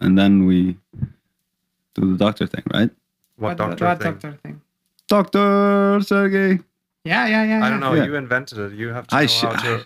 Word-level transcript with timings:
and 0.00 0.16
then 0.18 0.46
we 0.46 0.76
do 1.94 2.12
the 2.12 2.16
doctor 2.18 2.46
thing, 2.46 2.62
right? 2.72 2.90
What, 3.36 3.56
doctor 3.56 3.84
what 3.86 4.02
thing? 4.02 4.12
doctor 4.12 4.38
thing? 4.42 4.60
Doctor 5.08 6.00
Sergey. 6.02 6.60
Yeah, 7.04 7.26
yeah, 7.26 7.44
yeah. 7.44 7.56
I 7.56 7.58
yeah. 7.60 7.70
don't 7.70 7.80
know. 7.80 7.94
Yeah. 7.94 8.04
You 8.04 8.14
invented 8.16 8.58
it. 8.58 8.72
You 8.74 8.88
have 8.88 9.06
to 9.08 9.16
I 9.16 9.22
know 9.22 9.26
sh- 9.26 9.40
how 9.42 9.52
to. 9.62 9.84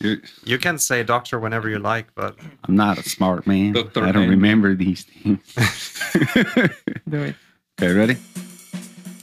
You- 0.00 0.20
You 0.44 0.58
can 0.58 0.78
say 0.78 1.02
doctor 1.02 1.38
whenever 1.38 1.68
you 1.70 1.78
like, 1.78 2.08
but 2.14 2.36
I'm 2.64 2.74
not 2.76 2.98
a 2.98 3.02
smart 3.08 3.46
man. 3.46 3.72
Dr. 3.72 4.02
I 4.04 4.12
don't 4.12 4.22
Name. 4.22 4.30
remember 4.30 4.74
these 4.74 5.04
things. 5.04 5.40
Do 7.08 7.22
it. 7.22 7.36
Okay, 7.80 7.92
ready? 7.92 8.16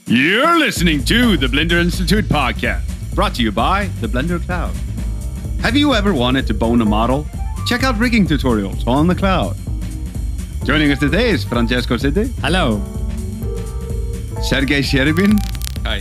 You're 0.06 0.58
listening 0.58 1.04
to 1.04 1.38
the 1.38 1.46
Blender 1.46 1.80
Institute 1.80 2.26
podcast, 2.26 2.82
brought 3.14 3.34
to 3.36 3.42
you 3.42 3.50
by 3.50 3.86
the 4.02 4.06
Blender 4.08 4.44
Cloud. 4.44 4.74
Have 5.62 5.74
you 5.74 5.94
ever 5.94 6.12
wanted 6.12 6.46
to 6.48 6.54
bone 6.54 6.82
a 6.82 6.84
model? 6.84 7.26
Check 7.66 7.82
out 7.82 7.96
rigging 7.98 8.26
tutorials 8.26 8.86
on 8.86 9.06
the 9.06 9.14
cloud. 9.14 9.56
Joining 10.64 10.92
us 10.92 10.98
today 11.00 11.30
is 11.30 11.44
Francesco 11.44 11.96
Siddi, 11.96 12.30
Hello. 12.40 12.80
Sergey 14.42 14.80
Sharybin, 14.80 15.36
Hi. 15.84 16.00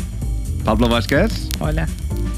Pablo 0.64 0.88
Vazquez, 0.88 1.50
Hola. 1.58 1.88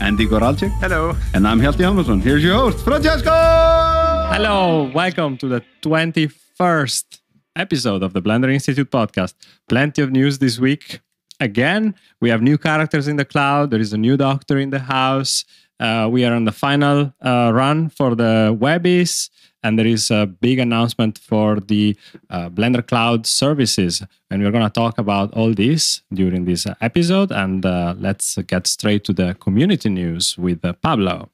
Andy 0.02 0.26
Goralczyk, 0.26 0.72
hello. 0.80 1.16
and 1.34 1.48
I'm 1.48 1.60
Hjalti 1.60 1.86
Anderson. 1.88 2.22
Here's 2.22 2.44
your 2.44 2.56
host, 2.56 2.84
Francesco! 2.84 3.30
Hello. 3.32 4.90
Welcome 4.94 5.38
to 5.38 5.48
the 5.48 5.62
21st 5.82 7.20
episode 7.56 8.04
of 8.04 8.14
the 8.14 8.22
Blender 8.22 8.52
Institute 8.54 8.90
podcast. 8.90 9.34
Plenty 9.70 10.02
of 10.02 10.12
news 10.12 10.40
this 10.40 10.60
week. 10.60 11.02
Again, 11.40 11.94
we 12.22 12.30
have 12.30 12.42
new 12.42 12.58
characters 12.58 13.08
in 13.08 13.18
the 13.18 13.26
cloud. 13.26 13.70
There 13.72 13.80
is 13.82 13.92
a 13.94 13.98
new 13.98 14.18
doctor 14.18 14.58
in 14.58 14.70
the 14.70 14.80
house. 14.80 15.44
Uh, 15.80 16.08
we 16.10 16.24
are 16.26 16.34
on 16.34 16.46
the 16.46 16.52
final 16.52 17.14
uh, 17.22 17.52
run 17.54 17.90
for 17.90 18.16
the 18.16 18.56
Webbies, 18.60 19.30
and 19.64 19.80
there 19.80 19.88
is 19.88 20.12
a 20.12 20.26
big 20.26 20.60
announcement 20.60 21.18
for 21.18 21.60
the 21.60 21.98
uh, 22.30 22.50
Blender 22.50 22.86
Cloud 22.86 23.26
services. 23.26 24.04
And 24.30 24.44
we're 24.44 24.52
going 24.52 24.64
to 24.64 24.70
talk 24.70 24.98
about 24.98 25.34
all 25.34 25.54
this 25.54 26.02
during 26.14 26.46
this 26.46 26.68
episode. 26.82 27.32
And 27.32 27.66
uh, 27.66 27.96
let's 27.98 28.38
get 28.38 28.68
straight 28.68 29.04
to 29.06 29.14
the 29.14 29.36
community 29.36 29.90
news 29.90 30.38
with 30.38 30.64
uh, 30.66 30.74
Pablo. 30.74 31.30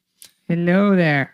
Hello 0.47 0.95
there. 0.95 1.33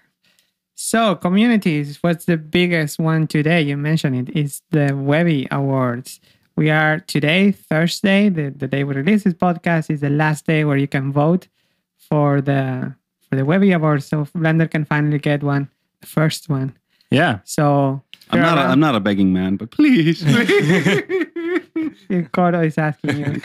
So, 0.76 1.16
communities, 1.16 1.98
what's 2.02 2.26
the 2.26 2.38
biggest 2.38 3.00
one 3.00 3.28
today? 3.28 3.62
You 3.62 3.78
mentioned. 3.78 4.30
It's 4.36 4.62
the 4.72 4.94
Webby 4.94 5.48
Awards. 5.52 6.20
We 6.58 6.70
are 6.70 7.00
today, 7.00 7.52
Thursday, 7.52 8.30
the, 8.30 8.50
the 8.50 8.68
day 8.68 8.84
we 8.84 8.94
release 8.94 9.24
this 9.24 9.34
podcast, 9.34 9.90
is 9.90 10.02
the 10.02 10.10
last 10.10 10.46
day 10.46 10.64
where 10.66 10.78
you 10.78 10.88
can 10.88 11.12
vote 11.12 11.48
for 11.98 12.42
the 12.42 12.94
for 13.30 13.36
the 13.36 13.46
Webby 13.46 13.72
Awards. 13.72 14.06
So 14.06 14.26
Blender 14.26 14.70
can 14.70 14.86
finally 14.86 15.20
get 15.20 15.44
one, 15.44 15.70
the 16.02 16.08
first 16.08 16.50
one. 16.50 16.76
Yeah. 17.16 17.40
So 17.46 18.02
I'm 18.32 18.42
not, 18.42 18.58
a, 18.58 18.62
I'm 18.62 18.80
not 18.80 18.96
a 18.96 19.00
begging 19.00 19.32
man, 19.34 19.56
but 19.58 19.72
please, 19.72 20.24
please. 20.24 21.26
Coro 22.32 22.62
is 22.62 22.78
asking 22.78 23.18
you. 23.20 23.42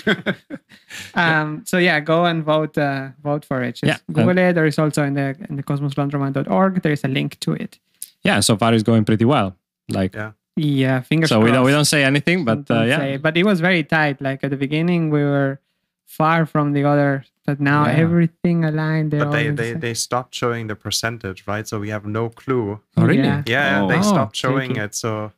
um, 1.15 1.63
so 1.67 1.79
yeah, 1.79 2.01
go 2.01 2.25
and 2.25 2.45
vote. 2.45 2.77
Uh, 2.79 3.09
vote 3.23 3.45
for 3.45 3.63
it. 3.63 3.77
Just 3.77 3.85
Yeah. 3.85 3.99
Google 4.13 4.39
it. 4.39 4.53
There 4.55 4.67
is 4.67 4.79
also 4.79 5.03
in 5.05 5.15
the 5.15 5.37
in 5.49 5.57
the 5.57 5.63
cosmoslaundromat.org. 5.63 6.83
There 6.83 6.93
is 6.93 7.05
a 7.05 7.09
link 7.09 7.39
to 7.41 7.53
it. 7.53 7.79
Yeah. 8.23 8.41
So 8.41 8.57
far, 8.57 8.73
it's 8.75 8.83
going 8.83 9.05
pretty 9.05 9.25
well. 9.25 9.57
Like, 9.89 10.15
Yeah. 10.15 10.33
Yeah, 10.57 11.01
fingers 11.01 11.31
so 11.31 11.37
crossed. 11.37 11.45
we 11.47 11.53
don't 11.53 11.65
we 11.65 11.71
don't 11.71 11.85
say 11.87 12.05
anything, 12.05 12.45
but 12.45 12.71
uh, 12.71 12.83
yeah. 12.83 12.99
say- 12.99 13.17
but 13.17 13.37
it 13.37 13.45
was 13.47 13.61
very 13.61 13.83
tight. 13.85 14.21
Like 14.21 14.45
at 14.45 14.51
the 14.51 14.57
beginning, 14.59 15.09
we 15.11 15.23
were 15.23 15.59
far 16.07 16.45
from 16.45 16.73
the 16.73 16.85
other, 16.85 17.25
but 17.51 17.59
now 17.73 17.83
Yeah. 17.87 18.05
everything 18.05 18.65
aligned. 18.65 19.11
They're 19.11 19.25
But 19.25 19.33
they, 19.33 19.51
they, 19.51 19.73
they 19.75 19.95
stopped 19.95 20.33
showing 20.35 20.69
the 20.71 20.77
percentage, 20.77 21.41
right? 21.51 21.67
So 21.67 21.75
we 21.81 21.91
have 21.91 22.07
no 22.07 22.29
clue. 22.31 22.79
Oh, 22.97 23.03
really? 23.11 23.27
Yeah. 23.27 23.43
Yeah, 23.47 23.83
Oh. 23.83 23.89
they 23.91 24.01
stopped 24.03 24.37
showing 24.37 24.75
tricky. 24.75 24.87
it. 24.87 24.95
So 24.95 25.33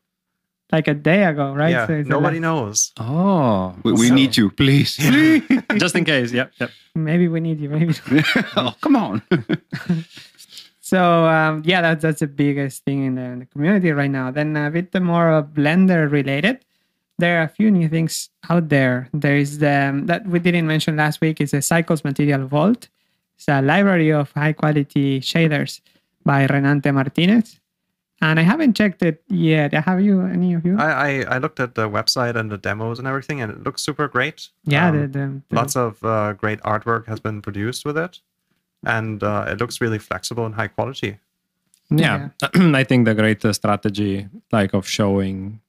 like 0.73 0.89
a 0.89 0.95
day 0.95 1.25
ago, 1.25 1.53
right? 1.55 1.71
yeah, 1.77 1.87
So 1.87 1.93
it's 2.01 2.09
nobody 2.09 2.39
last- 2.41 2.49
knows. 2.49 2.93
Oh, 3.01 3.75
we, 3.85 3.93
we 3.93 4.09
So- 4.09 4.15
need 4.21 4.37
you, 4.37 4.51
please. 4.51 4.97
please. 5.01 5.43
just 5.85 5.95
in 5.97 6.05
case. 6.05 6.33
Yep. 6.33 6.53
Yep. 6.61 6.71
Maybe 6.95 7.29
we 7.29 7.41
need 7.41 7.61
you. 7.61 7.69
Maybe. 7.69 7.95
oh, 8.57 8.75
come 8.85 8.97
on. 8.97 9.23
So 10.81 11.25
um, 11.25 11.63
yeah, 11.65 11.81
that's 11.81 12.03
that's 12.03 12.21
the 12.21 12.27
biggest 12.27 12.85
thing 12.85 13.05
in 13.09 13.15
the, 13.15 13.23
in 13.23 13.39
the 13.41 13.47
community 13.47 13.93
right 13.93 14.11
now. 14.11 14.31
Then 14.31 14.57
a 14.57 14.71
bit 14.71 14.93
more 15.01 15.33
uh, 15.33 15.43
Blender 15.43 16.11
related. 16.11 16.61
There 17.19 17.41
are 17.41 17.45
a 17.45 17.49
few 17.49 17.71
new 17.71 17.89
things 17.89 18.31
out 18.51 18.69
there. 18.69 19.09
There 19.13 19.37
is 19.37 19.59
the 19.59 19.89
um, 19.91 20.07
that 20.07 20.27
we 20.27 20.39
didn't 20.39 20.67
mention 20.67 20.97
last 20.97 21.21
week 21.21 21.41
is 21.41 21.51
the 21.53 21.63
Cycles 21.63 22.05
Material 22.05 22.47
Vault. 22.47 22.89
It's 23.37 23.49
a 23.49 23.61
library 23.63 24.11
of 24.13 24.33
high 24.33 24.53
quality 24.53 25.21
shaders 25.21 25.81
by 26.25 26.47
Renante 26.47 26.93
Martinez. 26.93 27.59
And 28.21 28.39
I 28.39 28.45
haven't 28.45 28.75
checked 28.77 29.03
it 29.03 29.21
yet. 29.29 29.75
Have 29.75 30.01
you? 30.01 30.21
Any 30.23 30.55
of 30.55 30.65
you? 30.65 30.79
I, 30.79 30.91
I, 30.93 31.25
I 31.35 31.39
looked 31.39 31.59
at 31.59 31.75
the 31.75 31.89
website 31.91 32.37
and 32.37 32.53
the 32.53 32.57
demos 32.59 33.01
and 33.01 33.09
everything, 33.09 33.41
and 33.43 33.51
it 33.51 33.65
looks 33.65 33.83
super 33.83 34.07
great. 34.07 34.49
yeah, 34.65 34.89
Um, 34.91 35.01
the, 35.01 35.07
the, 35.09 35.43
the- 35.49 35.57
lots 35.57 35.75
of 35.75 36.03
uh, 36.05 36.33
great 36.35 36.61
artwork 36.63 37.07
has 37.09 37.19
been 37.19 37.43
produced 37.43 37.85
with 37.85 37.99
it, 37.99 38.21
and 38.87 39.25
uh, 39.25 39.47
it 39.49 39.59
looks 39.61 39.81
really 39.81 39.99
flexible 39.99 40.47
and 40.47 40.55
high 40.55 40.69
quality. 40.69 41.19
Yeah. 41.91 42.29
I 42.55 42.85
think 42.85 43.07
the 43.07 43.15
great 43.15 43.45
uh, 43.45 43.53
strategy, 43.53 44.29
like 44.53 44.73
of 44.73 44.87
showing 44.87 45.61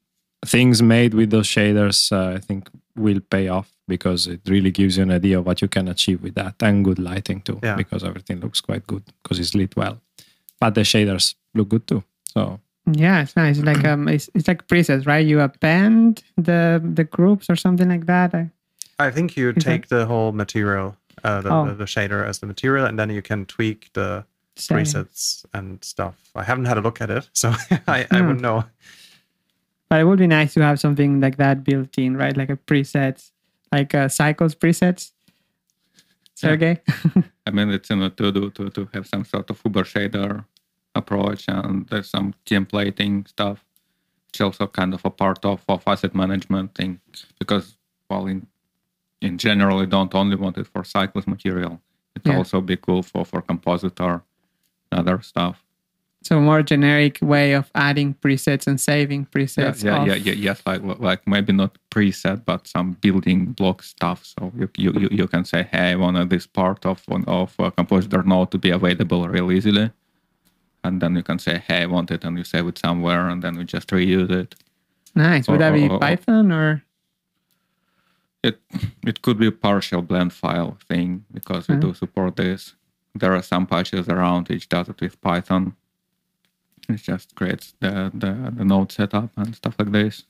things 0.46 0.82
made 0.82 1.14
with 1.14 1.30
those 1.32 1.48
shaders, 1.48 2.12
uh, 2.12 2.36
I 2.36 2.40
think 2.40 2.70
will 2.96 3.20
pay 3.20 3.48
off 3.48 3.70
because 3.88 4.28
it 4.28 4.42
really 4.48 4.72
gives 4.72 4.98
you 4.98 5.04
an 5.04 5.12
idea 5.12 5.40
of 5.40 5.46
what 5.46 5.62
you 5.62 5.68
can 5.68 5.88
achieve 5.88 6.22
with 6.24 6.36
that, 6.36 6.56
and 6.62 6.86
good 6.86 7.00
lighting 7.00 7.42
too, 7.42 7.60
Yeah. 7.64 7.76
because 7.76 8.04
everything 8.04 8.40
looks 8.40 8.62
quite 8.62 8.86
good 8.88 9.04
because 9.22 9.40
it's 9.40 9.54
lit 9.56 9.76
well. 9.76 10.00
But 10.60 10.76
the 10.76 10.82
shaders 10.82 11.36
look 11.54 11.70
good 11.70 11.86
too. 11.88 12.04
So 12.34 12.60
Yeah, 12.92 13.22
it's 13.24 13.36
nice. 13.36 13.60
Like 13.60 13.84
um, 13.86 14.08
it's, 14.08 14.30
it's 14.36 14.48
like 14.48 14.68
presets, 14.68 15.06
right? 15.08 15.26
You 15.26 15.40
append 15.42 16.24
the 16.38 16.82
the 16.96 17.04
groups 17.04 17.50
or 17.50 17.56
something 17.56 17.90
like 17.90 18.06
that. 18.06 18.34
I, 18.36 18.50
I 19.00 19.12
think 19.12 19.36
you 19.38 19.50
Is 19.50 19.56
that- 19.56 19.64
take 19.72 19.88
the 19.88 20.06
whole 20.06 20.32
material, 20.32 20.96
uh, 21.24 21.42
the, 21.42 21.50
Oh. 21.50 21.66
the, 21.68 21.74
the 21.76 21.86
shader 21.86 22.28
as 22.28 22.40
the 22.40 22.46
material, 22.48 22.86
and 22.86 22.98
then 22.98 23.10
you 23.10 23.22
can 23.22 23.46
tweak 23.46 23.90
the 23.94 24.24
Same. 24.56 24.78
presets 24.78 25.46
and 25.54 25.84
stuff. 25.84 26.16
I 26.36 26.44
haven't 26.44 26.66
had 26.66 26.78
a 26.78 26.82
look 26.82 27.02
at 27.02 27.10
it, 27.10 27.30
so 27.34 27.50
I, 27.88 28.06
I 28.12 28.18
Hmm. 28.18 28.26
wouldn't 28.28 28.42
know. 28.42 28.64
But 29.94 30.00
it 30.00 30.06
would 30.06 30.18
be 30.18 30.26
nice 30.26 30.56
to 30.56 30.64
have 30.64 30.80
something 30.80 31.20
like 31.22 31.38
that 31.38 31.64
built 31.64 32.00
in, 32.00 32.18
right? 32.18 32.36
Like 32.36 32.50
a 32.50 32.58
presets, 32.58 33.30
like 33.72 33.94
uh, 33.94 34.10
cycles 34.10 34.56
presets. 34.56 35.12
Sergey, 36.34 36.80
I 37.46 37.52
mean, 37.52 37.70
it's 37.70 37.92
in 37.92 38.02
a 38.02 38.10
to 38.10 38.32
do 38.32 38.50
to, 38.50 38.72
to 38.72 38.90
have 38.92 39.06
some 39.06 39.24
sort 39.24 39.52
of 39.52 39.62
Uber 39.64 39.84
shader 39.84 40.46
approach, 40.96 41.46
and 41.48 41.86
there's 41.90 42.10
some 42.10 42.34
templating 42.44 43.28
stuff, 43.28 43.64
which 44.32 44.42
also 44.42 44.66
kind 44.66 44.96
of 44.96 45.06
a 45.06 45.12
part 45.12 45.46
of, 45.46 45.64
of 45.70 45.84
asset 45.86 46.16
management 46.16 46.74
thing, 46.74 47.00
because 47.38 47.78
well, 48.10 48.26
in 48.26 48.48
in 49.22 49.38
general, 49.38 49.80
you 49.82 49.86
don't 49.86 50.16
only 50.16 50.38
want 50.38 50.58
it 50.58 50.66
for 50.66 50.84
cycles 50.84 51.28
material. 51.28 51.80
It's 52.16 52.26
Yeah. 52.26 52.38
also 52.38 52.62
be 52.62 52.78
cool 52.78 53.04
for 53.04 53.26
for 53.26 53.44
compositor, 53.44 54.24
other 54.92 55.22
stuff. 55.22 55.64
So 56.24 56.40
more 56.40 56.64
generic 56.64 57.20
way 57.22 57.54
of 57.56 57.70
adding 57.76 58.14
presets 58.16 58.66
and 58.68 58.80
saving 58.80 59.26
presets. 59.28 59.84
yeah, 59.84 60.02
of- 60.02 60.08
yeah, 60.08 60.16
yeah, 60.16 60.34
yes, 60.34 60.62
like 60.66 60.82
like 61.00 61.22
maybe 61.28 61.54
not 61.54 61.78
preset, 61.92 62.44
but 62.46 62.68
some 62.68 62.94
building 63.02 63.54
block 63.54 63.84
stuff. 63.84 64.26
So 64.26 64.52
you 64.58 64.68
you, 64.78 64.92
you, 65.02 65.10
you 65.12 65.28
can 65.28 65.46
say, 65.46 65.64
hey, 65.72 65.92
I 65.92 65.96
want 65.96 66.30
this 66.30 66.48
part 66.48 66.86
of 66.86 67.02
one 67.08 67.26
of 67.28 67.54
a 67.60 67.72
compositor 67.72 68.24
node 68.24 68.50
to 68.52 68.58
be 68.58 68.72
available 68.72 69.28
real 69.28 69.52
easily, 69.52 69.92
and 70.84 71.02
then 71.02 71.16
you 71.16 71.24
can 71.24 71.40
say, 71.40 71.62
hey, 71.68 71.84
I 71.84 71.86
want 71.88 72.12
it, 72.12 72.24
and 72.26 72.38
you 72.38 72.44
save 72.44 72.68
it 72.68 72.78
somewhere, 72.78 73.30
and 73.30 73.42
then 73.44 73.56
you 73.56 73.64
just 73.66 73.90
reuse 73.90 74.32
it. 74.32 74.56
Nice. 75.16 75.48
Would 75.48 75.60
that 75.62 75.74
be 75.74 75.84
Or- 75.88 75.92
or- 75.92 75.96
or- 75.96 76.00
Python 76.00 76.52
or? 76.52 76.84
It 78.44 78.60
it 79.08 79.22
could 79.22 79.38
be 79.40 79.48
a 79.48 79.52
partial 79.52 80.02
blend 80.02 80.34
file 80.34 80.78
thing 80.90 81.24
because 81.34 81.68
we 81.70 81.76
Mhm. 81.76 81.82
do 81.82 81.94
support 81.94 82.36
this. 82.36 82.76
There 83.16 83.34
are 83.34 83.42
some 83.44 83.66
patches 83.68 84.08
around 84.10 84.50
which 84.50 84.68
does 84.70 84.90
it 84.90 85.00
with 85.02 85.16
Python. 85.22 85.76
It 86.90 86.98
just 86.98 87.36
creates 87.36 87.74
the, 87.80 88.12
the, 88.14 88.52
the 88.58 88.66
node 88.66 88.92
setup 88.92 89.30
and 89.38 89.56
stuff 89.56 89.76
like 89.80 89.92
this. 89.92 90.24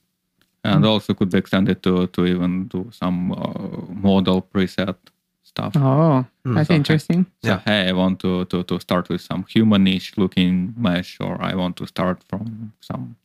And 0.66 0.86
also 0.86 1.12
could 1.12 1.30
be 1.30 1.38
extended 1.38 1.82
to, 1.82 2.06
to 2.06 2.24
even 2.24 2.68
do 2.68 2.88
some 2.90 3.32
uh, 3.32 3.92
model 3.92 4.40
preset 4.42 4.96
stuff. 5.42 5.72
Oh, 5.76 6.24
Hmm. 6.44 6.54
that's 6.54 6.68
So, 6.68 6.74
interesting. 6.74 7.26
So, 7.42 7.48
Yeah. 7.50 7.60
hey, 7.66 7.88
I 7.88 7.92
want 7.92 8.20
to, 8.20 8.44
to, 8.46 8.62
to 8.64 8.78
start 8.80 9.08
with 9.10 9.20
some 9.20 9.44
humanish 9.44 10.16
looking 10.16 10.72
mesh, 10.76 11.18
or 11.20 11.36
I 11.42 11.54
want 11.54 11.76
to 11.76 11.86
start 11.86 12.22
from 12.28 12.72
some 12.80 13.16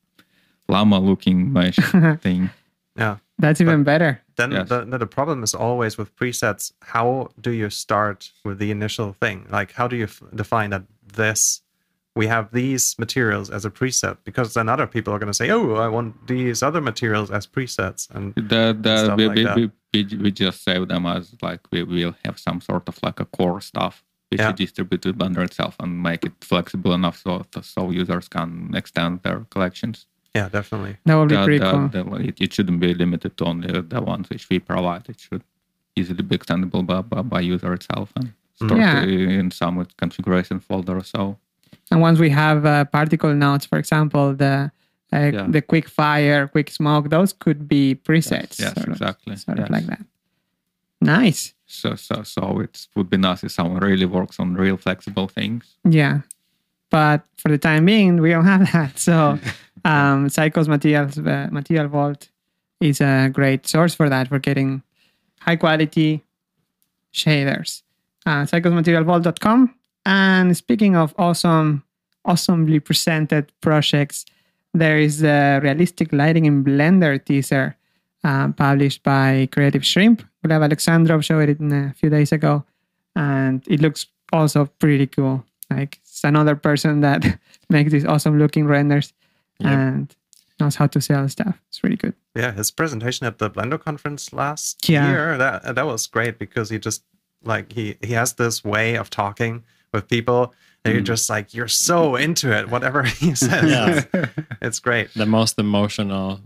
llama 0.68 1.00
looking 1.00 1.54
mesh 1.54 1.78
thing. 2.22 2.50
Yeah. 2.98 3.18
That's 3.38 3.62
even 3.62 3.84
better. 3.86 4.22
Then 4.36 4.52
Yes. 4.52 4.68
the, 4.70 4.84
the 4.98 5.08
problem 5.08 5.42
is 5.44 5.56
always 5.56 5.98
with 5.98 6.14
presets. 6.18 6.74
How 6.82 7.30
do 7.40 7.52
you 7.52 7.70
start 7.70 8.32
with 8.44 8.60
the 8.60 8.70
initial 8.72 9.14
thing? 9.14 9.46
Like, 9.50 9.72
how 9.72 9.88
do 9.88 9.96
you 9.96 10.04
f- 10.06 10.22
define 10.36 10.72
that 10.72 10.84
this 11.16 11.62
we 12.16 12.28
have 12.28 12.52
these 12.52 12.96
materials 13.00 13.50
as 13.50 13.66
a 13.66 13.70
preset? 13.70 14.18
Because 14.24 14.54
then 14.54 14.68
other 14.70 14.88
people 14.88 15.14
are 15.14 15.20
going 15.20 15.32
to 15.32 15.34
say, 15.34 15.50
"Oh, 15.50 15.76
I 15.76 15.88
want 15.88 16.28
these 16.28 16.62
other 16.64 16.82
materials 16.82 17.32
as 17.32 17.48
presets." 17.48 18.10
And 18.10 18.34
The, 18.36 18.76
the, 18.80 19.06
stuff 19.06 19.18
we, 19.18 19.28
like 19.28 19.36
we, 19.38 19.44
that. 19.44 19.56
we, 19.56 19.72
we, 19.94 20.18
we 20.24 20.32
just 20.32 20.64
save 20.64 20.88
them 20.88 21.06
as 21.06 21.36
like 21.42 21.62
we 21.72 21.84
will 21.84 22.16
have 22.26 22.38
some 22.40 22.62
sort 22.62 22.88
of 22.90 22.98
like 23.04 23.20
a 23.20 23.26
core 23.26 23.62
stuff 23.62 24.04
which 24.30 24.40
Yeah. 24.42 24.50
you 24.50 24.54
distribute 24.56 25.02
to 25.02 25.14
Blender 25.14 25.44
itself 25.44 25.76
and 25.80 26.04
make 26.04 26.24
it 26.24 26.34
flexible 26.42 26.94
enough 26.94 27.18
so 27.18 27.44
so 27.62 27.90
users 27.90 28.28
can 28.30 28.72
extend 28.76 29.24
their 29.24 29.40
collections. 29.50 30.06
Yeah, 30.36 30.50
definitely. 30.50 30.98
That 31.06 31.16
would 31.16 31.30
be 31.30 31.36
the- 31.36 31.44
pretty 31.46 31.60
the- 31.60 31.72
cool. 31.72 31.88
the- 31.90 32.28
it, 32.30 32.40
it 32.42 32.54
shouldn't 32.54 32.80
be 32.80 32.94
limited 32.94 33.36
to 33.38 33.46
only 33.46 33.82
the 33.82 34.02
ones 34.02 34.30
which 34.30 34.48
we 34.50 34.60
provide. 34.60 35.10
It 35.10 35.20
should 35.20 35.44
easily 35.96 36.22
be 36.22 36.38
extendable 36.38 36.86
by, 36.86 37.02
by, 37.02 37.22
by 37.24 37.40
user 37.42 37.74
itself 37.74 38.12
and 38.16 38.26
mm-hmm. 38.26 38.68
stored 38.68 38.80
Yeah. 38.82 39.04
in 39.40 39.50
some 39.50 39.84
configuration 39.98 40.60
folder 40.60 40.98
or 40.98 41.04
so. 41.04 41.40
And 41.92 42.02
once 42.02 42.20
we 42.20 42.30
have 42.30 42.66
uh, 42.66 42.86
particle 42.86 43.34
nodes, 43.34 43.66
for 43.66 43.78
example, 43.80 44.34
the 44.36 44.72
uh, 45.12 45.18
Yeah. 45.34 45.48
the 45.50 45.62
quick 45.62 45.88
fire, 45.90 46.48
quick 46.48 46.70
smoke, 46.70 47.10
those 47.10 47.34
could 47.34 47.68
be 47.68 47.96
presets. 47.96 48.60
yes, 48.60 48.78
of- 48.78 48.88
exactly. 48.90 49.36
Sort 49.38 49.60
of 49.60 49.70
like 49.70 49.88
that. 49.88 50.02
Nice. 51.02 51.54
So, 51.66 51.96
so, 51.96 52.24
so 52.24 52.60
it 52.60 52.88
would 52.96 53.10
be 53.10 53.18
nice 53.18 53.44
if 53.44 53.52
someone 53.52 53.80
really 53.82 54.06
works 54.06 54.40
on 54.40 54.54
real 54.56 54.78
flexible 54.78 55.28
things. 55.28 55.76
Yeah. 55.84 56.22
But 56.90 57.24
for 57.38 57.50
the 57.50 57.58
time 57.58 57.86
being, 57.86 58.22
we 58.22 58.32
don't 58.32 58.46
have 58.46 58.72
that. 58.74 59.00
So, 59.00 59.40
um, 59.86 60.30
Cycles 60.30 60.68
Materials 60.68 61.18
uh, 61.18 61.48
Material 61.52 61.88
Vault 61.88 62.30
is 62.82 63.02
a 63.02 63.30
great 63.34 63.68
source 63.68 63.96
for 63.96 64.10
that, 64.10 64.28
for 64.28 64.40
getting 64.40 64.82
high 65.42 65.56
quality 65.56 66.24
shaders. 67.14 67.82
Uh, 68.26 68.44
cyclesmaterialvault.com. 68.46 69.74
And 70.14 70.58
speaking 70.58 70.96
of 70.96 71.14
awesome, 71.20 71.84
awesomely 72.26 72.80
presented 72.80 73.52
projects, 73.62 74.26
there 74.74 74.98
is 74.98 75.20
the 75.20 75.60
Realistic 75.62 76.12
Lighting 76.12 76.46
in 76.46 76.64
Blender 76.64 77.24
teaser 77.24 77.78
uh, 78.24 78.50
published 78.54 79.04
by 79.04 79.48
Creative 79.52 79.86
Shrimp. 79.86 80.24
We 80.44 80.50
Gleb 80.50 80.68
Alexandrov 80.68 81.24
showed 81.24 81.48
it 81.50 81.60
in 81.60 81.72
a 81.72 81.94
few 81.96 82.10
days 82.10 82.32
ago, 82.32 82.64
and 83.16 83.64
it 83.68 83.82
looks 83.82 84.08
also 84.34 84.66
pretty 84.80 85.06
cool. 85.06 85.46
Like 85.70 86.00
it's 86.02 86.24
another 86.24 86.56
person 86.56 87.02
that 87.02 87.24
makes 87.70 87.92
these 87.92 88.06
awesome 88.06 88.40
looking 88.40 88.66
renders 88.66 89.14
Yep. 89.60 89.72
and 89.72 90.16
knows 90.60 90.76
how 90.76 90.88
to 90.88 91.02
sell 91.02 91.28
stuff. 91.30 91.60
It's 91.68 91.84
really 91.84 91.98
good. 91.98 92.14
Yeah, 92.36 92.52
his 92.54 92.72
presentation 92.72 93.28
at 93.28 93.38
the 93.38 93.50
Blender 93.52 93.80
conference 93.80 94.34
last 94.34 94.90
Yeah. 94.90 95.08
year 95.12 95.38
that 95.38 95.76
that 95.76 95.86
was 95.86 96.08
great 96.08 96.40
because 96.40 96.70
he 96.72 96.80
just 96.80 97.04
like 97.44 97.74
he 97.74 97.96
he 98.02 98.14
has 98.14 98.34
this 98.34 98.64
way 98.64 98.96
of 98.96 99.10
talking 99.12 99.64
with 99.94 100.08
people 100.08 100.54
and 100.86 100.94
you're 100.94 101.04
just 101.04 101.30
like 101.30 101.54
you're 101.54 101.68
so 101.68 102.16
into 102.16 102.52
it 102.58 102.70
whatever 102.70 103.04
he 103.04 103.36
says. 103.46 104.08
Yeah. 104.14 104.26
it's 104.62 104.80
great. 104.80 105.14
the 105.14 105.26
most 105.26 105.60
emotional 105.60 106.40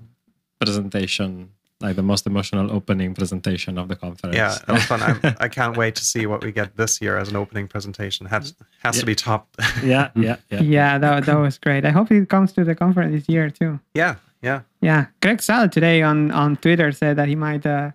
presentation, 0.60 1.50
like 1.81 1.95
the 1.95 2.01
most 2.04 2.25
emotional 2.25 2.72
opening 2.72 3.13
presentation 3.13 3.78
of 3.78 3.88
the 3.90 3.95
conference. 3.95 4.36
Yeah, 4.36 4.56
that 4.68 4.74
was 4.74 4.84
fun. 4.86 5.01
I'm, 5.04 5.19
I 5.40 5.48
can't 5.50 5.75
wait 5.78 5.95
to 5.95 6.06
see 6.06 6.25
what 6.25 6.44
we 6.44 6.51
get 6.51 6.78
this 6.78 7.01
year 7.01 7.18
as 7.18 7.30
an 7.30 7.36
opening 7.36 7.68
presentation. 7.68 8.25
Has 8.28 8.56
has 8.84 9.00
to 9.00 9.06
be 9.06 9.16
top. 9.16 9.48
yeah, 9.84 10.10
yeah, 10.16 10.38
yeah. 10.50 10.62
Yeah, 10.62 10.98
that, 10.98 11.25
that 11.25 11.36
was 11.38 11.57
great. 11.57 11.86
I 11.86 11.89
hope 11.92 12.12
it 12.12 12.30
comes 12.30 12.54
to 12.54 12.63
the 12.63 12.75
conference 12.75 13.13
this 13.13 13.30
year 13.30 13.50
too. 13.50 13.80
yeah, 13.94 14.16
yeah. 14.42 14.62
Yeah, 14.81 15.06
Greg 15.22 15.38
Zaal 15.39 15.69
today 15.72 16.01
on, 16.01 16.31
on 16.31 16.57
Twitter 16.57 16.92
said 16.92 17.18
that 17.18 17.28
he 17.28 17.36
might 17.36 17.66
uh, 17.66 17.92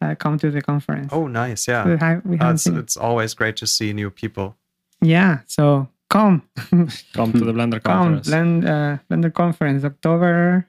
uh, 0.00 0.14
come 0.16 0.38
to 0.38 0.50
the 0.50 0.60
conference. 0.62 1.12
Oh, 1.12 1.26
nice. 1.26 1.66
we, 1.66 1.72
Yeah. 1.72 1.96
ha- 1.96 2.20
we 2.24 2.36
Uh, 2.38 2.44
haven't 2.44 2.54
it's, 2.54 2.66
it's 2.66 2.96
always 2.96 3.34
great 3.34 3.56
to 3.56 3.66
see 3.66 3.92
new 3.92 4.10
people. 4.10 4.56
Yeah, 5.00 5.40
so 5.46 5.88
come, 6.10 6.42
Come 7.12 7.32
to 7.32 7.44
the 7.44 7.52
Blender 7.52 7.82
come, 7.82 8.18
conference. 8.18 8.28
Blend, 8.28 8.64
uh, 8.66 8.98
Blender 9.10 9.32
conference, 9.32 9.84
October. 9.84 10.66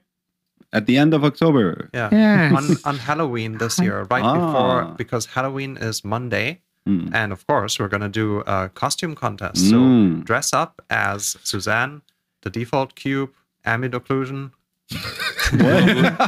At 0.72 0.86
the 0.86 0.98
end 0.98 1.14
of 1.14 1.24
October. 1.24 1.90
Yeah. 1.92 2.08
Yeah. 2.12 2.52
On, 2.56 2.64
on 2.84 2.98
Halloween 2.98 3.58
this 3.58 3.80
year, 3.80 4.06
right 4.10 4.22
Ah. 4.22 4.34
before, 4.38 4.94
because 4.96 5.26
Halloween 5.26 5.76
is 5.76 6.04
Monday. 6.04 6.60
Mm. 6.88 7.10
And 7.12 7.32
of 7.32 7.44
course, 7.46 7.78
we're 7.78 7.88
going 7.88 8.02
to 8.02 8.08
do 8.08 8.40
a 8.46 8.68
costume 8.72 9.14
contest. 9.14 9.68
So 9.68 9.76
Mm. 9.76 10.24
dress 10.24 10.52
up 10.52 10.80
as 10.88 11.36
Suzanne, 11.42 12.02
the 12.42 12.50
default 12.50 12.94
cube, 12.94 13.30
ambient 13.64 13.94
occlusion. 13.94 14.52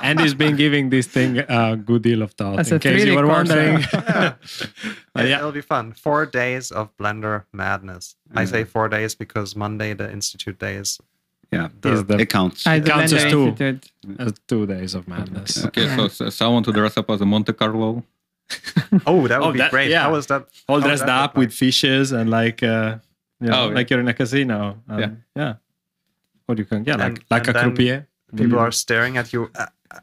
and 0.03 0.21
he's 0.21 0.35
been 0.35 0.57
giving 0.57 0.91
this 0.91 1.07
thing 1.07 1.39
a 1.39 1.77
good 1.77 2.03
deal 2.03 2.23
of 2.23 2.33
thought. 2.33 2.57
That's 2.57 2.71
in 2.71 2.79
case 2.81 3.05
you 3.05 3.15
were 3.17 3.27
wondering. 3.27 3.81
yeah. 3.93 4.35
Yeah. 5.17 5.39
It'll 5.39 5.53
be 5.53 5.61
fun. 5.61 5.93
Four 5.93 6.27
days 6.27 6.71
of 6.73 6.97
Blender 6.97 7.45
madness. 7.53 8.17
I 8.35 8.45
say 8.47 8.65
four 8.65 8.89
days 8.89 9.15
because 9.15 9.55
Monday, 9.55 9.93
the 9.95 10.11
Institute 10.11 10.59
day, 10.59 10.77
is 10.77 10.99
Yeah, 11.53 11.69
Is 11.85 12.05
the- 12.05 12.19
it 12.19 12.31
counts. 12.31 12.67
at 12.67 12.85
the 12.85 12.91
counts 12.91 13.13
as 13.13 13.31
two. 13.31 13.49
Institute. 13.49 13.93
Uh, 14.19 14.31
two 14.49 14.67
days 14.67 14.95
of 14.95 15.07
madness. 15.07 15.65
Okay, 15.67 15.85
Yeah. 15.85 15.97
so, 15.97 16.09
so 16.09 16.31
someone 16.31 16.63
to 16.65 16.73
dress 16.73 16.97
up 16.97 17.11
as 17.11 17.21
a 17.21 17.27
Monte 17.27 17.53
Carlo. 17.53 18.03
Oh, 19.07 19.29
that 19.29 19.39
would 19.41 19.49
Oh, 19.49 19.53
be 19.53 19.59
that- 19.59 19.71
great. 19.71 19.91
yeah. 19.91 20.03
How 20.03 20.13
was 20.13 20.27
that? 20.29 20.47
All 20.69 20.81
how 20.81 20.87
dressed 20.87 21.05
that 21.07 21.23
up 21.25 21.37
with 21.37 21.53
fishes 21.53 22.13
and 22.13 22.31
like, 22.31 22.63
uh, 22.63 22.97
you 23.41 23.49
know, 23.49 23.65
Oh, 23.65 23.69
yeah. 23.69 23.75
like 23.75 23.91
you're 23.91 24.01
in 24.01 24.09
a 24.09 24.15
casino. 24.15 24.79
Um, 24.89 24.99
Yeah. 25.01 25.11
yeah. 25.37 25.55
What 26.47 26.59
you 26.59 26.65
can, 26.65 26.85
yeah, 26.85 26.97
like 26.97 27.07
And- 27.07 27.25
like 27.31 27.47
and 27.47 27.51
a 27.51 27.53
then 27.53 27.63
croupier. 27.65 28.09
People 28.37 28.59
are 28.59 28.73
staring 28.73 29.17
at 29.17 29.33
you. 29.33 29.51
Uh, 29.55 29.67
uh, 29.91 29.99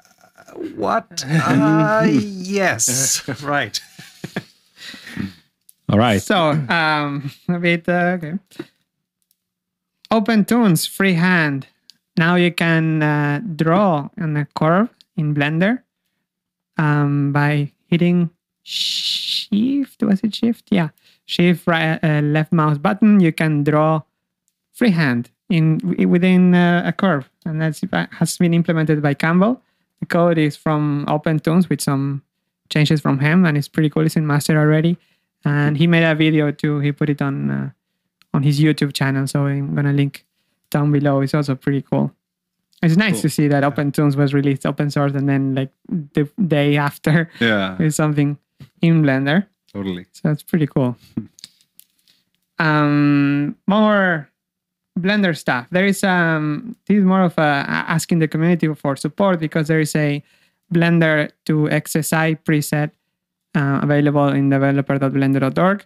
what? 0.75 1.23
Uh, 1.27 2.05
yes. 2.09 3.27
right. 3.43 3.79
All 5.89 5.97
right. 5.97 6.21
So, 6.21 6.51
um, 6.69 7.31
a 7.47 7.59
bit, 7.59 7.89
uh, 7.89 8.17
okay. 8.17 8.33
OpenToonz, 10.11 10.87
freehand. 10.87 11.67
Now 12.17 12.35
you 12.35 12.51
can 12.51 13.01
uh, 13.01 13.41
draw 13.55 14.09
on 14.19 14.37
a 14.37 14.45
curve 14.55 14.89
in 15.15 15.33
Blender 15.33 15.81
um, 16.77 17.31
by 17.31 17.71
hitting 17.87 18.29
Shift. 18.63 20.03
Was 20.03 20.21
it 20.21 20.35
Shift? 20.35 20.67
Yeah, 20.69 20.89
Shift 21.25 21.65
right 21.65 21.99
uh, 22.03 22.21
left 22.21 22.51
mouse 22.51 22.77
button. 22.77 23.19
You 23.19 23.31
can 23.31 23.63
draw 23.63 24.01
freehand 24.73 25.31
in 25.49 25.79
within 26.09 26.53
uh, 26.53 26.83
a 26.85 26.91
curve, 26.91 27.29
and 27.49 27.61
that's 27.61 27.81
has 28.19 28.37
been 28.37 28.53
implemented 28.53 29.01
by 29.01 29.13
Campbell. 29.13 29.61
The 29.99 30.05
code 30.05 30.37
is 30.37 30.55
from 30.55 31.05
OpenToonz 31.07 31.67
with 31.69 31.81
some 31.81 32.21
changes 32.69 33.01
from 33.01 33.19
him, 33.19 33.45
and 33.45 33.57
it's 33.57 33.67
pretty 33.67 33.89
cool. 33.89 34.05
It's 34.05 34.15
in 34.15 34.25
master 34.27 34.57
already, 34.57 34.97
and 35.43 35.75
he 35.77 35.87
made 35.87 36.03
a 36.03 36.15
video 36.15 36.51
too. 36.51 36.79
He 36.79 36.91
put 36.91 37.09
it 37.09 37.21
on 37.21 37.49
uh, 37.51 37.69
on 38.33 38.43
his 38.43 38.59
YouTube 38.59 38.93
channel, 38.93 39.27
so 39.27 39.45
I'm 39.47 39.75
gonna 39.75 39.93
link 39.93 40.25
down 40.69 40.91
below. 40.91 41.21
It's 41.21 41.33
also 41.33 41.55
pretty 41.55 41.81
cool. 41.81 42.11
It's 42.81 42.95
nice 42.95 43.13
Cool. 43.13 43.21
to 43.23 43.29
see 43.29 43.47
that 43.49 43.63
OpenToonz 43.63 44.15
was 44.15 44.33
released 44.33 44.65
open 44.65 44.89
source, 44.89 45.11
and 45.13 45.27
then 45.27 45.53
like 45.55 45.71
the 45.89 46.29
day 46.47 46.77
after, 46.77 47.29
yeah, 47.41 47.75
there's 47.79 47.95
something 47.95 48.37
in 48.81 49.01
Blender. 49.03 49.47
totally. 49.73 50.05
So 50.13 50.29
it's 50.31 50.43
pretty 50.43 50.67
cool. 50.67 50.95
Um, 52.57 53.55
more 53.67 54.29
Blender 55.01 55.37
stuff. 55.37 55.67
There 55.71 55.85
is 55.85 56.03
um, 56.03 56.75
this 56.85 56.97
is 56.97 57.05
more 57.05 57.21
of 57.21 57.37
a 57.37 57.65
asking 57.67 58.19
the 58.19 58.27
community 58.27 58.73
for 58.73 58.95
support 58.95 59.39
because 59.39 59.67
there 59.67 59.79
is 59.79 59.95
a 59.95 60.23
Blender 60.73 61.31
to 61.45 61.67
XSI 61.71 62.37
preset 62.43 62.91
uh, 63.55 63.79
available 63.81 64.27
in 64.27 64.49
developer.blender.org. 64.49 65.85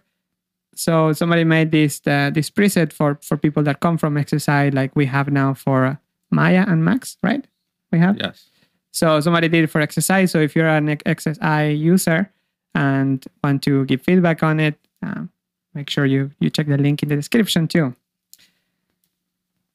So 0.74 1.12
somebody 1.12 1.44
made 1.44 1.70
this 1.70 2.00
uh, 2.06 2.30
this 2.34 2.50
preset 2.50 2.92
for 2.92 3.18
for 3.22 3.36
people 3.36 3.62
that 3.62 3.80
come 3.80 3.96
from 3.96 4.16
XSI, 4.16 4.74
like 4.74 4.94
we 4.96 5.06
have 5.06 5.30
now 5.30 5.54
for 5.54 5.98
Maya 6.30 6.64
and 6.66 6.84
Max, 6.84 7.16
right? 7.22 7.46
We 7.92 7.98
have. 8.00 8.16
Yes. 8.18 8.46
So 8.90 9.20
somebody 9.20 9.48
did 9.48 9.64
it 9.64 9.66
for 9.68 9.80
XSI. 9.80 10.28
So 10.28 10.40
if 10.40 10.54
you're 10.54 10.68
an 10.68 10.86
XSI 10.86 11.78
user 11.78 12.30
and 12.74 13.24
want 13.42 13.62
to 13.64 13.84
give 13.86 14.02
feedback 14.02 14.42
on 14.42 14.60
it, 14.60 14.78
um, 15.02 15.30
make 15.74 15.90
sure 15.90 16.06
you 16.06 16.30
you 16.40 16.50
check 16.50 16.66
the 16.66 16.78
link 16.78 17.02
in 17.02 17.08
the 17.08 17.16
description 17.16 17.68
too. 17.68 17.94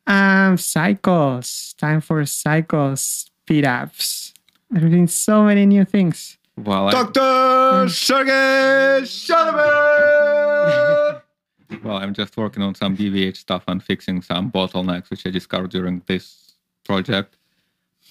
Um, 0.10 0.58
cycles. 0.58 1.76
Time 1.78 2.02
for 2.02 2.26
cycles 2.26 3.30
speed 3.50 3.66
ups. 3.66 4.34
There's 4.72 4.92
been 4.92 5.08
so 5.08 5.44
many 5.44 5.66
new 5.68 5.86
things. 5.86 6.38
Well, 6.58 6.88
I, 6.88 6.92
Doctor 6.92 7.90
Sergey 7.90 9.02
Shalaman. 9.04 9.62
well, 11.84 11.98
I'm 11.98 12.14
just 12.16 12.36
working 12.38 12.64
on 12.64 12.74
some 12.74 12.98
BVH 12.98 13.38
stuff 13.38 13.64
and 13.68 13.84
fixing 13.84 14.24
some 14.24 14.52
bottlenecks 14.52 15.12
which 15.12 15.28
I 15.28 15.30
discovered 15.30 15.70
during 15.70 16.02
this 16.08 16.54
project. 16.84 17.38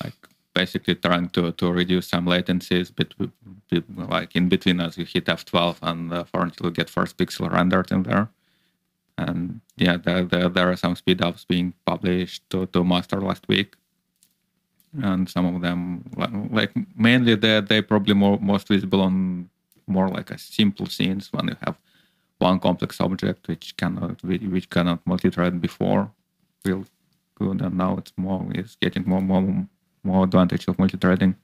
Like 0.03 0.15
basically 0.55 0.95
trying 0.95 1.29
to, 1.31 1.53
to 1.53 1.73
reduce 1.73 2.09
some 2.09 2.27
latencies 2.27 2.95
between, 2.95 3.33
like 3.97 4.35
in 4.37 4.49
between 4.49 4.81
as 4.81 4.97
you 4.99 5.05
hit 5.05 5.27
F12 5.27 5.77
and 5.83 6.13
uh, 6.13 6.25
for 6.25 6.43
until 6.43 6.67
you 6.67 6.73
get 6.73 6.89
first 6.91 7.17
pixel 7.17 7.51
rendered 7.51 7.91
in 7.91 8.05
there. 8.05 8.29
And 9.19 9.61
yeah, 9.77 9.97
there, 9.97 10.25
there, 10.25 10.49
there 10.49 10.71
are 10.71 10.77
some 10.77 10.95
speed 10.95 11.21
ups 11.23 11.45
being 11.45 11.75
published 11.85 12.49
to, 12.51 12.67
to 12.67 12.85
master 12.85 13.21
last 13.21 13.47
week. 13.49 13.75
And 15.03 15.29
some 15.29 15.45
of 15.55 15.61
them, 15.61 16.11
like 16.51 16.73
mainly 16.97 17.35
they 17.35 17.61
they 17.61 17.83
probably 17.83 18.15
more 18.15 18.39
most 18.41 18.69
visible 18.69 19.03
on 19.03 19.51
more 19.87 20.09
like 20.09 20.31
a 20.31 20.39
simple 20.39 20.87
scenes 20.87 21.31
when 21.33 21.49
you 21.49 21.57
have 21.67 21.77
one 22.39 22.59
complex 22.61 23.01
object 23.01 23.49
which 23.49 23.77
cannot 23.77 24.23
which 24.23 24.43
which 24.43 24.71
cannot 24.71 25.05
multi-thread 25.07 25.61
before 25.61 26.11
real 26.65 26.85
good 27.35 27.61
and 27.61 27.77
now 27.77 27.97
it's 27.97 28.13
more 28.17 28.47
it's 28.55 28.77
getting 28.77 29.05
more 29.07 29.21
more 29.21 29.67
more 30.05 30.25
advantage 30.25 30.69
of 30.69 30.79
multi-threading 30.79 31.35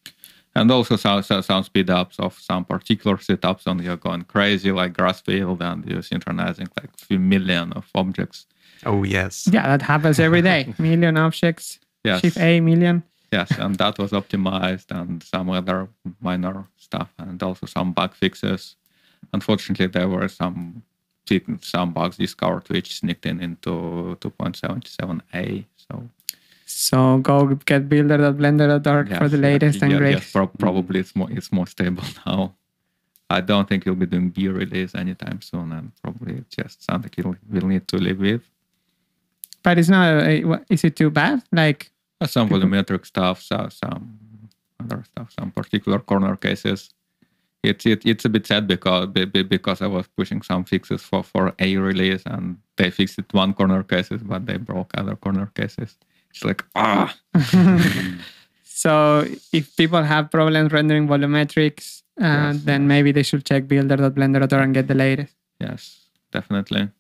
and 0.57 0.71
also 0.71 0.97
some, 0.97 1.23
some, 1.23 1.43
some 1.43 1.63
speed 1.65 1.91
ups 1.91 2.19
of 2.19 2.39
some 2.39 2.65
particular 2.65 3.17
setups 3.17 3.67
and 3.67 3.81
you're 3.83 3.97
going 3.97 4.23
crazy 4.23 4.71
like 4.73 4.93
grass 4.93 5.21
field 5.21 5.63
and 5.63 5.85
you're 5.87 6.03
synchronizing 6.03 6.69
like 6.81 6.91
a 7.01 7.05
few 7.07 7.19
million 7.19 7.73
of 7.73 7.89
objects 7.95 8.47
Oh, 8.87 9.03
yes. 9.03 9.49
Yeah, 9.51 9.67
that 9.69 9.83
happens 9.83 10.19
every 10.21 10.43
day. 10.43 10.75
million 10.79 11.17
objects. 11.17 11.79
yes 12.05 12.21
Shift 12.21 12.39
A 12.39 12.61
million. 12.61 13.03
yes, 13.33 13.51
and 13.59 13.77
that 13.77 13.99
was 13.99 14.11
optimized, 14.13 14.91
and 14.91 15.23
some 15.23 15.49
other 15.49 15.89
minor 16.21 16.67
stuff, 16.77 17.09
and 17.19 17.43
also 17.43 17.65
some 17.67 17.93
bug 17.95 18.15
fixes. 18.15 18.77
Unfortunately, 19.33 19.87
there 19.87 20.09
were 20.09 20.29
some 20.29 20.83
some 21.63 21.93
bugs 21.95 22.19
discovered 22.19 22.69
which 22.69 22.99
sneaked 22.99 23.25
in 23.25 23.41
into 23.41 24.19
2.77a. 24.21 25.65
So 25.77 26.09
So 26.77 27.19
go 27.19 27.55
get 27.67 27.89
builder.blender.org 27.89 29.09
for 29.09 29.25
yes, 29.25 29.31
the 29.31 29.37
yeah, 29.37 29.43
latest 29.43 29.83
and 29.83 29.93
yeah, 29.93 29.99
greatest. 29.99 30.25
yes, 30.25 30.33
pro- 30.33 30.47
probably 30.49 31.01
it's 31.01 31.15
more 31.15 31.31
it's 31.31 31.53
more 31.53 31.67
stable 31.69 32.03
now. 32.27 32.55
I 33.31 33.41
don't 33.41 33.69
think 33.69 33.87
you'll 33.87 33.95
be 33.95 34.07
doing 34.07 34.31
B 34.31 34.49
release 34.49 34.95
anytime 34.95 35.41
soon, 35.41 35.73
and 35.73 35.93
probably 36.03 36.35
it's 36.35 36.55
just 36.57 36.83
something 36.85 37.11
you'll, 37.17 37.37
we'll 37.49 37.67
need 37.69 37.87
to 37.89 37.97
live 37.97 38.19
with. 38.19 38.43
But 39.63 39.79
it's 39.79 39.89
not. 39.89 40.27
Is 40.69 40.85
it 40.85 40.97
too 40.97 41.11
bad? 41.11 41.43
Like, 41.53 41.91
Uh, 42.21 42.27
some 42.27 42.49
volumetric 42.49 43.07
stuff, 43.07 43.41
so, 43.43 43.69
some 43.71 44.19
other 44.81 45.03
stuff, 45.05 45.33
some 45.39 45.51
particular 45.53 45.99
corner 46.01 46.37
cases. 46.37 46.91
It's 47.63 47.87
it, 47.87 48.05
it's 48.05 48.25
a 48.25 48.29
bit 48.29 48.47
sad 48.47 48.67
because 48.67 49.07
be- 49.07 49.25
be- 49.27 49.43
because 49.57 49.81
I 49.81 49.87
was 49.87 50.07
pushing 50.17 50.43
some 50.43 50.65
fixes 50.65 51.03
for 51.03 51.23
for 51.23 51.55
a 51.59 51.77
release 51.77 52.23
and 52.27 52.59
they 52.77 52.91
fixed 52.91 53.19
it 53.19 53.33
one 53.33 53.55
corner 53.55 53.83
cases, 53.85 54.23
but 54.23 54.45
they 54.47 54.59
broke 54.59 54.91
other 54.99 55.17
corner 55.17 55.47
cases. 55.55 55.97
It's 56.35 56.43
like 56.45 56.65
ah, 56.75 57.15
so 58.65 59.25
if 59.53 59.77
people 59.77 60.03
have 60.03 60.31
problems 60.31 60.73
rendering 60.73 61.07
volumetrics, 61.09 62.03
uh, 62.21 62.51
Yes. 62.53 62.65
then 62.65 62.87
maybe 62.89 63.13
they 63.13 63.23
should 63.23 63.45
check 63.45 63.69
builder.blender.org 63.69 64.53
and 64.53 64.75
get 64.75 64.89
the 64.89 64.95
latest. 64.95 65.35
yes, 65.61 66.01
definitely. 66.33 66.91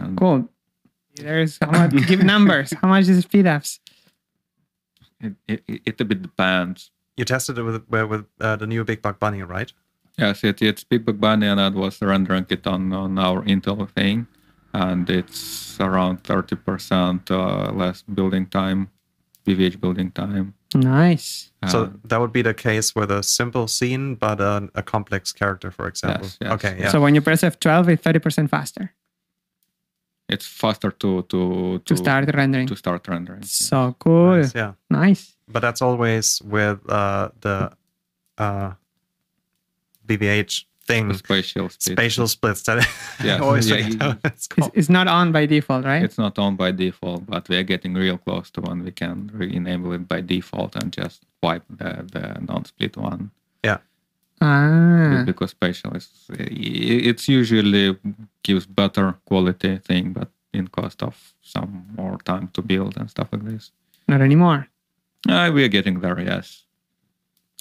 And 0.00 0.16
Cool. 0.18 0.48
There's 1.16 1.56
how 1.62 1.70
much, 1.70 1.92
give 2.06 2.22
numbers. 2.22 2.74
How 2.82 2.88
much 2.88 3.08
is 3.08 3.24
speedups? 3.24 3.78
it, 5.20 5.32
it, 5.48 5.62
it 5.86 6.00
a 6.00 6.04
bit 6.04 6.20
depends. 6.20 6.90
You 7.16 7.24
tested 7.24 7.56
it 7.56 7.62
with 7.62 7.82
with 7.88 8.26
uh, 8.40 8.56
the 8.56 8.66
new 8.66 8.84
Big 8.84 9.00
Buck 9.00 9.18
Bunny, 9.18 9.42
right? 9.42 9.72
Yes, 10.18 10.44
it, 10.44 10.60
it's 10.60 10.84
Big 10.84 11.06
Buck 11.06 11.18
Bunny, 11.18 11.46
and 11.46 11.58
that 11.58 11.72
was 11.72 12.02
rendering 12.02 12.44
it 12.50 12.66
on, 12.66 12.92
on 12.92 13.18
our 13.18 13.42
Intel 13.44 13.88
thing, 13.90 14.26
and 14.76 15.08
it's 15.08 15.78
around 15.80 16.22
30% 16.22 17.30
uh, 17.30 17.72
less 17.72 18.02
building 18.02 18.46
time, 18.46 18.88
BVH 19.46 19.80
building 19.80 20.10
time. 20.10 20.54
Nice. 20.74 21.50
so 21.68 21.84
Uh, 21.84 21.90
that 22.04 22.20
would 22.20 22.32
be 22.32 22.42
the 22.42 22.52
case 22.54 22.94
with 22.94 23.10
a 23.10 23.22
simple 23.22 23.66
scene, 23.68 24.14
but 24.16 24.40
a, 24.40 24.68
a 24.74 24.82
complex 24.82 25.32
character, 25.32 25.70
for 25.70 25.86
example. 25.88 26.26
Yes, 26.26 26.38
yes. 26.40 26.52
Okay, 26.52 26.76
yeah. 26.80 26.90
So 26.90 27.00
when 27.00 27.14
you 27.14 27.22
press 27.22 27.42
F12, 27.42 27.88
it's 27.88 28.02
30% 28.02 28.50
faster 28.50 28.92
it's 30.28 30.46
faster 30.46 30.90
to 30.90 31.22
to 31.22 31.78
to 31.84 31.96
start 31.96 32.26
rendering. 32.34 32.66
to 32.66 32.76
start 32.76 33.06
rendering. 33.08 33.42
So 33.44 33.94
cool. 33.98 34.36
Nice, 34.36 34.54
yeah. 34.54 34.72
Nice. 34.90 35.36
But 35.46 35.62
that's 35.62 35.80
always 35.80 36.42
with 36.42 36.78
uh, 36.90 37.30
the 37.40 37.70
uh, 38.38 38.72
BVH 40.06 40.64
thing, 40.86 41.12
spatial 41.14 41.68
split. 41.68 41.96
spatial 41.98 42.28
splits. 42.28 42.62
That 42.62 42.78
Yeah, 43.24 43.36
I 43.40 43.40
always 43.40 43.68
yeah, 43.70 43.76
you- 43.88 44.18
it's 44.24 44.48
It's, 44.56 44.68
it's 44.74 44.88
not 44.88 45.06
on 45.08 45.32
by 45.32 45.46
default, 45.46 45.84
right? 45.84 46.02
It's 46.02 46.18
not 46.18 46.38
on 46.38 46.56
by 46.56 46.70
default, 46.72 47.26
but 47.26 47.48
we 47.48 47.56
are 47.56 47.62
getting 47.64 47.94
real 47.94 48.18
close 48.18 48.50
to 48.52 48.60
one. 48.60 48.84
we 48.84 48.92
can 48.92 49.30
re-enable 49.34 49.92
it 49.94 50.08
by 50.08 50.20
default 50.20 50.76
and 50.76 50.92
just 50.92 51.24
wipe 51.42 51.64
the, 51.68 52.04
the 52.12 52.24
non-split 52.48 52.96
one. 52.96 53.30
Yeah. 53.64 53.78
ah. 54.40 55.22
because 55.26 55.50
spatial 55.50 55.92
is 55.96 56.08
it's 56.38 57.26
usually 57.28 57.96
gives 58.42 58.66
better 58.66 59.14
quality 59.24 59.78
thing 59.78 60.12
but 60.12 60.28
in 60.52 60.68
cost 60.68 61.02
of 61.02 61.14
some 61.42 61.86
more 61.96 62.18
time 62.24 62.48
to 62.52 62.60
build 62.62 62.96
and 62.98 63.08
stuff 63.10 63.28
like 63.32 63.44
this 63.44 63.72
Not 64.08 64.20
anymore. 64.20 64.68
uh, 65.28 65.50
we 65.54 65.64
are 65.64 65.68
getting 65.72 66.00
there 66.00 66.20
yes 66.20 66.65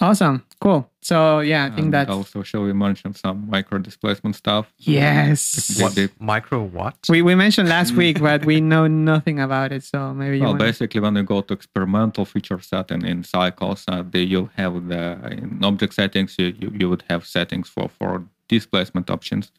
Awesome. 0.01 0.43
Cool. 0.59 0.89
So 1.01 1.39
yeah, 1.39 1.65
I 1.65 1.69
think 1.69 1.79
and 1.85 1.93
that's 1.93 2.09
also 2.09 2.43
shall 2.43 2.63
we 2.63 2.73
mention 2.73 3.13
some 3.13 3.49
micro 3.49 3.77
displacement 3.77 4.35
stuff 4.35 4.65
yes. 4.77 5.79
What- 5.79 5.95
What, 5.95 6.09
micro 6.19 6.63
what? 6.63 6.95
We 7.07 7.21
we 7.21 7.35
mentioned 7.35 7.69
last 7.69 7.93
week, 7.95 8.19
but 8.19 8.43
we 8.45 8.59
know 8.59 8.87
nothing 8.87 9.39
about 9.39 9.71
it. 9.71 9.83
So 9.83 10.13
maybe 10.13 10.39
well 10.39 10.49
want 10.49 10.59
basically 10.59 10.99
when 10.99 11.15
you 11.15 11.23
go 11.23 11.41
to 11.41 11.53
experimental 11.53 12.25
feature 12.25 12.59
setting 12.59 13.01
in, 13.03 13.07
in 13.07 13.23
cycles 13.23 13.85
uh, 13.87 14.03
the, 14.11 14.19
you'll 14.31 14.49
have 14.57 14.87
the 14.87 15.03
in 15.31 15.63
object 15.63 15.93
settings 15.93 16.35
you, 16.37 16.47
you, 16.59 16.71
you 16.79 16.89
would 16.89 17.03
have 17.09 17.25
settings 17.25 17.69
for 17.69 17.87
for 17.89 18.23
displacement 18.49 19.09
options 19.09 19.51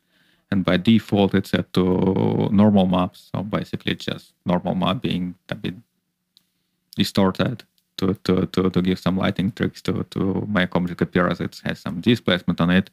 and 0.51 0.65
by 0.65 0.77
default 0.77 1.35
it's 1.35 1.51
set 1.51 1.73
to 1.73 1.85
normal 2.53 2.87
maps 2.87 3.31
so 3.35 3.43
basically 3.43 3.95
just 3.95 4.35
normal 4.45 4.75
map 4.75 5.01
being 5.03 5.35
a 5.49 5.55
bit 5.55 5.75
distorted 6.97 7.65
to, 7.99 8.15
to, 8.25 8.47
to, 8.47 8.71
to 8.71 8.83
give 8.83 8.99
some 8.99 9.17
lighting 9.17 9.53
tricks 9.53 9.81
to, 9.83 10.05
to 10.11 10.47
make 10.49 10.75
object 10.77 11.01
appear 11.01 11.29
as 11.29 11.41
it 11.41 11.61
has 11.65 11.81
some 11.81 12.01
displacement 12.01 12.61
on 12.61 12.71
it 12.71 12.91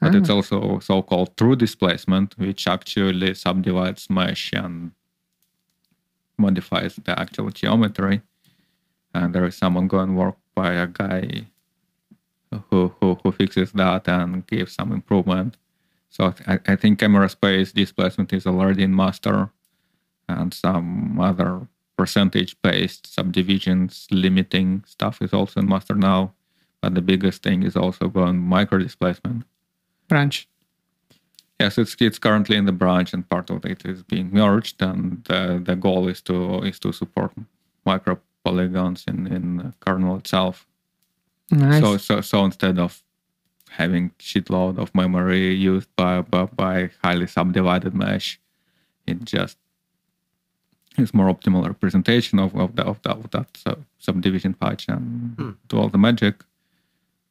but 0.00 0.14
it's 0.14 0.30
ah. 0.30 0.34
also 0.34 0.78
so-called 0.78 1.36
true 1.36 1.56
displacement 1.56 2.38
which 2.38 2.68
actually 2.68 3.34
subdivides 3.34 4.08
mesh 4.08 4.52
and 4.52 4.92
modifies 6.38 6.96
the 7.04 7.18
actual 7.18 7.50
geometry. 7.50 8.22
And 9.12 9.34
there 9.34 9.44
is 9.44 9.56
some 9.56 9.76
ongoing 9.76 10.14
work 10.14 10.36
by 10.54 10.72
a 10.74 10.86
guy 10.86 11.46
who, 12.70 12.94
who, 13.00 13.18
who 13.22 13.32
fixes 13.32 13.72
that 13.72 14.08
and 14.08 14.46
gives 14.46 14.72
some 14.72 14.92
improvement. 14.92 15.56
So 16.10 16.32
I, 16.46 16.60
I 16.66 16.76
think 16.76 17.00
camera 17.00 17.28
space 17.28 17.72
displacement 17.72 18.32
is 18.32 18.46
already 18.46 18.84
in 18.84 18.94
master 18.94 19.50
and 20.28 20.54
some 20.54 21.18
other 21.20 21.66
percentage 21.98 22.56
based 22.62 23.12
subdivisions 23.12 24.06
limiting 24.10 24.84
stuff 24.86 25.20
is 25.20 25.32
also 25.32 25.60
in 25.60 25.68
master 25.68 25.94
now. 25.94 26.32
But 26.80 26.94
the 26.94 27.02
biggest 27.02 27.42
thing 27.42 27.64
is 27.64 27.76
also 27.76 28.08
going 28.08 28.38
micro 28.38 28.78
displacement. 28.78 29.44
branch. 30.08 30.48
Yes, 31.60 31.76
it's 31.76 31.96
it's 32.00 32.20
currently 32.20 32.56
in 32.56 32.66
the 32.66 32.72
branch, 32.72 33.12
and 33.12 33.28
part 33.28 33.50
of 33.50 33.64
it 33.64 33.84
is 33.84 34.04
being 34.04 34.30
merged, 34.32 34.80
and 34.80 35.24
the 35.24 35.60
the 35.62 35.74
goal 35.74 36.08
is 36.08 36.22
to 36.22 36.62
is 36.62 36.78
to 36.78 36.92
support 36.92 37.32
micro 37.84 38.18
polygons 38.44 39.04
in 39.08 39.26
in 39.26 39.74
kernel 39.80 40.16
itself. 40.16 40.66
Nice. 41.50 41.82
So 41.82 41.96
so 41.96 42.20
so 42.20 42.44
instead 42.44 42.78
of 42.78 43.02
having 43.70 44.10
shitload 44.18 44.78
of 44.78 44.94
memory 44.94 45.52
used 45.52 45.88
by 45.96 46.22
by, 46.22 46.44
by 46.44 46.90
highly 47.02 47.26
subdivided 47.26 47.94
mesh, 47.94 48.40
it 49.06 49.24
just 49.24 49.58
is 50.96 51.12
more 51.14 51.32
optimal 51.32 51.66
representation 51.66 52.38
of, 52.38 52.54
of, 52.56 52.74
the, 52.76 52.82
of, 52.84 53.00
the, 53.02 53.10
of 53.10 53.30
that 53.30 53.46
sub- 53.56 53.84
subdivision 53.98 54.54
patch 54.54 54.88
and 54.88 55.34
Hmm. 55.38 55.50
do 55.68 55.78
all 55.78 55.88
the 55.88 55.98
magic 55.98 56.44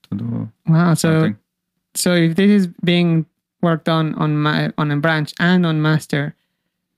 to 0.10 0.18
do 0.18 0.50
wow. 0.68 0.94
So 0.94 1.12
something. 1.14 1.38
so 1.96 2.14
if 2.14 2.36
this 2.36 2.50
is 2.50 2.68
being 2.84 3.26
worked 3.62 3.90
on 3.90 4.14
on 4.16 4.38
my 4.38 4.72
on 4.78 4.92
a 4.92 4.98
branch 4.98 5.34
and 5.40 5.66
on 5.66 5.82
master, 5.82 6.36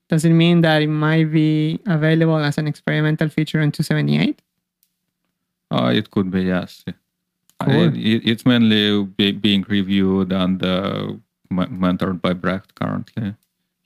does 0.08 0.24
it 0.24 0.30
mean 0.32 0.60
that 0.60 0.82
it 0.82 0.88
might 0.88 1.32
be 1.32 1.80
available 1.86 2.36
as 2.38 2.58
an 2.58 2.66
experimental 2.68 3.28
feature 3.28 3.60
in 3.60 3.72
278? 3.72 4.42
Uh, 5.72 5.92
it 5.94 6.10
could 6.10 6.30
be, 6.30 6.42
yes. 6.42 6.84
Cool. 7.60 7.72
It, 7.88 7.96
it- 7.96 8.26
it's 8.30 8.44
mainly 8.46 9.04
be, 9.04 9.32
being 9.32 9.64
reviewed 9.68 10.32
and 10.32 10.62
uh, 10.62 11.12
m- 11.50 11.78
mentored 11.80 12.20
by 12.20 12.32
Brecht 12.32 12.74
currently. 12.74 13.34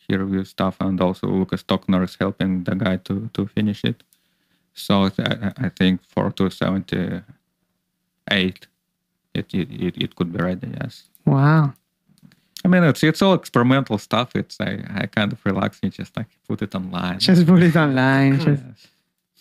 He 0.06 0.16
reviews 0.16 0.50
stuff, 0.50 0.76
and 0.80 1.00
also 1.00 1.26
Lucas 1.26 1.62
Stockner 1.62 2.04
is 2.04 2.16
helping 2.20 2.64
the 2.64 2.75
guy 2.75 2.96
to, 2.99 3.30
to 3.34 3.46
finish 3.46 3.84
it. 3.84 4.02
So 4.75 5.04
I, 5.18 5.52
I 5.56 5.68
think 5.70 6.02
for 6.04 6.30
278, 6.30 8.66
it, 9.34 9.54
it, 9.54 9.70
it, 9.70 9.96
it 10.02 10.16
could 10.16 10.32
be 10.32 10.38
ready, 10.42 10.68
yes. 10.80 11.04
Wow. 11.25 11.73
I 12.64 12.68
mean, 12.68 12.82
it's 12.84 13.02
it's 13.02 13.20
all 13.20 13.34
experimental 13.34 13.99
stuff. 13.99 14.34
It's 14.34 14.56
I, 14.58 14.82
I 14.94 15.06
kind 15.06 15.32
of 15.32 15.44
relax 15.44 15.80
and 15.82 15.92
just 15.92 16.16
like 16.16 16.28
put 16.49 16.62
it 16.62 16.75
online. 16.75 17.18
Just 17.18 17.46
put 17.46 17.62
it 17.62 17.76
online. 17.76 18.40
Just 18.40 18.49
Yes. 18.64 18.88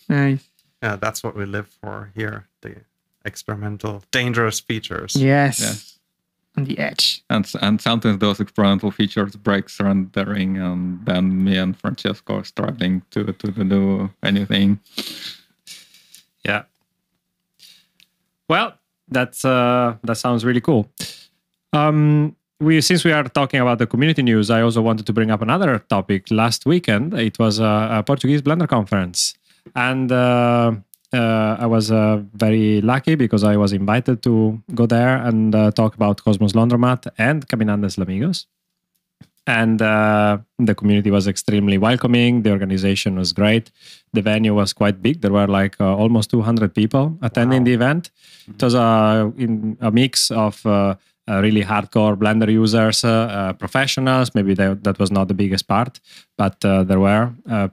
nice. 0.08 0.48
Yeah, 0.82 0.96
that's 0.96 1.22
what 1.24 1.34
we 1.34 1.46
live 1.46 1.68
for 1.80 2.10
here. 2.14 2.46
The 2.60 2.76
experimental, 3.24 4.02
dangerous 4.10 4.60
features. 4.60 5.16
Yes. 5.16 5.60
Yes. 5.60 5.98
On 6.56 6.64
the 6.64 6.78
edge. 6.78 7.24
and 7.30 7.44
and 7.62 7.80
sometimes 7.80 8.18
those 8.18 8.38
experimental 8.40 8.90
features 8.90 9.34
break 9.36 9.64
rendering 9.80 10.56
and 10.58 11.04
then 11.04 11.44
me 11.44 11.56
and 11.56 11.76
francesco 11.76 12.38
are 12.38 12.44
struggling 12.44 13.02
to 13.10 13.24
to, 13.24 13.52
to 13.52 13.64
do 13.64 14.10
anything 14.22 14.78
Yeah. 16.44 16.64
Well, 18.48 18.74
that's 19.08 19.44
uh, 19.44 19.96
that 20.02 20.16
sounds 20.16 20.44
really 20.44 20.60
cool. 20.60 20.90
Um, 21.72 22.36
we 22.60 22.80
since 22.80 23.04
we 23.04 23.12
are 23.12 23.24
talking 23.24 23.60
about 23.60 23.78
the 23.78 23.86
community 23.86 24.22
news, 24.22 24.50
I 24.50 24.62
also 24.62 24.82
wanted 24.82 25.06
to 25.06 25.12
bring 25.12 25.30
up 25.30 25.42
another 25.42 25.78
topic. 25.88 26.30
Last 26.30 26.66
weekend, 26.66 27.14
it 27.14 27.38
was 27.38 27.58
a, 27.58 27.88
a 27.98 28.02
Portuguese 28.02 28.42
Blender 28.42 28.68
conference, 28.68 29.34
and 29.74 30.12
uh, 30.12 30.72
uh, 31.14 31.56
I 31.58 31.66
was 31.66 31.90
uh, 31.90 32.22
very 32.34 32.80
lucky 32.80 33.14
because 33.14 33.44
I 33.44 33.56
was 33.56 33.72
invited 33.72 34.22
to 34.22 34.60
go 34.74 34.86
there 34.86 35.16
and 35.16 35.54
uh, 35.54 35.70
talk 35.70 35.94
about 35.94 36.22
Cosmos 36.22 36.52
Laundromat 36.52 37.06
and 37.18 37.46
Caminandes 37.48 37.96
Llamigos. 37.96 38.46
and 39.46 39.82
uh, 39.82 40.38
the 40.58 40.74
community 40.74 41.10
was 41.10 41.26
extremely 41.28 41.76
welcoming. 41.76 42.42
The 42.42 42.50
organization 42.50 43.18
was 43.18 43.32
great. 43.32 43.70
The 44.12 44.22
venue 44.22 44.54
was 44.54 44.72
quite 44.72 45.02
big. 45.02 45.20
There 45.20 45.32
were 45.32 45.46
like 45.46 45.78
uh, 45.80 45.94
almost 45.94 46.30
200 46.30 46.74
people 46.74 47.18
attending 47.20 47.64
the 47.64 47.74
event. 47.74 48.10
It 48.48 48.62
was 48.62 48.74
a, 48.74 49.32
in, 49.36 49.76
a 49.80 49.90
mix 49.90 50.30
of 50.30 50.64
uh, 51.28 51.40
really 51.40 51.62
hardcore 51.62 52.16
Blender 52.16 52.50
users, 52.52 53.04
uh, 53.04 53.08
uh, 53.08 53.52
professionals. 53.54 54.34
Maybe 54.34 54.54
they, 54.54 54.74
that 54.74 54.98
was 54.98 55.10
not 55.10 55.28
the 55.28 55.34
biggest 55.34 55.66
part, 55.66 56.00
but 56.36 56.62
uh, 56.64 56.84
there 56.84 57.00
were 57.00 57.32
uh, 57.50 57.68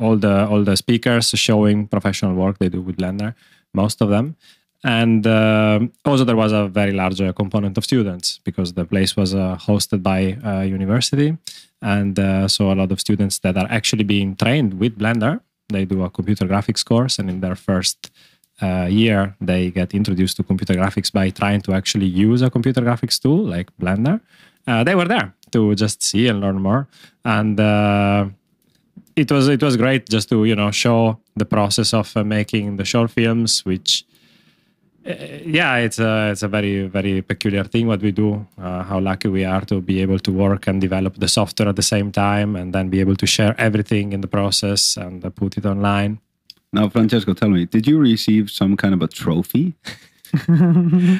all 0.00 0.16
the 0.16 0.46
all 0.46 0.64
the 0.64 0.76
speakers 0.76 1.30
showing 1.30 1.86
professional 1.86 2.34
work 2.34 2.58
they 2.58 2.68
do 2.68 2.82
with 2.82 2.96
Blender, 2.96 3.34
most 3.72 4.02
of 4.02 4.10
them. 4.10 4.36
And 4.82 5.26
uh, 5.26 5.80
also 6.04 6.24
there 6.24 6.36
was 6.36 6.52
a 6.52 6.68
very 6.68 6.92
large 6.92 7.20
component 7.36 7.76
of 7.76 7.84
students 7.84 8.40
because 8.44 8.72
the 8.72 8.84
place 8.84 9.14
was 9.16 9.34
hosted 9.34 10.02
by 10.02 10.38
a 10.42 10.64
university, 10.64 11.36
and 11.82 12.16
so 12.50 12.72
a 12.72 12.74
lot 12.74 12.92
of 12.92 13.00
students 13.00 13.38
that 13.40 13.56
are 13.56 13.66
actually 13.70 14.04
being 14.04 14.36
trained 14.36 14.74
with 14.74 14.98
Blender. 14.98 15.40
They 15.68 15.84
do 15.84 16.02
a 16.02 16.10
computer 16.10 16.46
graphics 16.46 16.84
course, 16.84 17.18
and 17.18 17.30
in 17.30 17.40
their 17.40 17.54
first 17.54 18.10
uh, 18.62 18.86
year 18.90 19.34
they 19.40 19.70
get 19.70 19.94
introduced 19.94 20.36
to 20.36 20.42
computer 20.42 20.74
graphics 20.74 21.12
by 21.12 21.30
trying 21.30 21.60
to 21.62 21.72
actually 21.72 22.06
use 22.06 22.42
a 22.42 22.50
computer 22.50 22.80
graphics 22.80 23.20
tool 23.20 23.44
like 23.44 23.70
Blender. 23.78 24.20
Uh, 24.66 24.84
they 24.84 24.94
were 24.94 25.08
there 25.08 25.34
to 25.52 25.74
just 25.74 26.02
see 26.02 26.28
and 26.28 26.40
learn 26.40 26.60
more, 26.60 26.86
and 27.24 27.58
uh, 27.58 28.26
it 29.16 29.30
was 29.30 29.48
it 29.48 29.62
was 29.62 29.76
great 29.76 30.08
just 30.08 30.28
to 30.28 30.44
you 30.44 30.54
know 30.54 30.70
show 30.70 31.18
the 31.36 31.44
process 31.44 31.94
of 31.94 32.16
uh, 32.16 32.24
making 32.24 32.76
the 32.76 32.84
short 32.84 33.10
films, 33.10 33.64
which 33.64 34.04
uh, 35.06 35.14
yeah, 35.44 35.76
it's 35.76 35.98
a 35.98 36.30
it's 36.30 36.42
a 36.42 36.48
very 36.48 36.86
very 36.86 37.22
peculiar 37.22 37.64
thing 37.64 37.86
what 37.86 38.02
we 38.02 38.12
do. 38.12 38.46
Uh, 38.58 38.82
how 38.82 39.00
lucky 39.00 39.28
we 39.28 39.44
are 39.44 39.62
to 39.62 39.80
be 39.80 40.02
able 40.02 40.18
to 40.18 40.30
work 40.30 40.66
and 40.66 40.80
develop 40.80 41.16
the 41.16 41.28
software 41.28 41.68
at 41.68 41.76
the 41.76 41.82
same 41.82 42.12
time, 42.12 42.54
and 42.54 42.74
then 42.74 42.90
be 42.90 43.00
able 43.00 43.16
to 43.16 43.26
share 43.26 43.54
everything 43.58 44.12
in 44.12 44.20
the 44.20 44.28
process 44.28 44.96
and 44.96 45.24
uh, 45.24 45.30
put 45.30 45.56
it 45.56 45.64
online. 45.64 46.20
Now, 46.72 46.88
Francesco, 46.88 47.34
tell 47.34 47.48
me, 47.48 47.66
did 47.66 47.86
you 47.86 47.98
receive 47.98 48.50
some 48.50 48.76
kind 48.76 48.94
of 48.94 49.02
a 49.02 49.08
trophy? 49.08 49.74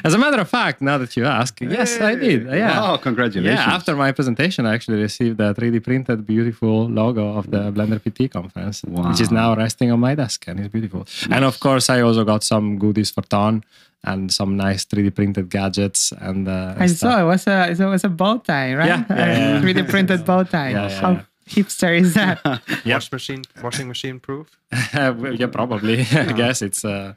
As 0.05 0.13
a 0.13 0.17
matter 0.17 0.39
of 0.39 0.49
fact, 0.49 0.81
now 0.81 0.97
that 0.97 1.17
you 1.17 1.25
ask, 1.25 1.59
yes, 1.59 1.99
I 1.99 2.15
did. 2.15 2.45
Yeah. 2.45 2.79
Wow, 2.79 2.95
congratulations. 2.97 3.59
Yeah, 3.59 3.75
after 3.75 3.93
my 3.93 4.13
presentation, 4.13 4.65
I 4.65 4.73
actually 4.73 5.01
received 5.01 5.37
a 5.41 5.53
3D 5.53 5.83
printed 5.83 6.25
beautiful 6.25 6.87
logo 6.87 7.35
of 7.37 7.51
the 7.51 7.73
Blender 7.73 7.99
PT 7.99 8.31
conference, 8.31 8.83
which 8.83 9.19
is 9.19 9.29
now 9.29 9.53
resting 9.53 9.91
on 9.91 9.99
my 9.99 10.15
desk 10.15 10.45
and 10.47 10.61
it's 10.61 10.69
beautiful. 10.71 11.05
And 11.29 11.43
of 11.43 11.59
course, 11.59 11.89
I 11.89 11.99
also 12.01 12.23
got 12.23 12.45
some 12.45 12.79
goodies 12.79 13.11
for 13.11 13.21
Ton 13.23 13.65
and 14.05 14.31
some 14.31 14.55
nice 14.55 14.85
3D 14.85 15.13
printed 15.13 15.49
gadgets 15.49 16.13
and 16.13 16.47
uh, 16.47 16.75
I 16.77 16.87
stuff. 16.87 17.11
saw 17.11 17.21
it 17.21 17.25
was 17.25 17.47
a 17.47 17.69
it 17.69 17.79
was 17.79 18.03
a 18.05 18.09
bow 18.09 18.37
tie, 18.37 18.73
right? 18.75 18.87
Yeah, 18.87 19.03
yeah, 19.09 19.15
yeah, 19.17 19.53
yeah. 19.55 19.61
3D 19.61 19.89
printed 19.89 20.25
bow 20.25 20.43
tie. 20.43 20.69
Yeah, 20.69 20.87
yeah, 20.87 21.01
How 21.01 21.11
yeah. 21.11 21.21
Hipster 21.55 21.99
is 21.99 22.13
that? 22.13 22.39
Yep. 22.45 22.95
Wash 22.95 23.11
machine, 23.11 23.43
washing 23.63 23.87
machine 23.87 24.19
proof. 24.19 24.47
Well, 24.93 25.35
yeah, 25.35 25.47
probably. 25.47 26.01
I 26.01 26.33
guess 26.33 26.61
it's 26.61 26.83
uh, 26.85 27.13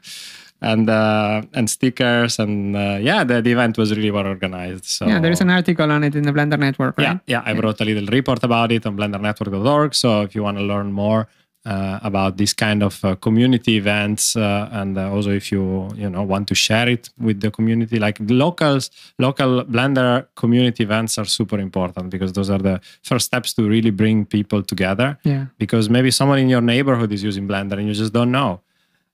and 0.61 0.89
uh, 0.89 1.41
and 1.53 1.69
stickers 1.69 2.39
and 2.39 2.75
uh, 2.75 2.97
yeah, 3.01 3.23
the, 3.23 3.41
the 3.41 3.51
event 3.51 3.77
was 3.77 3.95
really 3.95 4.11
well 4.11 4.27
organized. 4.27 4.85
So 4.85 5.07
yeah, 5.07 5.19
there 5.19 5.31
is 5.31 5.41
an 5.41 5.49
article 5.49 5.91
on 5.91 6.03
it 6.03 6.15
in 6.15 6.23
the 6.23 6.31
Blender 6.31 6.59
Network, 6.59 6.97
right? 6.97 7.19
Yeah, 7.25 7.41
yeah. 7.43 7.43
I 7.45 7.53
wrote 7.53 7.81
a 7.81 7.85
little 7.85 8.07
report 8.07 8.43
about 8.43 8.71
it 8.71 8.85
on 8.85 8.97
blendernetwork.org. 8.97 9.93
So 9.95 10.21
if 10.21 10.35
you 10.35 10.43
want 10.43 10.57
to 10.57 10.63
learn 10.63 10.91
more 10.91 11.27
uh, 11.65 11.99
about 12.03 12.37
this 12.37 12.53
kind 12.53 12.83
of 12.83 13.03
uh, 13.03 13.15
community 13.15 13.75
events, 13.77 14.35
uh, 14.35 14.69
and 14.71 14.97
uh, 14.97 15.11
also 15.11 15.31
if 15.31 15.51
you 15.51 15.89
you 15.95 16.09
know 16.09 16.23
want 16.23 16.47
to 16.47 16.55
share 16.55 16.87
it 16.87 17.09
with 17.19 17.41
the 17.41 17.51
community, 17.51 17.99
like 17.99 18.17
the 18.19 18.33
locals, 18.33 18.91
local 19.19 19.63
Blender 19.65 20.27
community 20.35 20.83
events 20.83 21.17
are 21.17 21.25
super 21.25 21.59
important 21.59 22.09
because 22.09 22.33
those 22.33 22.49
are 22.49 22.59
the 22.59 22.79
first 23.03 23.25
steps 23.25 23.53
to 23.53 23.67
really 23.67 23.91
bring 23.91 24.25
people 24.25 24.61
together. 24.63 25.17
Yeah. 25.23 25.45
Because 25.57 25.89
maybe 25.89 26.11
someone 26.11 26.39
in 26.39 26.49
your 26.49 26.61
neighborhood 26.61 27.11
is 27.11 27.23
using 27.23 27.47
Blender 27.47 27.73
and 27.73 27.87
you 27.87 27.93
just 27.93 28.13
don't 28.13 28.31
know 28.31 28.61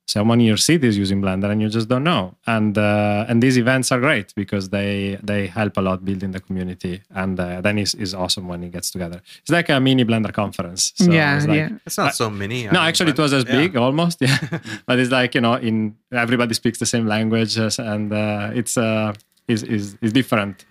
someone 0.08 0.39
in 0.41 0.48
your 0.48 0.58
city 0.58 0.88
is 0.88 0.98
using 0.98 1.22
blender 1.22 1.50
and 1.51 1.62
you 1.62 1.70
just 1.70 1.88
don't 1.88 2.03
know 2.03 2.36
and 2.48 2.77
uh, 2.77 3.25
and 3.29 3.41
these 3.41 3.58
events 3.58 3.91
are 3.91 4.00
great 4.00 4.34
because 4.36 4.70
they 4.70 5.17
they 5.24 5.48
help 5.48 5.78
a 5.78 5.82
lot 5.82 6.04
building 6.04 6.32
the 6.32 6.39
community 6.39 7.02
and 7.12 7.39
uh, 7.39 7.62
then 7.62 7.78
it's, 7.78 7.93
it's 7.93 8.13
awesome 8.13 8.47
when 8.47 8.63
it 8.63 8.71
gets 8.71 8.91
together 8.91 9.21
it's 9.41 9.52
like 9.52 9.69
a 9.69 9.80
mini 9.80 10.04
blender 10.04 10.34
conference 10.34 10.93
so 10.95 11.12
yeah, 11.12 11.38
it's 11.38 11.47
like, 11.47 11.58
yeah. 11.58 11.69
It's 11.86 11.97
not 11.97 12.15
so 12.15 12.30
mini. 12.30 12.67
I 12.67 12.71
no 12.71 12.80
mean, 12.80 12.89
actually 12.89 13.12
it 13.12 13.19
was 13.19 13.34
as 13.34 13.45
yeah. 13.45 13.52
big 13.52 13.78
almost 13.78 14.17
yeah 14.21 14.60
but 14.86 14.99
it's 14.99 15.12
like 15.12 15.36
you 15.36 15.41
know 15.41 15.54
in 15.54 15.95
everybody 16.12 16.54
speaks 16.54 16.80
the 16.80 16.86
same 16.86 17.06
language 17.06 17.58
uh, 17.58 17.69
and 17.80 18.12
uh, 18.12 18.52
it's 18.54 18.78
uh 18.78 19.13
is 19.47 19.63
is 19.63 19.97
is 20.02 20.12
different 20.13 20.65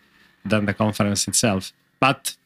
than 0.45 0.67
the 0.67 0.75
conference 0.75 1.29
itself 1.29 1.73
but 2.01 2.37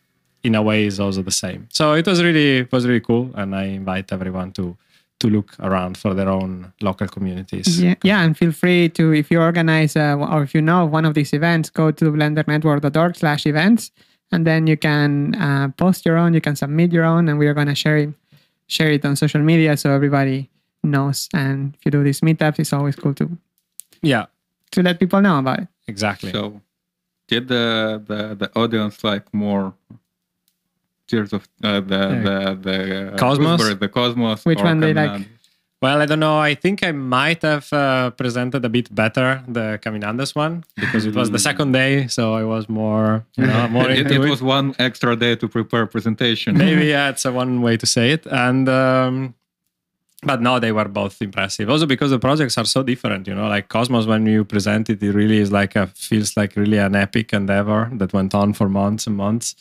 in 0.42 0.54
a 0.54 0.62
way 0.62 0.85
is 0.85 1.00
also 1.00 1.22
the 1.22 1.30
same 1.30 1.66
so 1.72 1.94
it 1.94 2.06
was 2.06 2.22
really 2.22 2.59
it 2.59 2.72
was 2.72 2.87
really 2.87 3.00
cool 3.00 3.30
and 3.35 3.54
i 3.54 3.64
invite 3.64 4.12
everyone 4.12 4.52
to 4.52 4.76
to 5.24 5.30
look 5.30 5.56
around 5.60 5.96
for 5.96 6.12
their 6.14 6.28
own 6.28 6.72
local 6.82 7.08
communities 7.08 7.80
Yeah, 7.80 7.94
yeah, 8.02 8.22
and 8.22 8.37
feel 8.37 8.52
free 8.52 8.90
to 8.90 9.12
if 9.12 9.30
you 9.30 9.40
organize 9.40 9.96
uh, 9.96 10.16
or 10.16 10.42
if 10.42 10.54
you 10.54 10.60
know 10.60 10.84
one 10.84 11.06
of 11.08 11.14
these 11.14 11.32
events, 11.32 11.70
go 11.70 11.90
to 11.90 12.04
blendernetwork.org 12.12 13.16
slash 13.16 13.46
events, 13.46 13.90
and 14.30 14.46
then 14.46 14.66
you 14.66 14.76
can 14.76 15.34
uh, 15.34 15.68
post 15.76 16.04
your 16.04 16.18
own, 16.18 16.34
you 16.34 16.40
can 16.40 16.56
submit 16.56 16.92
your 16.92 17.04
own, 17.04 17.28
and 17.28 17.38
we 17.38 17.46
are 17.46 17.54
gonna 17.54 17.74
share 17.74 17.96
it 17.96 18.10
share 18.66 18.90
it 18.90 19.04
on 19.04 19.16
social 19.16 19.40
media 19.40 19.76
so 19.76 19.90
everybody 19.90 20.50
knows. 20.82 21.28
And 21.32 21.74
if 21.74 21.84
you 21.84 21.90
do 21.90 22.04
these 22.04 22.20
meetups, 22.20 22.58
it's 22.58 22.72
always 22.72 22.96
cool 22.96 23.14
to 23.14 23.30
yeah 24.02 24.26
to 24.72 24.82
let 24.82 25.00
people 25.00 25.20
know 25.20 25.38
about 25.38 25.60
it. 25.60 25.68
exactly 25.88 26.32
So, 26.32 26.60
did 27.28 27.48
the, 27.48 28.02
the 28.06 28.20
the 28.37 28.48
audience 28.60 29.02
like 29.02 29.32
more 29.32 29.72
Tears 31.06 31.32
of 31.32 31.48
uh, 31.62 31.80
the 31.80 32.02
the 32.26 32.58
the 32.62 33.12
uh, 33.12 33.18
Cosmos? 33.18 33.60
Gooseberry, 33.60 33.74
the 33.74 33.88
Cosmos? 33.88 34.44
Which 34.44 34.62
one 34.62 34.80
they 34.80 34.94
like? 34.94 35.28
Well, 35.84 36.00
I 36.00 36.06
don't 36.06 36.20
know. 36.20 36.38
I 36.38 36.54
think 36.54 36.82
I 36.82 36.92
might 36.92 37.42
have 37.42 37.70
uh, 37.70 38.08
presented 38.10 38.64
a 38.64 38.70
bit 38.70 38.94
better 38.94 39.44
the 39.46 39.78
Caminandes 39.82 40.34
one 40.34 40.64
because 40.76 41.04
it 41.04 41.14
was 41.14 41.30
the 41.30 41.38
second 41.38 41.72
day, 41.72 42.06
so 42.06 42.32
I 42.32 42.42
was 42.42 42.70
more, 42.70 43.26
you 43.36 43.46
know, 43.46 43.68
more 43.76 43.90
it 43.90 44.10
it. 44.10 44.18
was 44.18 44.40
one 44.40 44.74
extra 44.78 45.14
day 45.14 45.36
to 45.36 45.46
prepare 45.46 45.86
presentation. 45.86 46.56
Maybe 46.64 46.86
yeah, 46.86 47.10
it's 47.10 47.26
a 47.26 47.32
one 47.32 47.60
way 47.60 47.76
to 47.76 47.84
say 47.84 48.12
it. 48.12 48.24
And 48.24 48.66
um, 48.66 49.34
but 50.22 50.40
no, 50.40 50.58
they 50.58 50.72
were 50.72 50.88
both 50.88 51.20
impressive. 51.20 51.68
Also 51.68 51.84
because 51.84 52.10
the 52.10 52.18
projects 52.18 52.56
are 52.56 52.64
so 52.64 52.82
different. 52.82 53.26
You 53.26 53.34
know, 53.34 53.48
like 53.48 53.68
Cosmos, 53.68 54.06
when 54.06 54.24
you 54.24 54.42
present 54.42 54.88
it, 54.88 55.02
it 55.02 55.12
really 55.12 55.36
is 55.38 55.52
like 55.52 55.76
a 55.76 55.88
feels 55.88 56.34
like 56.34 56.56
really 56.56 56.78
an 56.78 56.94
epic 56.94 57.34
endeavor 57.34 57.90
that 57.94 58.14
went 58.14 58.34
on 58.34 58.54
for 58.54 58.70
months 58.70 59.06
and 59.06 59.18
months. 59.18 59.54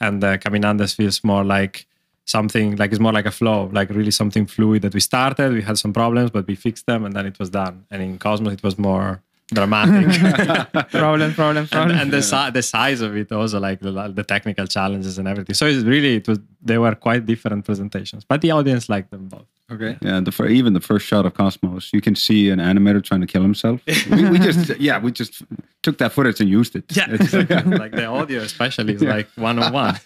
And 0.00 0.22
uh, 0.22 0.38
Caminandes 0.38 0.94
feels 0.94 1.24
more 1.24 1.44
like 1.44 1.86
something 2.24 2.76
like 2.76 2.90
it's 2.92 3.00
more 3.00 3.12
like 3.12 3.26
a 3.26 3.30
flow, 3.30 3.70
like 3.72 3.90
really 3.90 4.10
something 4.10 4.46
fluid 4.46 4.82
that 4.82 4.94
we 4.94 5.00
started. 5.00 5.52
We 5.52 5.62
had 5.62 5.78
some 5.78 5.92
problems, 5.92 6.30
but 6.30 6.46
we 6.46 6.54
fixed 6.54 6.86
them, 6.86 7.04
and 7.04 7.14
then 7.14 7.26
it 7.26 7.38
was 7.38 7.50
done. 7.50 7.86
And 7.90 8.02
in 8.02 8.18
Cosmos, 8.18 8.52
it 8.52 8.62
was 8.62 8.78
more 8.78 9.22
dramatic. 9.52 10.06
problem, 10.90 11.32
problem, 11.34 11.56
and, 11.56 11.70
problem. 11.70 11.98
and 11.98 12.10
the 12.10 12.22
si- 12.22 12.50
the 12.50 12.62
size 12.62 13.00
of 13.00 13.16
it 13.16 13.32
also 13.32 13.58
like 13.58 13.80
the, 13.80 14.12
the 14.14 14.22
technical 14.22 14.66
challenges 14.66 15.18
and 15.18 15.26
everything 15.26 15.54
so 15.54 15.66
it's 15.66 15.84
really 15.84 16.16
it 16.16 16.28
was 16.28 16.38
they 16.62 16.76
were 16.76 16.94
quite 16.94 17.24
different 17.24 17.64
presentations 17.64 18.24
but 18.24 18.42
the 18.42 18.50
audience 18.50 18.88
liked 18.90 19.10
them 19.10 19.26
both 19.26 19.46
Okay. 19.70 19.98
Yeah, 20.00 20.20
the 20.20 20.32
fir- 20.32 20.46
even 20.48 20.72
the 20.72 20.80
first 20.80 21.04
shot 21.06 21.26
of 21.26 21.34
Cosmos, 21.34 21.90
you 21.92 22.00
can 22.00 22.14
see 22.16 22.48
an 22.48 22.58
animator 22.58 23.04
trying 23.04 23.20
to 23.20 23.26
kill 23.26 23.42
himself. 23.42 23.82
we, 24.10 24.24
we 24.30 24.38
just, 24.38 24.74
yeah, 24.80 24.98
we 24.98 25.12
just 25.12 25.42
took 25.82 25.98
that 25.98 26.12
footage 26.12 26.40
and 26.40 26.48
used 26.48 26.74
it. 26.74 26.84
yeah 26.96 27.12
It's- 27.12 27.32
like 27.32 27.92
the 28.00 28.06
audio 28.06 28.40
especially 28.40 28.94
is 28.94 29.02
like 29.02 29.28
one 29.36 29.58
on 29.62 29.72
one 29.72 29.98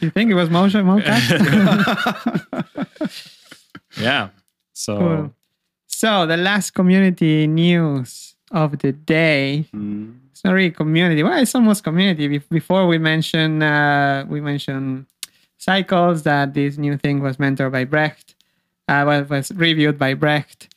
you 0.00 0.10
think 0.10 0.30
it 0.30 0.34
was 0.34 0.50
motion 0.50 0.84
mocap? 0.90 1.20
yeah 4.00 4.28
so 4.72 4.98
Cool. 4.98 5.34
So 5.86 6.26
the 6.26 6.36
last 6.36 6.72
community 6.72 7.46
news 7.46 8.34
of 8.50 8.78
the 8.80 8.92
day. 8.92 9.64
Mm. 9.72 10.16
It's 10.32 10.42
not 10.44 10.52
really 10.52 10.72
community. 10.72 11.22
Well, 11.22 11.38
it's 11.40 11.54
almost 11.54 11.84
community. 11.84 12.38
Before 12.50 12.86
we 12.88 12.98
mentioned 12.98 13.62
uh, 13.62 14.24
we 14.28 14.40
mentioned 14.40 15.06
cycles 15.58 16.24
that 16.24 16.52
this 16.54 16.76
new 16.76 16.96
thing 16.98 17.20
was 17.20 17.36
mentored 17.38 17.70
by 17.72 17.84
Brecht, 17.84 18.33
uh, 18.88 19.04
well, 19.06 19.24
was 19.24 19.50
reviewed 19.52 19.98
by 19.98 20.14
Brecht, 20.14 20.68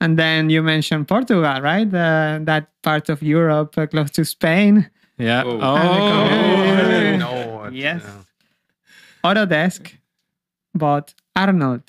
and 0.00 0.18
then 0.18 0.50
you 0.50 0.62
mentioned 0.62 1.08
Portugal, 1.08 1.60
right? 1.60 1.86
Uh, 1.92 2.38
that 2.42 2.68
part 2.82 3.08
of 3.08 3.22
Europe 3.22 3.76
uh, 3.78 3.86
close 3.86 4.10
to 4.12 4.24
Spain. 4.24 4.88
yeah 5.18 5.42
Oh. 5.44 5.58
oh, 5.60 5.76
Oh. 5.76 7.16
No, 7.16 7.68
Yes. 7.72 8.02
yeah. 8.04 8.22
Autodesk 9.24 9.92
bought 10.74 11.14
Arnold. 11.36 11.82